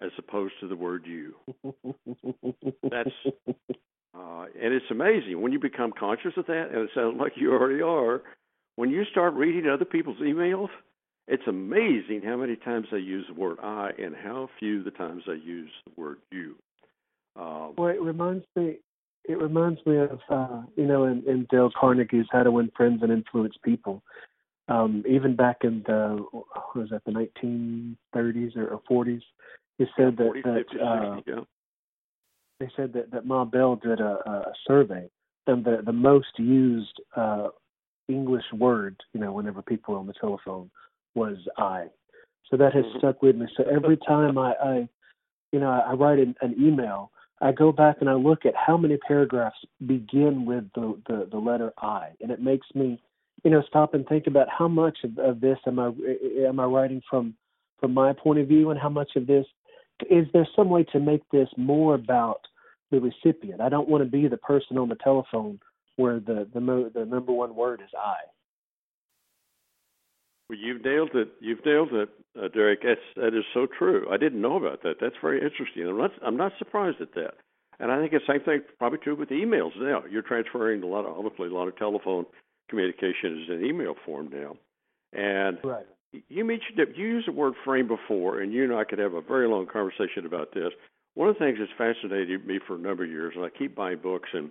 as 0.01 0.09
opposed 0.18 0.53
to 0.61 0.68
the 0.68 0.76
word 0.76 1.05
you. 1.05 1.36
That's 2.89 3.11
uh, 4.15 4.45
and 4.59 4.74
it's 4.74 4.86
amazing 4.89 5.39
when 5.39 5.51
you 5.51 5.59
become 5.59 5.91
conscious 5.97 6.34
of 6.36 6.47
that, 6.47 6.70
and 6.74 6.82
it 6.82 6.89
sounds 6.95 7.18
like 7.20 7.34
you 7.36 7.53
already 7.53 7.84
are. 7.84 8.24
When 8.76 8.89
you 8.89 9.05
start 9.11 9.36
reading 9.36 9.70
other 9.70 9.86
people's 9.86 10.20
emails, 10.20 10.70
it's 11.28 11.43
amazing 11.47 12.24
how 12.26 12.38
many 12.38 12.55
times 12.55 12.88
they 12.91 12.97
use 12.97 13.26
the 13.28 13.39
word 13.39 13.59
I 13.61 13.91
and 13.99 14.15
how 14.15 14.49
few 14.59 14.84
the 14.84 14.91
times 14.91 15.24
they 15.28 15.34
use 15.34 15.70
the 15.86 16.01
word 16.01 16.18
you. 16.32 16.55
Um, 17.36 17.74
well, 17.78 17.89
it 17.89 18.01
reminds 18.01 18.45
me 18.55 18.80
it 19.28 19.40
reminds 19.40 19.86
me 19.86 19.98
of 19.98 20.20
uh, 20.30 20.62
you 20.76 20.86
know 20.86 21.06
in, 21.06 21.24
in 21.28 21.48
Dale 21.52 21.72
Carnegie's 21.80 22.28
How 22.32 22.44
to 22.44 22.52
Win 22.52 22.72
Friends 22.76 23.04
and 23.04 23.12
Influence 23.12 23.56
People. 23.64 24.04
Um, 24.70 25.04
even 25.08 25.36
back 25.36 25.58
in 25.64 25.84
the 25.86 26.26
what 26.32 26.76
was 26.76 26.90
that 26.90 27.04
the 27.06 27.12
1930s 27.12 28.58
or, 28.58 28.68
or 28.68 28.82
40s, 28.90 29.22
he 29.78 29.86
said 29.98 30.16
yeah, 30.20 30.26
40, 30.26 30.42
that, 30.42 30.66
50, 30.72 30.84
uh, 30.84 31.16
60, 31.16 31.32
yeah. 31.32 31.44
they 32.60 32.70
said 32.76 32.94
that 32.94 33.12
that 33.12 33.26
Ma 33.26 33.46
Bell 33.46 33.76
did 33.76 34.00
a, 34.00 34.18
a 34.30 34.54
survey, 34.68 35.10
and 35.46 35.64
the 35.64 35.82
the 35.86 35.94
most 35.94 36.38
used 36.38 37.02
uh, 37.16 37.50
English 38.08 38.46
word, 38.54 38.96
you 39.14 39.20
know, 39.20 39.34
whenever 39.34 39.62
people 39.62 39.94
were 39.94 40.00
on 40.00 40.08
the 40.08 40.14
telephone, 40.14 40.70
was 41.16 41.38
I. 41.58 41.88
So 42.50 42.56
that 42.58 42.74
has 42.74 42.86
mm-hmm. 42.86 43.00
stuck 43.00 43.22
with 43.22 43.36
me. 43.36 43.48
So 43.58 43.64
every 43.64 43.98
time 44.08 44.38
I, 44.38 44.54
I 44.64 44.90
you 45.52 45.60
know, 45.60 45.70
I, 45.70 45.92
I 45.92 45.94
write 45.94 46.20
an, 46.20 46.36
an 46.42 46.56
email 46.60 47.12
I 47.42 47.52
go 47.52 47.72
back 47.72 47.98
and 48.00 48.10
I 48.10 48.14
look 48.14 48.46
at 48.46 48.56
how 48.56 48.78
many 48.78 48.98
paragraphs 48.98 49.58
begin 49.86 50.46
with 50.46 50.66
the, 50.74 51.00
the, 51.08 51.28
the 51.32 51.38
letter 51.38 51.72
I, 51.78 52.10
and 52.22 52.32
it 52.32 52.42
makes 52.42 52.66
me, 52.74 53.00
you 53.44 53.52
know, 53.52 53.62
stop 53.68 53.94
and 53.94 54.08
think 54.08 54.28
about 54.28 54.48
how 54.50 54.68
much 54.68 54.98
of, 55.04 55.18
of 55.20 55.40
this 55.40 55.60
am 55.68 55.80
I 55.80 55.92
am 56.48 56.60
I 56.60 56.66
writing 56.66 57.02
from 57.10 57.36
from 57.80 57.94
my 57.94 58.12
point 58.14 58.40
of 58.40 58.48
view, 58.48 58.72
and 58.72 58.80
how 58.80 58.90
much 58.90 59.12
of 59.16 59.28
this 59.28 59.46
is 60.10 60.26
there 60.34 60.48
some 60.56 60.70
way 60.70 60.84
to 60.86 61.00
make 61.00 61.22
this 61.32 61.50
more 61.58 61.96
about 61.96 62.42
the 62.92 63.00
recipient. 63.00 63.62
I 63.62 63.70
don't 63.70 63.90
want 63.90 64.04
to 64.04 64.10
be 64.10 64.28
the 64.28 64.38
person 64.38 64.78
on 64.78 64.90
the 64.90 64.96
telephone 64.96 65.60
where 65.98 66.20
the 66.20 66.48
the 66.54 66.62
mo- 66.62 66.90
the 66.94 67.06
number 67.06 67.32
one 67.32 67.56
word 67.56 67.82
is 67.82 67.90
I. 67.96 68.16
Well, 70.50 70.60
you've 70.60 70.84
nailed 70.84 71.12
it. 71.14 71.30
You've 71.41 71.66
nailed 71.66 71.93
it, 71.93 72.10
uh, 72.39 72.48
Derek. 72.50 72.82
That's 72.84 73.02
that 73.16 73.38
is 73.38 73.43
so 73.54 73.68
true. 73.78 74.08
I 74.12 74.18
didn't 74.18 74.41
know 74.41 74.56
about 74.56 74.84
that. 74.84 74.95
That's 75.02 75.16
very 75.22 75.41
interesting. 75.41 75.88
I'm 75.88 75.98
not 75.98 76.12
I'm 76.26 76.38
not 76.38 76.54
surprised 76.58 77.02
at 77.02 77.14
that. 77.16 77.34
And 77.80 77.91
I 77.91 78.00
think 78.00 78.12
the 78.12 78.20
same 78.28 78.41
thing 78.41 78.62
probably 78.80 79.00
true 79.00 79.16
with 79.16 79.30
emails 79.30 79.72
now. 79.78 80.04
You're 80.10 80.24
transferring 80.24 80.82
a 80.84 80.88
lot 80.88 81.06
of 81.06 81.18
obviously 81.18 81.50
a 81.50 81.54
lot 81.54 81.68
of 81.68 81.76
telephone 81.78 82.26
communication 82.70 83.43
is 83.43 83.50
in 83.50 83.66
email 83.66 83.95
form 84.06 84.30
now. 84.32 84.56
And 85.14 85.58
right. 85.64 85.86
you 86.12 86.43
mentioned 86.43 86.78
that 86.78 86.98
you 86.98 87.08
used 87.08 87.28
the 87.28 87.34
word 87.34 87.54
frame 87.64 87.88
before, 87.88 88.41
and 88.41 88.54
you 88.54 88.64
and 88.64 88.74
I 88.74 88.84
could 88.84 89.00
have 89.00 89.14
a 89.14 89.22
very 89.22 89.48
long 89.48 89.68
conversation 89.68 90.26
about 90.26 90.54
this. 90.54 90.72
One 91.16 91.30
of 91.30 91.36
the 91.36 91.39
things 91.39 91.58
that's 91.60 91.72
fascinated 91.78 92.45
me 92.45 92.60
for 92.66 92.76
a 92.76 92.80
number 92.80 93.04
of 93.04 93.10
years, 93.10 93.34
and 93.36 93.45
I 93.45 93.50
keep 93.50 93.76
buying 93.76 94.00
books 94.00 94.30
and 94.34 94.50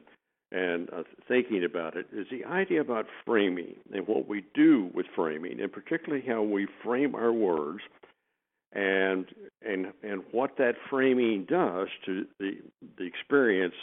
and 0.53 0.89
uh, 0.93 1.03
thinking 1.27 1.65
about 1.65 1.97
it 1.97 2.07
is 2.13 2.27
the 2.31 2.45
idea 2.45 2.81
about 2.81 3.07
framing 3.25 3.75
and 3.93 4.07
what 4.07 4.29
we 4.29 4.45
do 4.55 4.91
with 4.95 5.07
framing, 5.15 5.61
and 5.61 5.73
particularly 5.73 6.25
how 6.27 6.43
we 6.43 6.67
frame 6.85 7.15
our 7.15 7.33
words, 7.33 7.81
and 8.73 9.27
and 9.63 9.93
and 10.03 10.23
what 10.31 10.57
that 10.59 10.75
framing 10.89 11.47
does 11.49 11.89
to 12.05 12.27
the 12.39 12.59
the 12.99 13.05
experience. 13.05 13.75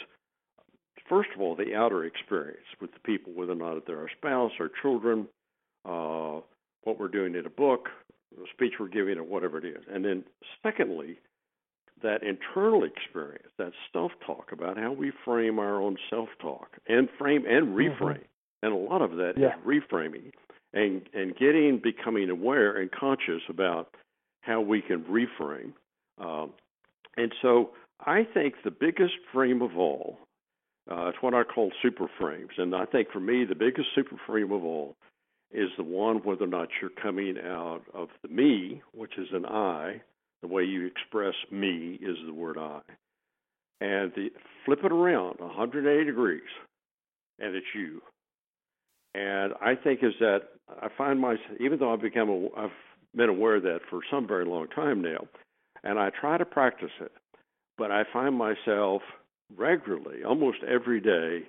First 1.08 1.28
of 1.34 1.42
all, 1.42 1.54
the 1.54 1.74
outer 1.74 2.04
experience 2.04 2.64
with 2.80 2.92
the 2.94 3.00
people, 3.00 3.32
whether 3.34 3.52
or 3.52 3.56
not 3.56 3.86
they're 3.86 4.00
our 4.00 4.08
spouse, 4.16 4.52
our 4.58 4.70
children, 4.80 5.28
uh, 5.84 6.40
what 6.84 6.98
we're 6.98 7.08
doing 7.08 7.34
in 7.34 7.44
a 7.44 7.50
book, 7.50 7.90
the 8.34 8.46
speech 8.54 8.74
we're 8.80 8.88
giving, 8.88 9.18
or 9.18 9.22
whatever 9.22 9.58
it 9.58 9.66
is. 9.66 9.84
And 9.92 10.02
then, 10.02 10.24
secondly, 10.62 11.18
that 12.04 12.22
internal 12.22 12.84
experience, 12.84 13.48
that 13.58 13.72
self 13.92 14.12
talk 14.24 14.52
about 14.52 14.78
how 14.78 14.92
we 14.92 15.12
frame 15.24 15.58
our 15.58 15.82
own 15.82 15.96
self 16.08 16.28
talk 16.40 16.68
and 16.86 17.08
frame 17.18 17.44
and 17.48 17.68
mm-hmm. 17.68 18.04
reframe. 18.04 18.12
Mm-hmm. 18.12 18.66
And 18.66 18.72
a 18.72 18.76
lot 18.76 19.02
of 19.02 19.16
that 19.16 19.32
yeah. 19.36 19.48
is 19.48 19.52
reframing 19.66 20.30
and 20.72 21.02
and 21.12 21.36
getting 21.36 21.80
becoming 21.82 22.30
aware 22.30 22.76
and 22.76 22.90
conscious 22.90 23.42
about 23.48 23.94
how 24.42 24.60
we 24.60 24.80
can 24.80 25.04
reframe. 25.04 25.72
Um, 26.18 26.52
and 27.16 27.32
so 27.42 27.70
I 28.00 28.26
think 28.32 28.54
the 28.64 28.70
biggest 28.70 29.14
frame 29.32 29.62
of 29.62 29.76
all, 29.76 30.18
uh, 30.90 31.08
it's 31.08 31.18
what 31.20 31.34
I 31.34 31.42
call 31.42 31.72
super 31.82 32.08
frames. 32.20 32.50
And 32.58 32.74
I 32.74 32.84
think 32.84 33.08
for 33.10 33.20
me, 33.20 33.44
the 33.44 33.54
biggest 33.54 33.88
super 33.94 34.16
frame 34.26 34.52
of 34.52 34.64
all 34.64 34.96
is 35.52 35.70
the 35.76 35.84
one 35.84 36.16
whether 36.18 36.44
or 36.44 36.48
not 36.48 36.68
you're 36.80 36.90
coming 36.90 37.36
out 37.38 37.82
of 37.94 38.08
the 38.22 38.28
me, 38.28 38.82
which 38.92 39.16
is 39.16 39.28
an 39.32 39.46
I, 39.46 40.02
the 40.44 40.48
way 40.54 40.62
you 40.62 40.84
express 40.84 41.32
me 41.50 41.98
is 42.02 42.18
the 42.26 42.34
word 42.34 42.58
I. 42.58 42.80
And 43.80 44.12
the, 44.14 44.28
flip 44.66 44.80
it 44.84 44.92
around 44.92 45.36
180 45.38 46.04
degrees, 46.04 46.42
and 47.38 47.56
it's 47.56 47.66
you. 47.74 48.02
And 49.14 49.54
I 49.62 49.74
think 49.74 50.00
is 50.02 50.12
that 50.20 50.40
I 50.82 50.88
find 50.98 51.18
myself, 51.18 51.40
even 51.60 51.78
though 51.78 51.94
I've 51.94 52.02
become, 52.02 52.28
a, 52.28 52.48
I've 52.58 52.70
been 53.16 53.30
aware 53.30 53.56
of 53.56 53.62
that 53.62 53.80
for 53.88 54.00
some 54.10 54.28
very 54.28 54.44
long 54.44 54.66
time 54.68 55.00
now, 55.00 55.26
and 55.82 55.98
I 55.98 56.10
try 56.10 56.36
to 56.36 56.44
practice 56.44 56.90
it, 57.00 57.12
but 57.78 57.90
I 57.90 58.02
find 58.12 58.36
myself 58.36 59.00
regularly, 59.56 60.24
almost 60.24 60.58
every 60.68 61.00
day, 61.00 61.48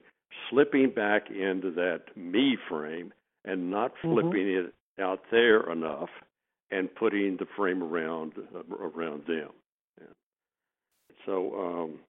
slipping 0.50 0.91
back 0.91 1.30
into 1.30 1.70
that 1.72 2.16
me 2.16 2.58
frame 2.70 3.12
and 3.43 3.70
not 3.70 3.91
Mm-hmm. 4.06 4.14
flipping 4.14 4.48
it 4.48 4.74
out 5.02 5.20
there 5.32 5.70
enough 5.70 6.10
and 6.76 6.93
putting 6.95 7.38
the 7.38 7.45
frame 7.55 7.82
around 7.82 8.34
uh, 8.38 8.76
around 8.76 9.23
them. 9.28 9.49
And 9.99 11.17
so, 11.26 11.53
um, 11.57 11.99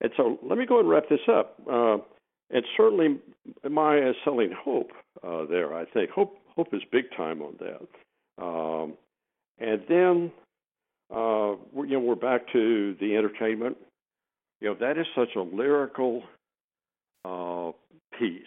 and 0.00 0.10
so, 0.16 0.38
let 0.42 0.58
me 0.58 0.66
go 0.66 0.80
and 0.80 0.88
wrap 0.88 1.04
this 1.08 1.20
up. 1.28 1.60
Uh, 1.70 1.98
and 2.50 2.64
certainly, 2.76 3.20
my 3.68 4.12
selling 4.24 4.52
hope 4.58 4.90
uh, 5.26 5.44
there. 5.46 5.74
I 5.74 5.84
think 5.86 6.10
hope 6.10 6.38
hope 6.54 6.68
is 6.72 6.82
big 6.92 7.04
time 7.16 7.42
on 7.42 7.56
that. 7.60 8.42
Um, 8.42 8.94
and 9.58 9.82
then, 9.88 10.32
uh, 11.14 11.56
you 11.82 11.94
know, 11.94 12.00
we're 12.00 12.14
back 12.14 12.42
to 12.52 12.96
the 13.00 13.16
entertainment. 13.16 13.76
You 14.60 14.68
know, 14.68 14.76
that 14.80 14.98
is 14.98 15.06
such 15.14 15.36
a 15.36 15.40
lyrical 15.40 16.22
uh, 17.24 17.72
piece. 18.18 18.42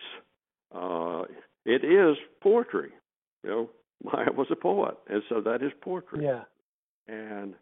Uh, 0.73 1.23
it 1.65 1.83
is 1.83 2.17
poetry. 2.41 2.91
You 3.43 3.49
know, 3.49 3.69
Maya 4.03 4.31
was 4.35 4.47
a 4.51 4.55
poet, 4.55 4.95
and 5.09 5.21
so 5.29 5.41
that 5.41 5.61
is 5.61 5.71
poetry. 5.81 6.23
Yeah. 6.23 6.43
And 7.07 7.55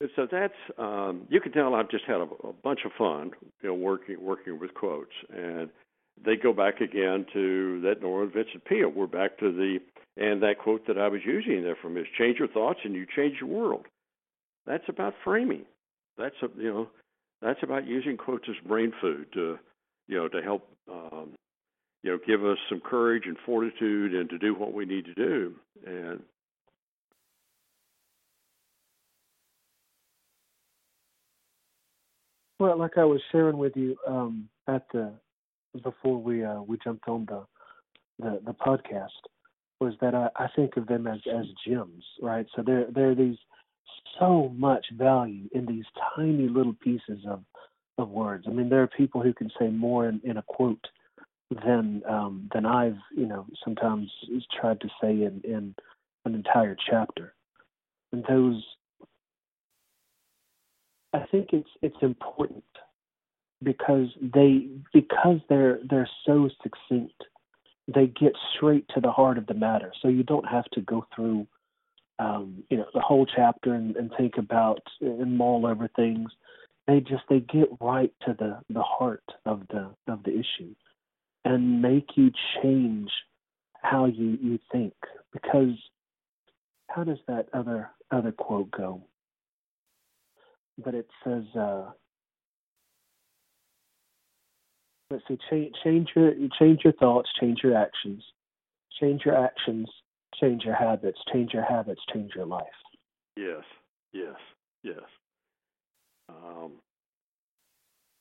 and 0.00 0.10
so 0.14 0.28
that's 0.30 0.54
um, 0.78 1.26
you 1.28 1.40
can 1.40 1.52
tell 1.52 1.74
I've 1.74 1.90
just 1.90 2.04
had 2.04 2.16
a, 2.16 2.28
a 2.46 2.52
bunch 2.52 2.80
of 2.84 2.92
fun, 2.96 3.32
you 3.62 3.68
know, 3.68 3.74
working 3.74 4.16
working 4.20 4.58
with 4.60 4.74
quotes, 4.74 5.12
and 5.34 5.70
they 6.24 6.36
go 6.36 6.52
back 6.52 6.80
again 6.80 7.26
to 7.32 7.80
that 7.82 8.00
Norman 8.00 8.30
Vincent 8.32 8.64
Peale. 8.64 8.90
We're 8.90 9.06
back 9.06 9.38
to 9.38 9.52
the 9.52 9.78
and 10.16 10.42
that 10.42 10.58
quote 10.58 10.86
that 10.86 10.98
I 10.98 11.08
was 11.08 11.20
using 11.24 11.62
there 11.62 11.76
from 11.80 11.96
is 11.96 12.06
change 12.16 12.38
your 12.38 12.48
thoughts 12.48 12.80
and 12.84 12.94
you 12.94 13.06
change 13.16 13.36
your 13.40 13.48
world. 13.48 13.86
That's 14.66 14.88
about 14.88 15.14
framing. 15.24 15.64
That's 16.16 16.34
a 16.42 16.48
you 16.60 16.72
know 16.72 16.88
that's 17.42 17.62
about 17.62 17.86
using 17.86 18.16
quotes 18.16 18.48
as 18.48 18.56
brain 18.66 18.92
food 19.00 19.26
to 19.34 19.58
you 20.06 20.16
know 20.16 20.28
to 20.28 20.42
help 20.42 20.68
um, 20.90 21.30
you 22.02 22.10
know 22.10 22.18
give 22.26 22.44
us 22.44 22.58
some 22.68 22.80
courage 22.80 23.24
and 23.26 23.36
fortitude 23.44 24.14
and 24.14 24.30
to 24.30 24.38
do 24.38 24.54
what 24.54 24.72
we 24.72 24.84
need 24.84 25.04
to 25.04 25.14
do 25.14 25.54
and 25.86 26.20
Well, 32.60 32.76
like 32.76 32.98
I 32.98 33.04
was 33.04 33.20
sharing 33.30 33.56
with 33.56 33.76
you 33.76 33.96
um, 34.06 34.48
at 34.66 34.84
the 34.92 35.12
before 35.82 36.20
we 36.20 36.44
uh, 36.44 36.60
we 36.62 36.76
jumped 36.82 37.06
on 37.06 37.26
the, 37.26 37.44
the 38.18 38.40
the 38.46 38.52
podcast 38.52 39.08
was 39.80 39.94
that 40.00 40.14
I, 40.14 40.28
I 40.34 40.48
think 40.56 40.76
of 40.76 40.88
them 40.88 41.06
as 41.06 41.20
as 41.32 41.46
gems, 41.66 42.04
right? 42.20 42.46
So 42.56 42.62
there 42.62 42.86
there 42.92 43.10
are 43.10 43.14
these 43.14 43.36
so 44.18 44.52
much 44.56 44.84
value 44.96 45.48
in 45.52 45.66
these 45.66 45.84
tiny 46.16 46.48
little 46.48 46.74
pieces 46.82 47.20
of 47.28 47.44
of 47.96 48.08
words. 48.08 48.44
I 48.48 48.50
mean, 48.50 48.68
there 48.68 48.82
are 48.82 48.88
people 48.88 49.22
who 49.22 49.32
can 49.32 49.50
say 49.58 49.68
more 49.68 50.08
in, 50.08 50.20
in 50.24 50.36
a 50.36 50.42
quote 50.42 50.84
than 51.50 52.02
um, 52.08 52.48
than 52.52 52.66
I've 52.66 52.98
you 53.14 53.26
know 53.26 53.46
sometimes 53.64 54.10
tried 54.60 54.80
to 54.80 54.88
say 55.00 55.10
in 55.10 55.40
in 55.44 55.74
an 56.24 56.34
entire 56.34 56.76
chapter, 56.88 57.34
and 58.12 58.24
those 58.28 58.62
I 61.14 61.24
think 61.30 61.48
it's 61.52 61.70
it's 61.80 61.96
important 62.02 62.64
because 63.62 64.08
they 64.20 64.68
because 64.92 65.40
they're 65.48 65.80
they're 65.88 66.10
so 66.26 66.48
succinct. 66.62 67.14
They 67.92 68.06
get 68.06 68.34
straight 68.54 68.86
to 68.94 69.00
the 69.00 69.10
heart 69.10 69.38
of 69.38 69.46
the 69.46 69.54
matter, 69.54 69.92
so 70.02 70.08
you 70.08 70.22
don't 70.22 70.46
have 70.46 70.66
to 70.72 70.82
go 70.82 71.06
through 71.14 71.46
um, 72.18 72.62
you 72.68 72.76
know 72.76 72.86
the 72.92 73.00
whole 73.00 73.24
chapter 73.24 73.72
and, 73.72 73.96
and 73.96 74.12
think 74.18 74.36
about 74.36 74.82
and 75.00 75.38
mull 75.38 75.66
over 75.66 75.88
things. 75.96 76.30
They 76.86 77.00
just 77.00 77.22
they 77.30 77.40
get 77.40 77.68
right 77.80 78.12
to 78.26 78.34
the 78.38 78.58
the 78.68 78.82
heart 78.82 79.24
of 79.46 79.62
the 79.70 79.90
of 80.06 80.22
the 80.24 80.32
issue 80.32 80.74
and 81.44 81.82
make 81.82 82.16
you 82.16 82.30
change 82.62 83.10
how 83.82 84.06
you 84.06 84.38
you 84.40 84.58
think 84.72 84.94
because 85.32 85.74
how 86.88 87.04
does 87.04 87.18
that 87.28 87.46
other 87.52 87.90
other 88.10 88.32
quote 88.32 88.70
go? 88.70 89.02
but 90.84 90.94
it 90.94 91.08
says, 91.24 91.44
uh, 91.58 91.90
let's 95.10 95.24
see, 95.26 95.38
change, 95.50 95.74
change 95.82 96.08
your 96.14 96.32
change 96.58 96.80
your 96.84 96.92
thoughts, 96.94 97.28
change 97.40 97.60
your 97.62 97.76
actions, 97.76 98.22
change 99.00 99.22
your 99.24 99.36
actions, 99.36 99.88
change 100.40 100.62
your 100.64 100.74
habits, 100.74 101.18
change 101.32 101.52
your 101.52 101.64
habits, 101.64 102.00
change 102.12 102.32
your 102.34 102.46
life. 102.46 102.64
Yes, 103.36 103.64
yes, 104.12 104.36
yes. 104.82 105.00
Um, 106.28 106.72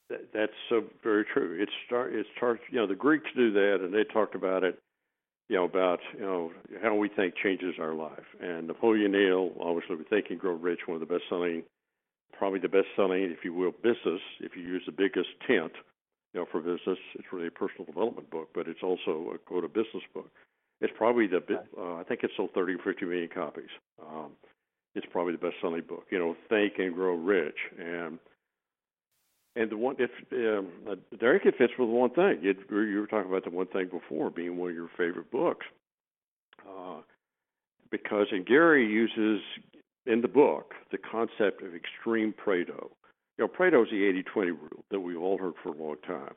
that's 0.10 0.53
so 0.70 0.84
very 1.03 1.26
true. 1.26 1.58
It's 1.60 1.72
start. 1.86 2.14
It's 2.14 2.30
start. 2.38 2.60
You 2.72 2.80
know, 2.80 2.88
the 2.88 2.95
Greeks 2.95 3.30
do 3.36 3.51
that, 3.51 3.80
and 3.82 3.93
they 3.93 4.03
talked 4.05 4.36
about 4.36 4.64
it. 4.64 4.80
You 5.49 5.58
know 5.58 5.66
about 5.66 5.99
you 6.14 6.22
know 6.22 6.51
how 6.82 6.95
we 6.95 7.10
think 7.10 7.36
changes 7.41 7.76
our 7.80 7.93
life. 7.93 8.26
And 8.41 8.68
Napoleon 8.68 9.14
Hill, 9.14 9.51
obviously, 9.60 9.95
with 9.95 10.10
Think 10.10 10.28
and 10.30 10.39
Grow 10.39 10.53
Rich, 10.53 10.82
one 10.88 11.01
of 11.01 11.08
the 11.08 11.14
best-selling 11.14 11.64
probably 12.38 12.60
the 12.60 12.70
best 12.70 12.88
selling, 12.95 13.24
if 13.24 13.43
you 13.43 13.53
will, 13.53 13.72
business. 13.72 14.22
If 14.39 14.55
you 14.55 14.64
use 14.64 14.84
the 14.86 14.91
biggest 14.91 15.30
tent, 15.47 15.72
you 16.34 16.39
know, 16.39 16.45
for 16.51 16.62
business, 16.62 16.99
it's 17.16 17.28
really 17.32 17.47
a 17.47 17.51
personal 17.51 17.86
development 17.86 18.30
book, 18.30 18.49
but 18.53 18.68
it's 18.68 18.84
also 18.84 19.34
a 19.34 19.38
quote 19.38 19.64
a 19.64 19.68
business 19.68 20.03
book. 20.14 20.30
It's 20.82 20.93
probably 20.95 21.28
the 21.28 21.41
uh, 21.78 21.95
I 21.95 22.03
think 22.08 22.24
it 22.24 22.32
sold 22.38 22.51
30 22.53 22.74
or 22.74 22.78
50 22.84 23.05
million 23.05 23.30
copies. 23.34 23.70
Um, 24.01 24.32
it's 24.93 25.08
probably 25.12 25.34
the 25.34 25.39
best 25.39 25.55
selling 25.62 25.82
book. 25.88 26.05
You 26.12 26.20
know, 26.20 26.36
Think 26.49 26.74
and 26.78 26.93
Grow 26.93 27.16
Rich, 27.16 27.58
and 27.80 28.20
and 29.58 29.72
the 29.72 29.78
one 29.78 29.95
if 29.99 30.12
um, 30.34 30.68
uh, 30.89 30.95
Derek 31.20 31.45
it 31.45 31.55
fits 31.58 31.74
with 31.80 31.89
one 31.89 32.12
thing. 32.12 32.39
It, 32.43 32.58
you 32.70 32.99
were 32.99 33.08
talking 33.08 33.30
about 33.30 33.43
the 33.43 33.49
one 33.49 33.68
thing 33.68 33.89
before 33.89 34.30
being 34.30 34.58
one 34.58 34.70
of 34.70 34.76
your 34.76 34.89
favorite 34.97 35.32
books, 35.32 35.66
uh, 36.68 36.97
because 37.89 38.28
and 38.32 38.45
Gary 38.45 38.86
uses 38.86 39.41
in 40.05 40.22
the 40.22 40.28
book 40.28 40.74
the 40.91 40.97
concept 40.97 41.64
of 41.64 41.74
extreme 41.74 42.34
Pareto. 42.34 42.89
You 43.38 43.45
know, 43.45 43.47
Pareto 43.47 43.84
is 43.84 43.89
the 43.89 44.24
80-20 44.36 44.45
rule 44.45 44.86
that 44.89 44.99
we've 44.99 45.20
all 45.20 45.38
heard 45.38 45.53
for 45.62 45.70
a 45.70 45.78
long 45.78 45.97
time. 46.08 46.34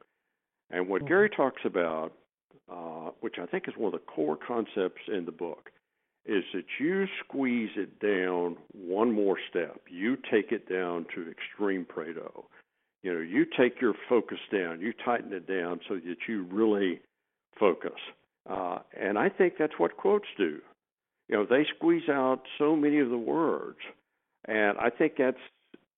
And 0.71 0.89
what 0.89 1.03
mm-hmm. 1.03 1.09
Gary 1.09 1.31
talks 1.31 1.62
about, 1.64 2.12
uh, 2.71 3.11
which 3.21 3.37
I 3.41 3.47
think 3.47 3.68
is 3.68 3.75
one 3.77 3.93
of 3.95 4.01
the 4.01 4.07
core 4.07 4.37
concepts 4.37 5.03
in 5.09 5.25
the 5.25 5.33
book, 5.33 5.71
is 6.27 6.45
that 6.53 6.64
you 6.79 7.07
squeeze 7.25 7.71
it 7.77 7.99
down 8.01 8.57
one 8.73 9.12
more 9.12 9.39
step. 9.49 9.81
You 9.89 10.16
take 10.31 10.53
it 10.53 10.68
down 10.68 11.07
to 11.14 11.31
extreme 11.31 11.87
Pareto. 11.87 12.45
You 13.03 13.15
know, 13.15 13.21
you 13.21 13.47
take 13.59 13.81
your 13.81 13.95
focus 14.09 14.39
down, 14.53 14.81
you 14.81 14.93
tighten 15.05 15.33
it 15.33 15.47
down 15.47 15.81
so 15.89 15.95
that 15.95 16.17
you 16.29 16.45
really 16.51 17.01
focus. 17.59 17.99
Uh, 18.49 18.79
and 18.99 19.19
I 19.19 19.29
think 19.29 19.55
that's 19.59 19.79
what 19.79 19.97
quotes 19.97 20.27
do. 20.37 20.59
You 21.29 21.37
know 21.37 21.47
they 21.49 21.65
squeeze 21.77 22.09
out 22.09 22.43
so 22.59 22.75
many 22.75 22.99
of 22.99 23.09
the 23.09 23.19
words. 23.19 23.79
And 24.47 24.79
i 24.79 24.91
think 24.91 25.15
that's 25.19 25.39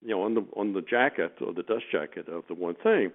you 0.03 0.11
know 0.11 0.23
on 0.23 0.35
the 0.35 0.45
on 0.57 0.75
the 0.75 0.83
jacket 0.83 1.35
or 1.41 1.55
the 1.55 1.63
dust 1.63 1.85
jacket 1.91 2.29
of 2.29 2.43
the 2.49 2.55
one 2.55 2.75
thing 2.83 3.13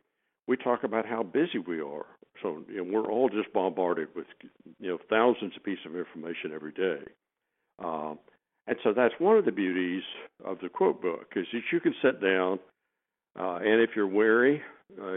we 0.47 0.55
talk 0.57 0.83
about 0.83 1.05
how 1.05 1.21
busy 1.21 1.59
we 1.59 1.81
are. 1.81 2.05
So 2.41 2.63
you 2.69 2.77
know 2.77 2.91
we're 2.91 3.11
all 3.11 3.29
just 3.29 3.53
bombarded 3.53 4.09
with 4.15 4.25
you 4.79 4.89
know 4.89 4.97
thousands 5.09 5.53
of 5.55 5.63
pieces 5.63 5.85
of 5.85 5.95
information 5.95 6.51
every 6.53 6.71
day. 6.71 7.03
Um, 7.79 8.17
and 8.65 8.77
so 8.83 8.93
that's 8.93 9.13
one 9.19 9.37
of 9.37 9.45
the 9.45 9.51
beauties 9.51 10.03
of 10.43 10.57
the 10.61 10.69
quote 10.69 11.01
book 11.01 11.33
is 11.35 11.45
that 11.53 11.61
you 11.71 11.79
can 11.79 11.93
sit 12.01 12.21
down 12.21 12.59
uh, 13.37 13.55
and 13.57 13.81
if 13.81 13.91
you're 13.95 14.07
wary 14.07 14.61
uh, 15.01 15.15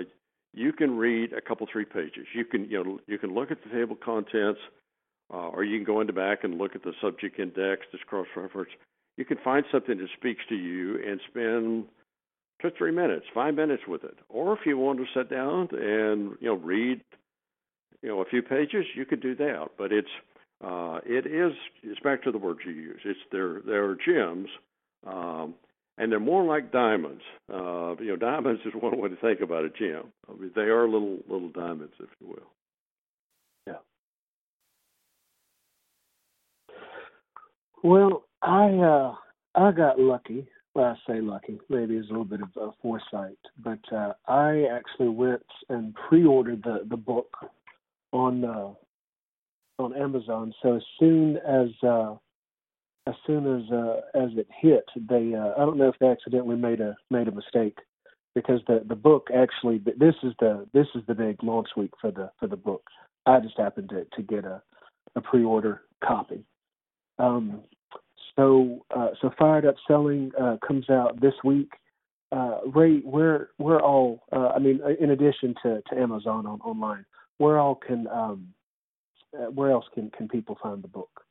you 0.53 0.73
can 0.73 0.97
read 0.97 1.33
a 1.33 1.41
couple 1.41 1.67
three 1.71 1.85
pages 1.85 2.27
you 2.35 2.45
can 2.45 2.65
you 2.71 2.83
know 2.83 2.99
you 3.07 3.19
can 3.19 3.35
look 3.35 3.51
at 3.51 3.59
the 3.63 3.71
table 3.71 3.93
of 3.93 4.01
contents 4.01 4.61
uh, 5.33 5.49
or 5.49 5.65
you 5.65 5.79
can 5.79 5.85
go 5.85 6.01
into 6.01 6.13
back 6.13 6.45
and 6.45 6.59
look 6.59 6.75
at 6.75 6.83
the 6.83 6.93
subject 7.01 7.39
index, 7.39 7.83
this 7.93 8.01
cross 8.07 8.27
reference. 8.37 8.71
You 9.17 9.25
can 9.25 9.39
find 9.45 9.65
something 9.71 9.99
that 9.99 10.09
speaks 10.17 10.43
to 10.49 10.57
you 10.57 10.99
and 11.07 11.21
spend 11.29 11.85
two 12.61 12.71
three 12.77 12.93
minutes, 12.93 13.27
five 13.33 13.55
minutes 13.55 13.85
with 13.87 14.05
it. 14.05 14.19
Or 14.29 14.53
if 14.55 14.61
you 14.67 14.77
want 14.77 14.99
to 14.99 15.07
sit 15.15 15.31
down 15.31 15.69
and 15.73 16.37
you 16.41 16.49
know 16.49 16.55
read, 16.55 17.01
you 18.03 18.09
know, 18.09 18.21
a 18.21 18.25
few 18.25 18.43
pages, 18.43 18.87
you 18.97 19.05
could 19.05 19.21
do 19.21 19.35
that. 19.37 19.69
But 19.79 19.93
it's 19.93 20.09
uh, 20.65 21.01
it 21.05 21.27
is 21.27 21.53
it's 21.83 22.01
back 22.01 22.23
to 22.25 22.33
the 22.33 22.39
words 22.39 22.61
you 22.65 22.73
use. 22.73 23.01
It's 23.05 23.21
they're 23.31 23.61
they're 23.65 23.95
gems, 23.97 24.49
um, 25.07 25.55
and 26.01 26.11
they're 26.11 26.19
more 26.19 26.43
like 26.43 26.73
diamonds. 26.73 27.21
Uh, 27.53 27.95
you 28.01 28.09
know, 28.09 28.17
diamonds 28.17 28.63
is 28.65 28.73
one 28.81 28.99
way 28.99 29.11
to 29.11 29.17
think 29.17 29.41
about 29.41 29.65
a 29.65 29.69
gem. 29.69 30.05
I 30.29 30.41
mean, 30.41 30.51
they 30.57 30.63
are 30.63 30.89
little 30.89 31.19
little 31.29 31.51
diamonds, 31.51 31.93
if 32.01 32.09
you 32.21 32.29
will. 32.29 32.51
Yeah. 33.67 33.75
Well, 37.85 38.25
I 38.41 38.69
uh, 38.69 39.15
I 39.55 39.73
got 39.73 40.01
lucky. 40.01 40.49
Well, 40.75 40.87
I 40.87 41.13
say 41.13 41.21
lucky. 41.21 41.61
Maybe 41.69 41.97
it's 41.97 42.09
a 42.09 42.13
little 42.13 42.25
bit 42.25 42.41
of 42.41 42.49
uh, 42.61 42.71
foresight, 42.81 43.39
but 43.63 43.81
uh, 43.93 44.15
I 44.27 44.65
actually 44.73 45.11
went 45.11 45.45
and 45.69 45.95
pre-ordered 46.09 46.63
the 46.63 46.87
the 46.89 46.97
book 46.97 47.37
on 48.13 48.43
uh, 48.43 48.71
on 49.79 49.95
Amazon. 49.95 50.55
So 50.63 50.77
as 50.77 50.83
soon 50.99 51.37
as 51.37 51.69
uh, 51.87 52.15
as 53.07 53.15
soon 53.27 53.47
as 53.47 53.71
uh, 53.73 54.01
as 54.15 54.31
it 54.37 54.49
hit, 54.61 54.85
they 55.09 55.35
uh, 55.35 55.53
I 55.57 55.65
don't 55.65 55.79
know 55.79 55.89
if 55.89 55.99
they 56.01 56.09
accidentally 56.09 56.57
made 56.57 56.81
a 56.81 56.97
made 57.11 57.29
a 57.29 57.33
mistake, 57.33 57.79
because 58.35 58.61
the 58.67 58.85
the 58.89 58.95
book 58.95 59.29
actually 59.35 59.79
this 59.79 60.15
is 60.23 60.33
the 60.41 60.67
this 60.73 60.87
is 60.95 61.03
the 61.07 61.15
big 61.15 61.43
launch 61.43 61.69
week 61.77 61.93
for 62.01 62.11
the 62.11 62.31
for 62.39 62.47
the 62.47 62.57
book. 62.57 62.83
I 63.27 63.41
just 63.41 63.59
happened 63.59 63.91
to 63.91 64.05
to 64.17 64.23
get 64.23 64.45
a 64.45 64.63
a 65.17 65.21
pre-order 65.21 65.83
copy. 66.05 66.45
Um, 67.19 67.63
so 68.37 68.85
uh, 68.95 69.11
so 69.21 69.31
fired 69.39 69.67
up 69.67 69.77
selling 69.89 70.31
uh, 70.41 70.57
comes 70.67 70.89
out 70.91 71.21
this 71.21 71.35
week. 71.45 71.73
Uh, 72.33 72.59
Ray, 72.67 73.01
we're 73.05 73.49
we're 73.59 73.81
all 73.81 74.23
uh, 74.33 74.53
I 74.55 74.59
mean 74.59 74.81
in 75.01 75.11
addition 75.11 75.55
to, 75.63 75.83
to 75.89 76.01
Amazon 76.01 76.47
on 76.47 76.61
online, 76.61 77.05
where 77.39 77.59
all 77.59 77.75
can 77.75 78.07
um, 78.09 78.49
uh, 79.37 79.51
where 79.51 79.71
else 79.71 79.87
can 79.95 80.11
can 80.11 80.29
people 80.29 80.57
find 80.63 80.83
the 80.83 80.89
book? 80.89 81.25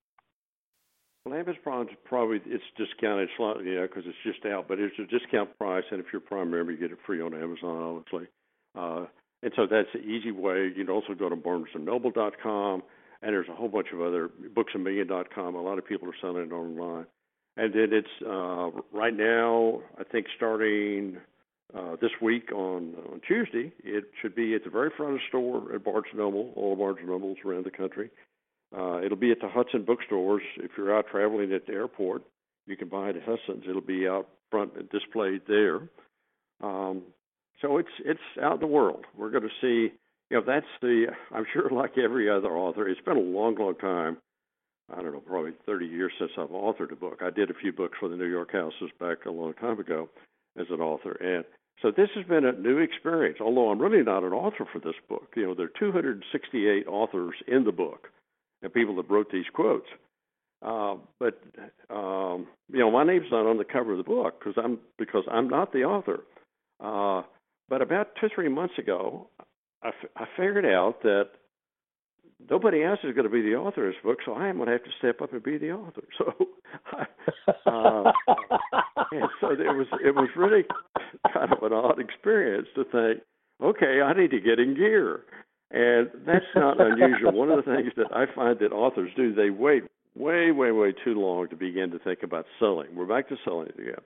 Well, 1.26 1.36
Amazon's 1.36 1.89
probably 2.05 2.39
it's 2.45 2.63
discounted 2.78 3.30
slightly, 3.38 3.74
yeah, 3.74 3.82
because 3.82 4.03
it's 4.05 4.17
just 4.24 4.45
out, 4.45 4.67
but 4.67 4.80
it's 4.80 4.95
a 4.99 5.05
discount 5.05 5.57
price, 5.57 5.84
and 5.91 5.99
if 5.99 6.07
you're 6.11 6.22
a 6.22 6.26
Prime 6.26 6.49
member, 6.49 6.72
you 6.72 6.78
get 6.78 6.91
it 6.91 6.97
free 7.05 7.22
on 7.22 7.34
Amazon, 7.34 7.82
obviously. 7.82 8.28
Uh, 8.76 9.05
and 9.43 9.51
so 9.55 9.67
that's 9.70 9.89
the 9.93 9.99
easy 9.99 10.32
way. 10.32 10.72
You 10.76 10.86
can 10.86 10.89
also 10.89 11.13
go 11.13 11.30
to 11.30 11.36
BarnesandNoble.com, 11.36 12.84
and 13.22 13.34
there's 13.34 13.47
a 13.49 13.55
whole 13.55 13.67
bunch 13.67 13.88
of 13.93 14.01
other 14.01 14.30
BooksAMillion.com. 14.55 15.55
A 15.55 15.61
lot 15.61 15.78
of 15.78 15.86
people 15.86 16.07
are 16.09 16.15
selling 16.22 16.47
it 16.47 16.53
online, 16.53 17.05
and 17.57 17.74
then 17.74 17.89
it's 17.91 18.07
uh, 18.26 18.70
right 18.97 19.15
now. 19.15 19.82
I 19.97 20.03
think 20.03 20.28
starting 20.36 21.17
uh, 21.76 21.95
this 22.01 22.11
week 22.22 22.51
on 22.51 22.95
on 23.11 23.22
Tuesday, 23.28 23.74
it 23.84 24.05
should 24.22 24.36
be 24.36 24.55
at 24.55 24.63
the 24.63 24.70
very 24.70 24.89
front 24.95 25.13
of 25.13 25.20
the 25.20 25.28
store 25.28 25.74
at 25.74 25.84
Barnes 25.84 26.05
Noble, 26.15 26.53
all 26.55 26.76
Barnes 26.76 26.99
Nobles 27.05 27.38
around 27.45 27.65
the 27.65 27.72
country. 27.72 28.09
Uh, 28.76 29.01
it'll 29.01 29.17
be 29.17 29.32
at 29.32 29.39
the 29.41 29.49
Hudson 29.49 29.84
bookstores. 29.84 30.43
If 30.57 30.72
you're 30.78 30.95
out 30.95 31.07
traveling 31.11 31.51
at 31.53 31.65
the 31.65 31.74
airport, 31.74 32.24
you 32.67 32.78
can 32.78 32.88
buy 32.88 33.09
it 33.09 33.15
at 33.15 33.24
Hudson's. 33.24 33.65
It'll 33.67 33.82
be 33.82 34.07
out 34.07 34.28
front 34.51 34.89
displayed 34.91 35.41
there. 35.47 35.82
Um, 36.61 37.03
so 37.61 37.78
it's 37.78 37.89
it's 38.05 38.20
out 38.41 38.55
in 38.55 38.59
the 38.59 38.67
world. 38.67 39.05
We're 39.17 39.32
going 39.32 39.43
to 39.43 39.49
see. 39.61 39.93
You 40.30 40.38
know, 40.38 40.43
that's 40.45 40.67
the. 40.82 41.07
I'm 41.34 41.45
sure, 41.51 41.70
like 41.72 41.97
every 41.97 42.30
other 42.30 42.55
author, 42.55 42.88
it's 42.88 43.01
been 43.01 43.17
a 43.17 43.22
long, 43.22 43.55
long 43.55 43.76
time. 43.76 44.17
I 44.91 45.03
don't 45.03 45.13
know, 45.13 45.20
probably 45.20 45.51
30 45.67 45.86
years 45.86 46.11
since 46.17 46.32
I've 46.36 46.49
authored 46.49 46.91
a 46.91 46.95
book. 46.95 47.20
I 47.22 47.30
did 47.30 47.51
a 47.51 47.53
few 47.53 47.72
books 47.72 47.97
for 47.99 48.09
the 48.09 48.15
New 48.15 48.26
York 48.26 48.51
Houses 48.51 48.89
back 48.99 49.26
a 49.26 49.30
long 49.30 49.53
time 49.53 49.80
ago 49.80 50.09
as 50.59 50.65
an 50.72 50.82
author, 50.82 51.11
and 51.11 51.45
so 51.82 51.91
this 51.91 52.09
has 52.15 52.26
been 52.26 52.43
a 52.43 52.53
new 52.53 52.80
experience. 52.80 53.38
Although 53.39 53.70
I'm 53.70 53.80
really 53.80 54.03
not 54.03 54.24
an 54.24 54.34
author 54.34 54.65
for 54.72 54.80
this 54.80 54.95
book. 55.07 55.30
You 55.36 55.47
know, 55.47 55.53
there 55.53 55.67
are 55.67 55.80
268 55.80 56.88
authors 56.88 57.36
in 57.47 57.63
the 57.65 57.72
book 57.72 58.09
and 58.62 58.74
people 58.74 58.95
that 58.97 59.10
wrote 59.10 59.32
these 59.32 59.45
quotes. 59.53 59.88
Uh, 60.62 60.95
but 61.20 61.41
um, 61.89 62.47
you 62.72 62.80
know, 62.80 62.91
my 62.91 63.03
name's 63.05 63.28
not 63.32 63.45
on 63.45 63.57
the 63.57 63.64
cover 63.64 63.91
of 63.93 63.97
the 63.97 64.03
book 64.03 64.39
because 64.39 64.62
I'm 64.62 64.80
because 64.97 65.24
I'm 65.32 65.47
not 65.47 65.72
the 65.72 65.84
author. 65.84 66.20
Uh, 66.82 67.24
but 67.70 67.82
about 67.82 68.10
two 68.20 68.28
three 68.34 68.49
months 68.49 68.74
ago, 68.78 69.30
I, 69.84 69.89
f- 69.89 70.12
I 70.18 70.26
figured 70.36 70.66
out 70.66 71.01
that 71.03 71.30
nobody 72.49 72.84
else 72.84 72.99
is 73.03 73.14
going 73.14 73.26
to 73.26 73.30
be 73.30 73.41
the 73.41 73.55
author 73.55 73.88
of 73.88 73.93
this 73.93 74.03
book, 74.03 74.20
so 74.26 74.34
I 74.34 74.47
am 74.49 74.57
going 74.57 74.68
to 74.68 74.74
have 74.74 74.84
to 74.84 74.89
step 74.97 75.22
up 75.22 75.34
and 75.34 75.43
be 75.43 75.57
the 75.57 75.72
author. 75.72 76.03
So, 77.66 77.72
uh, 77.72 78.12
and 79.12 79.30
so 79.41 79.51
it 79.51 79.76
was 79.76 79.88
it 80.03 80.14
was 80.16 80.30
really 80.36 80.64
kind 81.34 81.51
of 81.51 81.64
an 81.64 81.74
odd 81.74 81.99
experience 81.99 82.68
to 82.76 82.84
think, 82.86 83.24
okay, 83.64 84.01
I 84.01 84.14
need 84.14 84.32
to 84.32 84.39
get 84.39 84.60
in 84.60 84.76
gear. 84.76 85.22
And 85.72 86.09
that's 86.26 86.45
not 86.55 86.82
unusual. 86.82 87.32
One 87.32 87.49
of 87.49 87.63
the 87.63 87.72
things 87.72 87.91
that 87.97 88.07
I 88.11 88.26
find 88.34 88.57
that 88.59 88.72
authors 88.72 89.11
do, 89.15 89.34
they 89.34 89.51
wait 89.51 89.84
way, 90.15 90.51
way, 90.51 90.72
way 90.72 90.93
too 91.03 91.13
long 91.13 91.47
to 91.49 91.55
begin 91.55 91.91
to 91.91 91.99
think 91.99 92.24
about 92.24 92.45
selling. 92.59 92.95
We're 92.95 93.05
back 93.05 93.30
to 93.30 93.38
selling 93.45 93.70
again. 93.78 94.01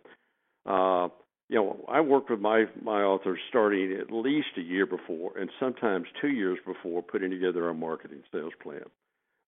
Uh, 0.66 1.08
you 1.50 1.58
know, 1.58 1.86
I 1.88 2.02
work 2.02 2.30
with 2.30 2.40
my 2.40 2.66
my 2.82 3.04
authors 3.04 3.40
starting 3.50 3.94
at 4.00 4.12
least 4.12 4.48
a 4.58 4.62
year 4.62 4.86
before, 4.86 5.38
and 5.38 5.50
sometimes 5.60 6.08
two 6.20 6.30
years 6.30 6.58
before, 6.66 7.02
putting 7.02 7.30
together 7.30 7.70
a 7.70 7.74
marketing 7.74 8.24
sales 8.32 8.54
plan. 8.62 8.84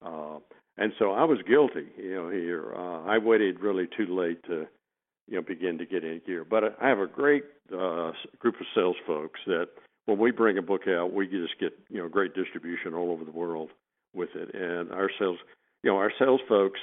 Uh, 0.05 0.39
and 0.77 0.91
so 0.99 1.11
I 1.11 1.23
was 1.23 1.39
guilty, 1.47 1.87
you 1.97 2.15
know. 2.15 2.29
Here, 2.29 2.73
uh, 2.75 3.03
I 3.05 3.17
waited 3.17 3.59
really 3.59 3.87
too 3.97 4.13
late 4.13 4.43
to, 4.43 4.67
you 5.27 5.35
know, 5.35 5.41
begin 5.41 5.77
to 5.77 5.85
get 5.85 6.03
in 6.03 6.21
gear. 6.25 6.45
But 6.45 6.77
I 6.81 6.89
have 6.89 6.99
a 6.99 7.07
great 7.07 7.43
uh, 7.73 8.11
group 8.39 8.55
of 8.59 8.67
sales 8.75 8.97
folks 9.07 9.39
that 9.47 9.69
when 10.05 10.19
we 10.19 10.31
bring 10.31 10.57
a 10.57 10.61
book 10.61 10.87
out, 10.87 11.13
we 11.13 11.27
just 11.27 11.59
get 11.59 11.73
you 11.89 12.01
know 12.01 12.09
great 12.09 12.33
distribution 12.35 12.93
all 12.93 13.11
over 13.11 13.23
the 13.23 13.31
world 13.31 13.69
with 14.13 14.29
it, 14.35 14.53
and 14.53 14.91
our 14.91 15.09
sales, 15.19 15.37
you 15.83 15.91
know, 15.91 15.97
our 15.97 16.11
sales 16.17 16.41
folks 16.47 16.79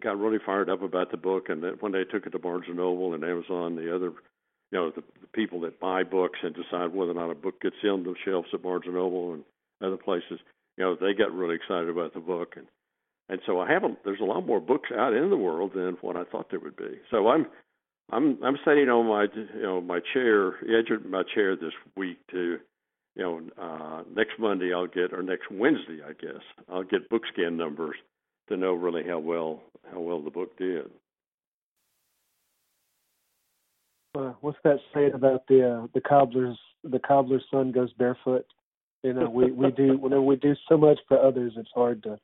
got 0.00 0.18
really 0.18 0.38
fired 0.44 0.68
up 0.68 0.82
about 0.82 1.10
the 1.10 1.16
book, 1.16 1.48
and 1.48 1.62
that 1.62 1.82
when 1.82 1.92
they 1.92 2.04
took 2.04 2.26
it 2.26 2.30
to 2.30 2.38
Barnes 2.38 2.66
and 2.68 2.76
Noble 2.76 3.14
and 3.14 3.24
Amazon, 3.24 3.76
the 3.76 3.94
other, 3.94 4.12
you 4.70 4.78
know, 4.78 4.90
the, 4.90 5.02
the 5.20 5.26
people 5.34 5.60
that 5.60 5.80
buy 5.80 6.02
books 6.02 6.38
and 6.42 6.54
decide 6.54 6.94
whether 6.94 7.12
or 7.12 7.14
not 7.14 7.30
a 7.30 7.34
book 7.34 7.60
gets 7.60 7.76
on 7.84 8.04
the 8.04 8.14
shelves 8.24 8.48
at 8.52 8.62
Barnes 8.62 8.84
and 8.86 8.94
Noble 8.94 9.32
and 9.32 9.44
other 9.82 9.96
places, 9.96 10.38
you 10.76 10.84
know, 10.84 10.94
they 10.94 11.14
got 11.14 11.32
really 11.32 11.54
excited 11.54 11.88
about 11.88 12.14
the 12.14 12.20
book, 12.20 12.54
and 12.56 12.66
and 13.28 13.40
so 13.44 13.58
I 13.58 13.70
haven't. 13.70 13.98
There's 14.04 14.20
a 14.20 14.24
lot 14.24 14.46
more 14.46 14.60
books 14.60 14.90
out 14.96 15.12
in 15.12 15.30
the 15.30 15.36
world 15.36 15.72
than 15.74 15.96
what 16.00 16.16
I 16.16 16.22
thought 16.24 16.50
there 16.50 16.60
would 16.60 16.76
be. 16.76 17.00
So 17.10 17.26
I'm 17.28 17.46
I'm 18.10 18.38
I'm 18.42 18.56
sitting 18.64 18.88
on 18.88 19.06
my 19.06 19.26
you 19.34 19.62
know 19.62 19.80
my 19.80 20.00
chair 20.12 20.54
edge 20.64 20.90
of 20.90 21.04
my 21.06 21.22
chair 21.34 21.56
this 21.56 21.72
week 21.96 22.18
to 22.30 22.58
you 23.16 23.22
know 23.22 23.40
uh, 23.60 24.02
next 24.14 24.38
Monday 24.38 24.72
I'll 24.72 24.86
get 24.86 25.12
or 25.12 25.22
next 25.22 25.50
Wednesday 25.50 26.00
I 26.06 26.12
guess 26.12 26.42
I'll 26.68 26.84
get 26.84 27.08
book 27.08 27.22
scan 27.32 27.56
numbers 27.56 27.96
to 28.48 28.56
know 28.56 28.74
really 28.74 29.02
how 29.06 29.18
well 29.18 29.60
how 29.92 30.00
well 30.00 30.22
the 30.22 30.30
book 30.30 30.56
did. 30.56 30.86
Uh, 34.16 34.32
what's 34.40 34.58
that 34.64 34.78
saying 34.94 35.12
about 35.14 35.46
the 35.48 35.68
uh, 35.68 35.86
the 35.92 36.00
cobbler's 36.00 36.58
the 36.84 37.00
cobbler's 37.00 37.44
son 37.50 37.72
goes 37.72 37.92
barefoot? 37.94 38.46
You 39.02 39.14
know, 39.14 39.28
we 39.28 39.50
we 39.50 39.72
do 39.72 39.98
whenever 40.00 40.22
we 40.22 40.36
do 40.36 40.54
so 40.68 40.76
much 40.76 40.98
for 41.08 41.20
others, 41.20 41.54
it's 41.56 41.68
hard 41.74 42.04
to 42.04 42.18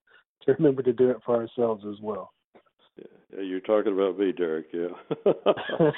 to 0.45 0.53
remember 0.53 0.83
to 0.83 0.93
do 0.93 1.11
it 1.11 1.19
for 1.27 1.37
ourselves 1.37 1.85
as 1.89 2.01
well. 2.01 2.33
Yeah, 2.97 3.41
you're 3.43 3.61
talking 3.61 3.93
about 3.93 4.19
me, 4.19 4.33
Derek. 4.33 4.67
Yeah. 4.73 4.89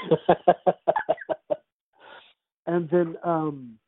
and 2.66 2.88
then, 2.90 3.16
um, 3.24 3.78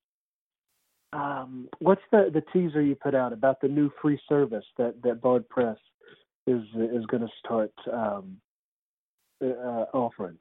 um, 1.12 1.68
what's 1.78 2.02
the 2.10 2.30
the 2.32 2.42
teaser 2.52 2.82
you 2.82 2.94
put 2.94 3.14
out 3.14 3.32
about 3.32 3.60
the 3.60 3.68
new 3.68 3.90
free 4.02 4.20
service 4.28 4.64
that 4.76 5.02
that 5.02 5.20
Bard 5.20 5.48
Press 5.48 5.78
is 6.46 6.62
is 6.74 7.06
going 7.06 7.22
to 7.22 7.30
start 7.38 7.72
um, 7.92 8.38
uh, 9.42 9.86
offering? 9.94 10.38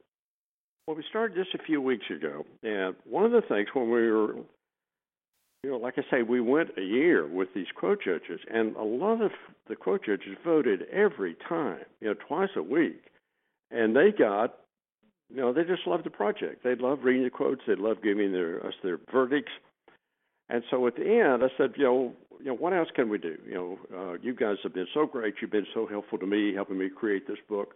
Well, 0.88 0.98
we 0.98 1.04
started 1.10 1.38
this 1.38 1.48
a 1.54 1.64
few 1.64 1.82
weeks 1.82 2.06
ago, 2.10 2.46
and 2.64 2.96
one 3.06 3.26
of 3.26 3.32
the 3.32 3.42
things 3.48 3.68
when 3.74 3.90
we 3.90 4.12
were 4.12 4.36
you 5.66 5.72
know, 5.72 5.78
like 5.78 5.96
I 5.98 6.04
say, 6.12 6.22
we 6.22 6.42
went 6.42 6.78
a 6.78 6.84
year 6.84 7.26
with 7.26 7.50
these 7.56 7.66
quote 7.76 8.04
judges, 8.04 8.40
and 8.54 8.76
a 8.76 8.84
lot 8.84 9.20
of 9.20 9.32
the 9.68 9.76
quote 9.76 10.06
judges 10.06 10.38
voted 10.46 10.84
every 10.94 11.36
time, 11.50 11.80
you 12.02 12.08
know, 12.08 12.14
twice 12.28 12.52
a 12.56 12.62
week, 12.62 13.02
and 13.72 13.96
they 13.96 14.12
got, 14.16 14.60
you 15.34 15.42
know, 15.42 15.52
they 15.52 15.64
just 15.64 15.88
loved 15.88 16.04
the 16.04 16.12
project. 16.12 16.64
They 16.64 16.76
loved 16.76 17.04
reading 17.04 17.24
the 17.24 17.32
quotes. 17.32 17.62
They 17.66 17.74
loved 17.74 18.04
giving 18.04 18.32
their 18.32 18.64
us 18.64 18.76
their 18.84 19.00
verdicts. 19.12 19.54
And 20.50 20.62
so 20.70 20.86
at 20.86 20.98
the 20.98 21.02
end, 21.02 21.44
I 21.44 21.48
said, 21.58 21.74
you 21.78 21.84
know, 21.84 22.14
you 22.40 22.46
know, 22.46 22.54
what 22.54 22.74
else 22.74 22.90
can 22.96 23.10
we 23.10 23.18
do? 23.18 23.36
You 23.48 23.54
know, 23.56 23.80
uh, 23.98 24.14
you 24.22 24.36
guys 24.36 24.58
have 24.62 24.76
been 24.76 24.88
so 24.94 25.08
great. 25.08 25.34
You've 25.42 25.50
been 25.50 25.66
so 25.74 25.88
helpful 25.88 26.20
to 26.20 26.28
me, 26.28 26.54
helping 26.54 26.78
me 26.78 26.90
create 26.96 27.28
this 27.28 27.40
book. 27.50 27.74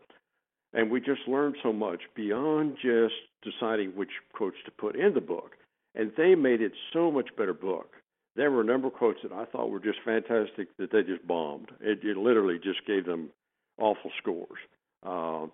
And 0.73 0.91
we 0.91 0.99
just 0.99 1.21
learned 1.27 1.55
so 1.63 1.73
much 1.73 2.01
beyond 2.15 2.75
just 2.75 3.15
deciding 3.41 3.95
which 3.95 4.11
quotes 4.33 4.57
to 4.65 4.71
put 4.71 4.95
in 4.95 5.15
the 5.15 5.21
book 5.21 5.53
and 5.95 6.11
they 6.17 6.35
made 6.35 6.61
it 6.61 6.71
so 6.93 7.11
much 7.11 7.29
better 7.37 7.53
book. 7.53 7.93
There 8.35 8.51
were 8.51 8.61
a 8.61 8.65
number 8.65 8.87
of 8.87 8.93
quotes 8.93 9.19
that 9.23 9.31
I 9.31 9.45
thought 9.45 9.69
were 9.69 9.79
just 9.79 9.99
fantastic 10.05 10.75
that 10.77 10.91
they 10.91 11.03
just 11.03 11.27
bombed. 11.27 11.71
It, 11.81 11.99
it 12.03 12.17
literally 12.17 12.59
just 12.63 12.85
gave 12.85 13.05
them 13.05 13.29
awful 13.77 14.11
scores. 14.17 14.59
Uh, 15.05 15.47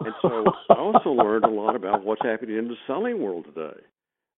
and 0.00 0.14
so 0.20 0.44
I 0.70 0.74
also 0.74 1.10
learned 1.12 1.44
a 1.44 1.50
lot 1.50 1.74
about 1.74 2.04
what's 2.04 2.22
happening 2.22 2.58
in 2.58 2.68
the 2.68 2.76
selling 2.86 3.20
world 3.20 3.46
today 3.46 3.80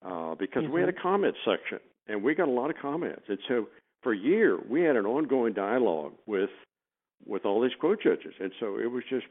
uh, 0.05 0.35
because 0.35 0.65
mm-hmm. 0.65 0.73
we 0.73 0.81
had 0.81 0.89
a 0.89 0.93
mm-hmm. 0.93 1.03
comment 1.03 1.35
section 1.45 1.81
and 2.07 2.23
we 2.23 2.35
got 2.35 2.49
a 2.49 2.53
lot 2.53 2.71
of 2.71 2.77
comments. 2.81 3.23
And 3.29 3.39
so 3.49 3.69
for 4.03 4.13
a 4.13 4.19
year 4.19 4.59
we 4.69 4.83
had 4.83 4.97
an 4.97 5.07
ongoing 5.07 5.53
dialogue 5.53 6.13
with 6.27 6.51
with 7.27 7.47
all 7.47 7.63
these 7.63 7.73
quote 7.81 8.03
judges, 8.03 8.35
and 8.39 8.53
so 8.61 8.79
it 8.79 8.91
was 8.91 9.03
just. 9.09 9.27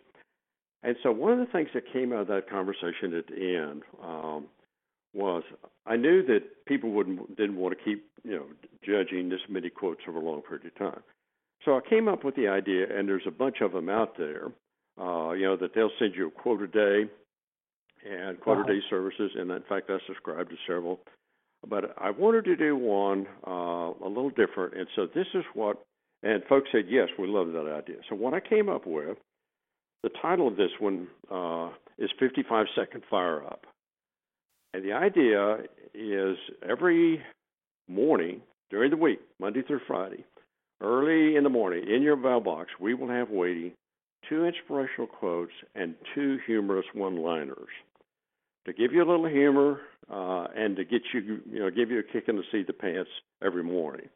And 0.81 0.97
so 1.01 1.11
one 1.11 1.31
of 1.31 1.39
the 1.39 1.45
things 1.45 1.69
that 1.73 1.83
came 1.93 2.11
out 2.11 2.21
of 2.21 2.27
that 2.27 2.49
conversation 2.49 3.13
at 3.13 3.27
the 3.27 3.55
end 3.55 3.83
um, 4.03 4.47
was 5.13 5.43
I 5.85 5.95
knew 5.95 6.25
that 6.25 6.65
people 6.65 6.91
wouldn't 6.91 7.35
didn't 7.35 7.57
want 7.57 7.77
to 7.77 7.83
keep 7.83 8.05
you 8.23 8.35
know 8.35 8.45
judging 8.83 9.29
this 9.29 9.41
many 9.49 9.69
quotes 9.69 10.01
over 10.07 10.19
a 10.19 10.21
long 10.21 10.41
period 10.41 10.65
of 10.65 10.75
time. 10.75 11.03
So 11.65 11.77
I 11.77 11.81
came 11.87 12.07
up 12.07 12.23
with 12.23 12.35
the 12.35 12.47
idea, 12.47 12.85
and 12.89 13.07
there's 13.07 13.27
a 13.27 13.31
bunch 13.31 13.61
of 13.61 13.71
them 13.71 13.89
out 13.89 14.17
there. 14.17 14.47
Uh, 14.99 15.31
you 15.31 15.45
know 15.45 15.57
that 15.57 15.73
they'll 15.73 15.91
send 15.99 16.15
you 16.15 16.27
a 16.27 16.31
quote 16.31 16.61
a 16.61 16.67
day 16.67 17.09
and 18.09 18.39
quote 18.39 18.59
uh-huh. 18.59 18.71
a 18.71 18.75
day 18.75 18.79
services, 18.89 19.31
and 19.35 19.49
in 19.51 19.63
fact 19.67 19.89
I 19.89 19.97
subscribe 20.07 20.49
to 20.49 20.55
several. 20.67 20.99
But 21.67 21.95
I 21.97 22.11
wanted 22.11 22.45
to 22.45 22.55
do 22.55 22.75
one 22.75 23.25
uh, 23.47 23.91
a 24.05 24.07
little 24.07 24.31
different, 24.31 24.75
and 24.75 24.87
so 24.95 25.07
this 25.13 25.27
is 25.33 25.43
what. 25.53 25.83
And 26.25 26.41
folks 26.47 26.69
said 26.71 26.85
yes, 26.87 27.09
we 27.19 27.27
love 27.27 27.51
that 27.51 27.69
idea. 27.69 27.97
So 28.09 28.15
what 28.15 28.33
I 28.33 28.39
came 28.39 28.69
up 28.69 28.87
with, 28.87 29.17
the 30.03 30.09
title 30.21 30.47
of 30.47 30.55
this 30.55 30.71
one 30.79 31.07
uh, 31.29 31.69
is 31.97 32.09
55 32.17 32.67
Second 32.77 33.03
Fire 33.09 33.43
Up. 33.45 33.65
And 34.73 34.83
the 34.83 34.93
idea 34.93 35.59
is 35.93 36.37
every 36.67 37.21
morning 37.87 38.41
during 38.69 38.89
the 38.89 38.97
week, 38.97 39.19
Monday 39.39 39.61
through 39.61 39.81
Friday, 39.87 40.25
early 40.81 41.35
in 41.35 41.43
the 41.43 41.49
morning, 41.49 41.87
in 41.87 42.01
your 42.01 42.15
mailbox, 42.15 42.69
we 42.79 42.93
will 42.93 43.09
have 43.09 43.29
waiting 43.29 43.73
two 44.27 44.45
inspirational 44.45 45.07
quotes 45.07 45.51
and 45.75 45.95
two 46.15 46.39
humorous 46.47 46.85
one-liners 46.93 47.69
to 48.65 48.73
give 48.73 48.93
you 48.93 49.03
a 49.03 49.09
little 49.09 49.27
humor 49.27 49.81
uh, 50.11 50.47
and 50.55 50.75
to 50.77 50.85
get 50.85 51.01
you, 51.13 51.41
you 51.49 51.59
know, 51.59 51.69
give 51.69 51.91
you 51.91 51.99
a 51.99 52.03
kick 52.03 52.25
in 52.27 52.37
the 52.37 52.43
seat 52.51 52.61
of 52.61 52.67
the 52.67 52.73
pants 52.73 53.09
every 53.43 53.63
morning. 53.63 54.07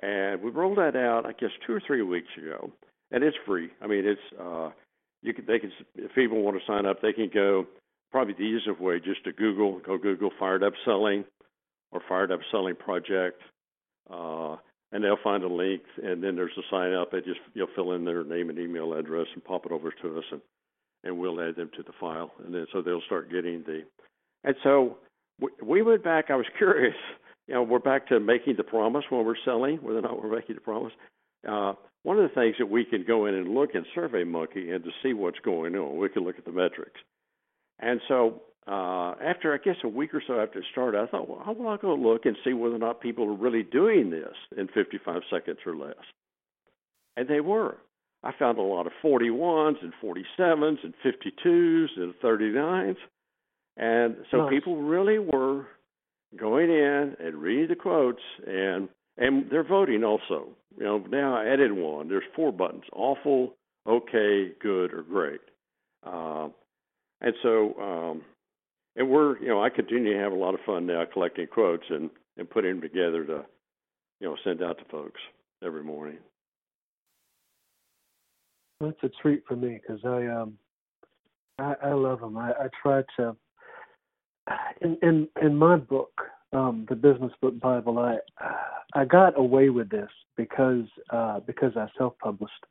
And 0.00 0.42
we 0.42 0.50
rolled 0.50 0.78
that 0.78 0.96
out, 0.96 1.26
I 1.26 1.32
guess, 1.32 1.50
two 1.66 1.72
or 1.72 1.82
three 1.84 2.02
weeks 2.02 2.28
ago, 2.36 2.70
and 3.10 3.24
it's 3.24 3.36
free. 3.46 3.70
I 3.82 3.86
mean, 3.86 4.06
it's 4.06 4.20
uh, 4.40 4.70
you 5.22 5.34
can 5.34 5.44
they 5.46 5.58
can 5.58 5.72
if 5.96 6.14
people 6.14 6.40
want 6.42 6.56
to 6.56 6.66
sign 6.66 6.86
up, 6.86 7.02
they 7.02 7.12
can 7.12 7.30
go. 7.32 7.66
Probably 8.10 8.34
the 8.34 8.42
easiest 8.42 8.80
way 8.80 9.00
just 9.00 9.24
to 9.24 9.32
Google, 9.32 9.80
go 9.80 9.98
Google 9.98 10.30
Fired 10.38 10.62
Up 10.62 10.72
Selling 10.84 11.24
or 11.92 12.00
Fired 12.08 12.32
Up 12.32 12.40
Selling 12.50 12.76
Project, 12.76 13.40
uh, 14.10 14.56
and 14.92 15.04
they'll 15.04 15.18
find 15.22 15.44
a 15.44 15.48
link, 15.48 15.82
and 16.02 16.22
then 16.22 16.34
there's 16.34 16.56
a 16.56 16.62
sign 16.70 16.94
up. 16.94 17.12
They 17.12 17.20
just 17.20 17.40
you'll 17.54 17.68
fill 17.74 17.92
in 17.92 18.04
their 18.04 18.24
name 18.24 18.48
and 18.48 18.58
email 18.58 18.94
address 18.94 19.26
and 19.34 19.44
pop 19.44 19.66
it 19.66 19.72
over 19.72 19.92
to 20.02 20.18
us, 20.18 20.24
and 20.32 20.40
and 21.04 21.18
we'll 21.18 21.40
add 21.40 21.56
them 21.56 21.70
to 21.76 21.82
the 21.82 21.92
file, 22.00 22.32
and 22.44 22.54
then 22.54 22.66
so 22.72 22.82
they'll 22.82 23.02
start 23.06 23.30
getting 23.30 23.62
the. 23.66 23.82
And 24.44 24.56
so 24.62 24.98
we, 25.40 25.48
we 25.62 25.82
went 25.82 26.02
back. 26.02 26.26
I 26.30 26.36
was 26.36 26.46
curious. 26.58 26.96
You 27.46 27.54
know, 27.54 27.62
we're 27.62 27.78
back 27.78 28.08
to 28.08 28.20
making 28.20 28.56
the 28.56 28.64
promise 28.64 29.04
when 29.10 29.24
we're 29.24 29.34
selling, 29.44 29.76
whether 29.76 29.98
or 29.98 30.02
not 30.02 30.22
we're 30.22 30.34
making 30.34 30.56
the 30.56 30.60
promise. 30.60 30.92
Uh, 31.48 31.74
one 32.02 32.18
of 32.18 32.28
the 32.28 32.34
things 32.34 32.56
that 32.58 32.68
we 32.68 32.84
can 32.84 33.04
go 33.06 33.26
in 33.26 33.34
and 33.34 33.54
look 33.54 33.70
in 33.74 33.84
SurveyMonkey 33.96 34.74
and 34.74 34.84
to 34.84 34.90
see 35.02 35.12
what's 35.14 35.38
going 35.40 35.74
on, 35.74 35.96
we 35.96 36.08
can 36.08 36.24
look 36.24 36.38
at 36.38 36.44
the 36.44 36.52
metrics. 36.52 37.00
And 37.80 38.00
so 38.08 38.42
uh, 38.66 39.14
after 39.24 39.54
I 39.54 39.58
guess 39.58 39.76
a 39.84 39.88
week 39.88 40.14
or 40.14 40.22
so 40.26 40.40
after 40.40 40.58
it 40.58 40.64
started, 40.72 41.00
I 41.00 41.06
thought, 41.06 41.28
well, 41.28 41.42
how 41.44 41.52
will 41.52 41.68
I 41.68 41.76
go 41.76 41.94
look 41.94 42.26
and 42.26 42.36
see 42.44 42.52
whether 42.52 42.74
or 42.74 42.78
not 42.78 43.00
people 43.00 43.24
are 43.24 43.36
really 43.36 43.62
doing 43.62 44.10
this 44.10 44.34
in 44.56 44.68
55 44.68 45.22
seconds 45.30 45.58
or 45.66 45.76
less? 45.76 45.94
And 47.16 47.28
they 47.28 47.40
were. 47.40 47.78
I 48.22 48.32
found 48.38 48.58
a 48.58 48.62
lot 48.62 48.86
of 48.86 48.92
41s 49.02 49.76
and 49.82 49.92
47s 50.02 50.78
and 50.82 50.94
52s 51.04 51.86
and 51.96 52.14
39s. 52.22 52.96
And 53.76 54.16
so 54.30 54.38
nice. 54.38 54.50
people 54.50 54.82
really 54.82 55.18
were 55.18 55.66
going 56.36 56.68
in 56.68 57.16
and 57.20 57.36
reading 57.36 57.68
the 57.68 57.76
quotes 57.76 58.22
and 58.46 58.88
and 59.16 59.50
they're 59.50 59.66
voting 59.66 60.04
also. 60.04 60.48
You 60.76 60.84
know, 60.84 60.98
now 61.10 61.36
I 61.36 61.48
added 61.52 61.72
one. 61.72 62.08
There's 62.08 62.22
four 62.36 62.52
buttons: 62.52 62.84
awful, 62.92 63.54
okay, 63.86 64.52
good, 64.62 64.92
or 64.92 65.02
great. 65.02 65.40
Uh, 66.06 66.48
and 67.20 67.34
so, 67.42 67.74
um, 67.80 68.22
and 68.96 69.08
we're, 69.08 69.38
you 69.38 69.48
know, 69.48 69.62
I 69.62 69.70
continue 69.70 70.14
to 70.14 70.18
have 70.18 70.32
a 70.32 70.36
lot 70.36 70.54
of 70.54 70.60
fun 70.66 70.86
now 70.86 71.04
collecting 71.12 71.46
quotes 71.46 71.84
and 71.90 72.10
and 72.36 72.48
putting 72.48 72.72
them 72.72 72.80
together 72.80 73.24
to, 73.24 73.44
you 74.20 74.28
know, 74.28 74.36
send 74.44 74.62
out 74.62 74.78
to 74.78 74.84
folks 74.90 75.20
every 75.64 75.82
morning. 75.82 76.18
That's 78.80 78.96
a 79.02 79.10
treat 79.20 79.42
for 79.46 79.56
me 79.56 79.80
because 79.80 80.04
I 80.04 80.26
um 80.26 80.58
I, 81.58 81.74
I 81.82 81.92
love 81.92 82.20
them. 82.20 82.36
I, 82.36 82.50
I 82.50 82.68
try 82.82 83.02
to 83.16 83.36
in 84.80 84.96
in 85.02 85.28
in 85.42 85.56
my 85.56 85.76
book, 85.76 86.12
um, 86.52 86.86
the 86.88 86.94
Business 86.94 87.32
Book 87.40 87.58
Bible, 87.60 87.98
I 87.98 88.18
I 88.94 89.04
got 89.04 89.38
away 89.38 89.68
with 89.70 89.90
this 89.90 90.10
because 90.36 90.86
uh, 91.10 91.40
because 91.40 91.72
I 91.76 91.88
self-published. 91.96 92.64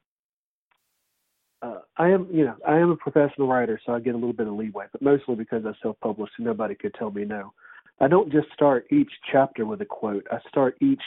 Uh, 1.61 1.79
I 1.97 2.09
am, 2.09 2.27
you 2.31 2.45
know, 2.45 2.55
I 2.67 2.77
am 2.77 2.91
a 2.91 2.95
professional 2.95 3.47
writer, 3.47 3.79
so 3.85 3.93
I 3.93 3.99
get 3.99 4.13
a 4.13 4.17
little 4.17 4.33
bit 4.33 4.47
of 4.47 4.53
leeway, 4.53 4.85
but 4.91 5.01
mostly 5.01 5.35
because 5.35 5.65
I 5.65 5.71
self-published, 5.81 6.33
and 6.37 6.45
nobody 6.45 6.75
could 6.75 6.93
tell 6.93 7.11
me 7.11 7.25
no. 7.25 7.53
I 7.99 8.07
don't 8.07 8.31
just 8.31 8.47
start 8.53 8.85
each 8.91 9.11
chapter 9.31 9.65
with 9.65 9.81
a 9.81 9.85
quote. 9.85 10.25
I 10.31 10.37
start 10.49 10.77
each 10.81 11.01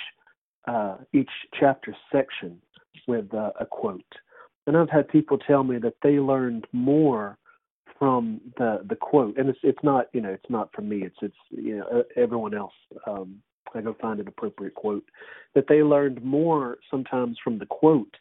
uh, 0.67 0.99
each 1.15 1.31
chapter 1.59 1.97
section 2.13 2.61
with 3.07 3.33
uh, 3.33 3.53
a 3.61 3.67
quote, 3.67 4.03
and 4.67 4.77
I've 4.77 4.91
had 4.91 5.09
people 5.09 5.39
tell 5.39 5.63
me 5.63 5.79
that 5.79 5.95
they 6.03 6.19
learned 6.19 6.67
more 6.73 7.39
from 7.99 8.41
the 8.59 8.81
the 8.89 8.97
quote, 8.97 9.39
and 9.39 9.49
it's 9.49 9.59
it's 9.63 9.83
not 9.85 10.07
you 10.13 10.21
know 10.21 10.31
it's 10.31 10.51
not 10.51 10.73
from 10.75 10.89
me. 10.89 11.05
It's 11.05 11.17
it's 11.23 11.37
you 11.51 11.79
know 11.79 12.03
everyone 12.17 12.55
else. 12.55 12.75
Um, 13.07 13.37
I 13.73 13.81
go 13.83 13.95
find 14.01 14.19
an 14.19 14.27
appropriate 14.27 14.75
quote 14.75 15.05
that 15.55 15.67
they 15.69 15.85
learned 15.85 16.25
more 16.25 16.79
sometimes 16.91 17.39
from 17.43 17.59
the 17.59 17.67
quote 17.67 18.17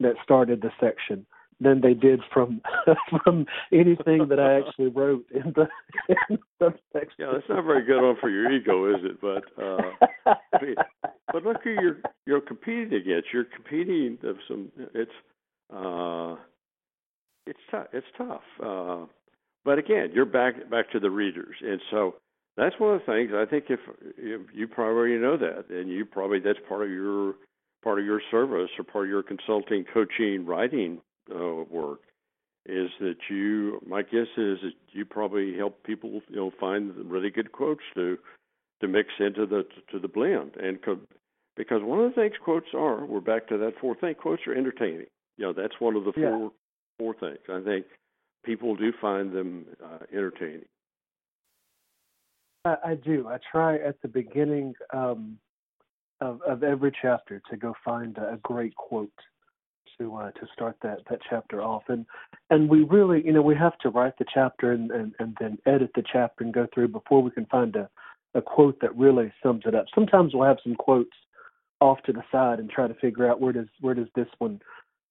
that 0.00 0.14
started 0.24 0.62
the 0.62 0.70
section 0.80 1.26
than 1.60 1.80
they 1.80 1.94
did 1.94 2.20
from 2.32 2.60
from 3.24 3.46
anything 3.72 4.28
that 4.28 4.38
I 4.38 4.60
actually 4.60 4.88
wrote 4.88 5.24
in 5.32 5.54
the, 5.54 5.68
in 6.28 6.38
the. 6.60 6.74
Yeah, 7.18 7.30
that's 7.32 7.48
not 7.48 7.64
very 7.64 7.84
good 7.84 8.02
one 8.02 8.16
for 8.20 8.28
your 8.28 8.50
ego, 8.52 8.94
is 8.94 9.02
it? 9.04 9.20
But 9.20 9.44
uh, 9.62 10.34
but 11.32 11.44
look 11.44 11.58
who 11.64 11.70
you're 11.70 11.98
you're 12.26 12.40
competing 12.40 12.94
against. 12.94 13.28
You're 13.32 13.44
competing 13.44 14.18
of 14.24 14.36
some. 14.48 14.70
It's 14.94 15.10
uh, 15.74 16.36
it's 17.46 17.60
tough. 17.70 17.86
It's 17.92 18.06
tough. 18.18 18.42
Uh, 18.62 19.06
but 19.64 19.78
again, 19.78 20.10
you're 20.14 20.26
back 20.26 20.70
back 20.70 20.90
to 20.92 21.00
the 21.00 21.10
readers, 21.10 21.56
and 21.62 21.80
so 21.90 22.16
that's 22.56 22.78
one 22.78 22.94
of 22.94 23.00
the 23.00 23.12
things 23.12 23.32
I 23.34 23.46
think. 23.48 23.66
If, 23.68 23.80
if 24.18 24.40
you 24.54 24.68
probably 24.68 25.16
know 25.16 25.36
that, 25.38 25.70
and 25.70 25.88
you 25.88 26.04
probably 26.04 26.38
that's 26.40 26.58
part 26.68 26.82
of 26.82 26.90
your 26.90 27.34
part 27.82 27.98
of 27.98 28.04
your 28.04 28.20
service 28.30 28.70
or 28.78 28.84
part 28.84 29.04
of 29.06 29.10
your 29.10 29.22
consulting, 29.22 29.84
coaching, 29.92 30.44
writing 30.44 31.00
uh, 31.34 31.64
work 31.70 32.00
is 32.66 32.90
that 33.00 33.16
you. 33.30 33.80
My 33.86 34.02
guess 34.02 34.28
is 34.36 34.58
that 34.62 34.72
you 34.92 35.04
probably 35.04 35.56
help 35.56 35.82
people, 35.84 36.20
you 36.28 36.36
know, 36.36 36.50
find 36.58 36.92
really 37.10 37.30
good 37.30 37.52
quotes 37.52 37.82
to 37.94 38.18
to 38.80 38.88
mix 38.88 39.08
into 39.18 39.46
the 39.46 39.64
to 39.92 39.98
the 39.98 40.08
blend, 40.08 40.56
and 40.56 40.82
co- 40.82 41.00
because 41.56 41.82
one 41.82 42.00
of 42.00 42.10
the 42.10 42.20
things 42.20 42.34
quotes 42.42 42.68
are, 42.74 43.04
we're 43.04 43.20
back 43.20 43.48
to 43.48 43.58
that 43.58 43.74
fourth 43.80 44.00
thing. 44.00 44.14
Quotes 44.14 44.42
are 44.46 44.54
entertaining. 44.54 45.06
You 45.38 45.46
know, 45.46 45.52
that's 45.52 45.74
one 45.78 45.96
of 45.96 46.04
the 46.04 46.12
four 46.12 46.40
yeah. 46.40 46.48
four 46.98 47.14
things. 47.14 47.38
I 47.48 47.62
think 47.62 47.86
people 48.44 48.76
do 48.76 48.92
find 49.00 49.32
them 49.32 49.66
uh, 49.82 49.98
entertaining. 50.12 50.66
I, 52.64 52.76
I, 52.84 52.94
do. 52.94 53.28
I 53.28 53.38
try 53.50 53.76
at 53.76 54.00
the 54.02 54.08
beginning 54.08 54.74
um, 54.92 55.38
of, 56.20 56.40
of 56.42 56.62
every 56.62 56.92
chapter 57.00 57.40
to 57.50 57.56
go 57.56 57.74
find 57.84 58.16
a, 58.18 58.34
a 58.34 58.36
great 58.38 58.74
quote 58.76 59.10
to 59.98 60.14
uh, 60.14 60.30
to 60.32 60.46
start 60.52 60.76
that 60.82 61.00
that 61.10 61.20
chapter 61.28 61.62
off, 61.62 61.84
and 61.88 62.06
and 62.50 62.68
we 62.68 62.82
really, 62.82 63.24
you 63.24 63.32
know, 63.32 63.42
we 63.42 63.56
have 63.56 63.78
to 63.78 63.90
write 63.90 64.14
the 64.18 64.24
chapter 64.32 64.72
and, 64.72 64.90
and, 64.90 65.14
and 65.18 65.36
then 65.40 65.58
edit 65.66 65.90
the 65.94 66.04
chapter 66.10 66.44
and 66.44 66.54
go 66.54 66.66
through 66.72 66.88
before 66.88 67.22
we 67.22 67.30
can 67.30 67.46
find 67.46 67.76
a 67.76 67.88
a 68.34 68.42
quote 68.42 68.78
that 68.80 68.94
really 68.96 69.32
sums 69.42 69.62
it 69.64 69.74
up. 69.74 69.86
Sometimes 69.94 70.34
we'll 70.34 70.48
have 70.48 70.58
some 70.62 70.74
quotes 70.74 71.16
off 71.80 72.02
to 72.04 72.12
the 72.12 72.22
side 72.30 72.58
and 72.58 72.70
try 72.70 72.86
to 72.86 72.94
figure 72.94 73.30
out 73.30 73.40
where 73.40 73.52
does 73.52 73.68
where 73.80 73.94
does 73.94 74.08
this 74.14 74.28
one 74.38 74.60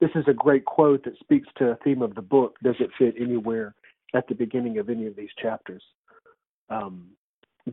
this 0.01 0.09
is 0.15 0.25
a 0.27 0.33
great 0.33 0.65
quote 0.65 1.03
that 1.05 1.17
speaks 1.19 1.47
to 1.57 1.69
a 1.69 1.77
theme 1.77 2.01
of 2.01 2.15
the 2.15 2.21
book. 2.21 2.57
Does 2.63 2.75
it 2.79 2.89
fit 2.97 3.15
anywhere 3.19 3.73
at 4.13 4.27
the 4.27 4.35
beginning 4.35 4.77
of 4.77 4.89
any 4.89 5.07
of 5.07 5.15
these 5.15 5.29
chapters? 5.41 5.83
Um, 6.69 7.07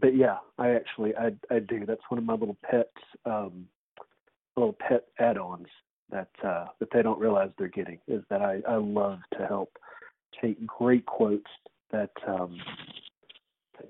but 0.01 0.17
yeah, 0.17 0.37
I 0.59 0.71
actually 0.71 1.15
I 1.17 1.33
I 1.51 1.59
do. 1.59 1.85
That's 1.85 2.01
one 2.09 2.19
of 2.19 2.25
my 2.25 2.35
little 2.35 2.57
pets, 2.63 2.89
um, 3.27 3.67
little 4.57 4.75
pet 4.75 5.07
add-ons 5.19 5.67
that 6.11 6.29
uh, 6.45 6.67
that 6.79 6.89
they 6.93 7.03
don't 7.03 7.21
realize 7.21 7.51
they're 7.59 7.69
getting. 7.69 7.99
Is 8.09 8.23
that 8.31 8.43
I 8.43 8.61
I 8.69 8.77
love 8.77 9.19
to 9.39 9.47
help 9.47 9.71
take 10.41 10.67
great 10.67 11.07
quotes 11.07 11.51
that 11.91 12.11
um, 12.27 12.59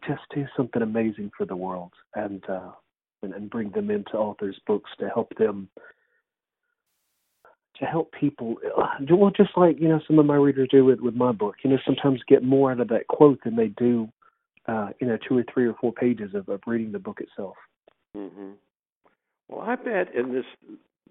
just 0.06 0.22
do 0.34 0.44
something 0.56 0.82
amazing 0.82 1.30
for 1.36 1.46
the 1.46 1.56
world 1.56 1.92
and 2.14 2.42
uh, 2.48 2.72
and, 3.22 3.32
and 3.32 3.50
bring 3.50 3.70
them 3.70 3.90
into 3.90 4.12
authors' 4.12 4.58
books 4.66 4.90
to 4.98 5.08
help 5.08 5.32
them 5.38 5.68
to 7.78 7.84
help 7.86 8.12
people. 8.12 8.56
Well, 9.10 9.30
just 9.36 9.56
like 9.56 9.80
you 9.80 9.88
know, 9.88 10.00
some 10.06 10.18
of 10.18 10.26
my 10.26 10.36
readers 10.36 10.68
do 10.70 10.84
with 10.84 11.00
with 11.00 11.14
my 11.14 11.32
book. 11.32 11.56
You 11.64 11.70
know, 11.70 11.78
sometimes 11.84 12.20
get 12.28 12.42
more 12.42 12.72
out 12.72 12.80
of 12.80 12.88
that 12.88 13.08
quote 13.08 13.40
than 13.44 13.56
they 13.56 13.68
do, 13.68 14.08
uh, 14.66 14.90
you 15.00 15.06
know, 15.06 15.18
two 15.28 15.38
or 15.38 15.44
three 15.52 15.66
or 15.66 15.74
four 15.80 15.92
pages 15.92 16.34
of, 16.34 16.48
of 16.48 16.60
reading 16.66 16.92
the 16.92 16.98
book 16.98 17.20
itself. 17.20 17.56
Mm-hmm. 18.16 18.50
Well, 19.48 19.60
I 19.60 19.76
bet 19.76 20.14
in 20.14 20.32
this 20.32 20.44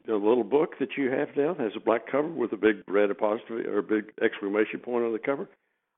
the 0.06 0.16
little 0.16 0.44
book 0.44 0.76
that 0.80 0.98
you 0.98 1.12
have 1.12 1.30
now 1.36 1.54
has 1.56 1.72
a 1.76 1.80
black 1.80 2.10
cover 2.12 2.28
with 2.28 2.54
a 2.54 2.58
big 2.58 2.84
red 2.88 3.12
apostrophe 3.12 3.68
or 3.68 3.80
a 3.80 3.84
big 3.84 4.12
exclamation 4.24 4.80
point 4.80 5.06
on 5.06 5.14
the 5.14 5.20
cover. 5.20 5.48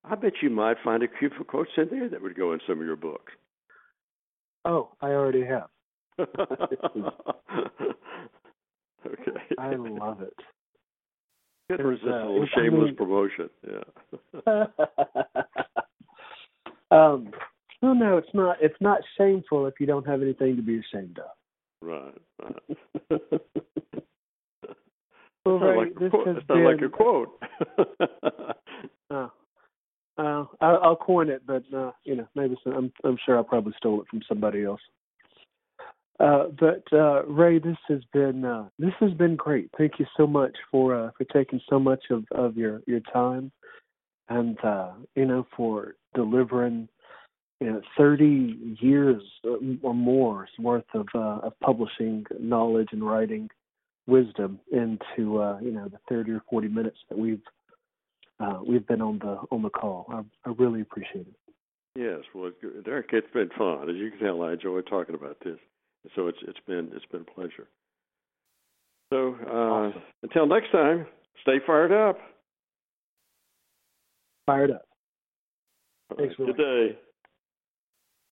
I 0.03 0.15
bet 0.15 0.33
you 0.41 0.49
might 0.49 0.77
find 0.83 1.01
a 1.03 1.07
few 1.19 1.29
quotes 1.29 1.71
in 1.77 1.87
there 1.89 2.09
that 2.09 2.21
would 2.21 2.35
go 2.35 2.53
in 2.53 2.59
some 2.67 2.79
of 2.79 2.85
your 2.85 2.97
books. 2.97 3.31
Oh, 4.65 4.89
I 5.01 5.07
already 5.07 5.45
have. 5.45 5.69
okay. 6.19 6.35
I 9.57 9.75
love 9.75 10.21
it. 10.21 10.37
Good 11.69 11.83
resist 11.83 12.07
uh, 12.07 12.27
a 12.27 12.29
little 12.29 12.47
shameless 12.55 12.81
I 12.81 12.85
mean, 12.85 12.95
promotion. 12.95 13.49
Yeah. 13.67 13.83
um, 16.91 17.31
well, 17.81 17.95
no, 17.95 18.17
it's 18.17 18.33
not. 18.33 18.57
It's 18.61 18.79
not 18.79 18.99
shameful 19.17 19.65
if 19.67 19.75
you 19.79 19.85
don't 19.85 20.05
have 20.07 20.21
anything 20.21 20.55
to 20.57 20.61
be 20.61 20.79
ashamed 20.79 21.19
of. 21.19 21.31
Right. 21.83 22.13
right. 22.41 22.55
well, 25.45 25.59
Ray, 25.59 25.77
like 25.77 25.95
this 25.95 26.11
has 26.25 26.37
been, 26.47 26.63
like 26.63 26.81
a 26.81 26.89
quote. 26.89 27.41
uh, 29.11 29.27
uh, 30.17 30.45
I, 30.61 30.87
will 30.87 30.95
coin 30.95 31.29
it, 31.29 31.45
but 31.45 31.63
uh, 31.75 31.91
you 32.05 32.15
know, 32.15 32.27
maybe 32.35 32.55
some, 32.63 32.73
I'm 32.73 32.93
I'm 33.03 33.17
sure 33.25 33.37
I 33.37 33.43
probably 33.43 33.73
stole 33.77 34.01
it 34.01 34.07
from 34.09 34.21
somebody 34.29 34.63
else. 34.63 34.79
Uh, 36.21 36.45
but 36.57 36.83
uh, 36.93 37.25
Ray, 37.25 37.59
this 37.59 37.77
has 37.89 38.01
been 38.13 38.45
uh, 38.45 38.69
this 38.79 38.93
has 39.01 39.11
been 39.15 39.35
great. 39.35 39.69
Thank 39.77 39.99
you 39.99 40.05
so 40.15 40.25
much 40.25 40.55
for 40.71 40.95
uh, 40.95 41.11
for 41.17 41.25
taking 41.25 41.59
so 41.69 41.79
much 41.79 42.05
of, 42.11 42.23
of 42.31 42.55
your 42.55 42.81
your 42.87 43.01
time, 43.11 43.51
and 44.29 44.57
uh, 44.63 44.91
you 45.15 45.25
know 45.25 45.45
for 45.57 45.95
delivering 46.15 46.87
you 47.63 47.71
know 47.71 47.81
30 47.97 48.77
years 48.81 49.21
or 49.81 49.93
more 49.93 50.47
worth 50.59 50.83
of 50.93 51.07
uh, 51.15 51.47
of 51.47 51.57
publishing 51.61 52.25
knowledge 52.37 52.89
and 52.91 53.07
writing 53.07 53.49
wisdom 54.05 54.59
into 54.71 55.41
uh, 55.41 55.57
you 55.61 55.71
know 55.71 55.87
the 55.87 55.97
30 56.09 56.31
or 56.31 56.41
40 56.49 56.67
minutes 56.67 56.97
that 57.09 57.17
we've 57.17 57.41
uh, 58.41 58.59
we've 58.67 58.85
been 58.85 59.01
on 59.01 59.19
the 59.19 59.37
on 59.49 59.61
the 59.61 59.69
call. 59.69 60.05
I, 60.09 60.49
I 60.49 60.53
really 60.57 60.81
appreciate 60.81 61.27
it. 61.27 61.35
Yes, 61.95 62.21
well, 62.35 62.51
Derek, 62.83 63.09
it's 63.13 63.31
been 63.33 63.49
fun. 63.57 63.89
As 63.89 63.95
you 63.95 64.09
can 64.09 64.19
tell, 64.19 64.41
I 64.41 64.53
enjoy 64.53 64.81
talking 64.81 65.15
about 65.15 65.37
this. 65.45 65.57
So 66.15 66.27
it's 66.27 66.39
it's 66.45 66.59
been 66.67 66.91
it's 66.93 67.05
been 67.05 67.21
a 67.21 67.31
pleasure. 67.31 67.67
So 69.13 69.37
uh, 69.47 69.53
awesome. 69.53 70.01
until 70.23 70.47
next 70.47 70.71
time, 70.73 71.05
stay 71.43 71.59
fired 71.65 71.93
up. 71.93 72.17
Fired 74.47 74.71
up. 74.71 74.85
Thanks, 76.17 76.35
right. 76.37 76.47
Good 76.47 76.57
day. 76.57 76.99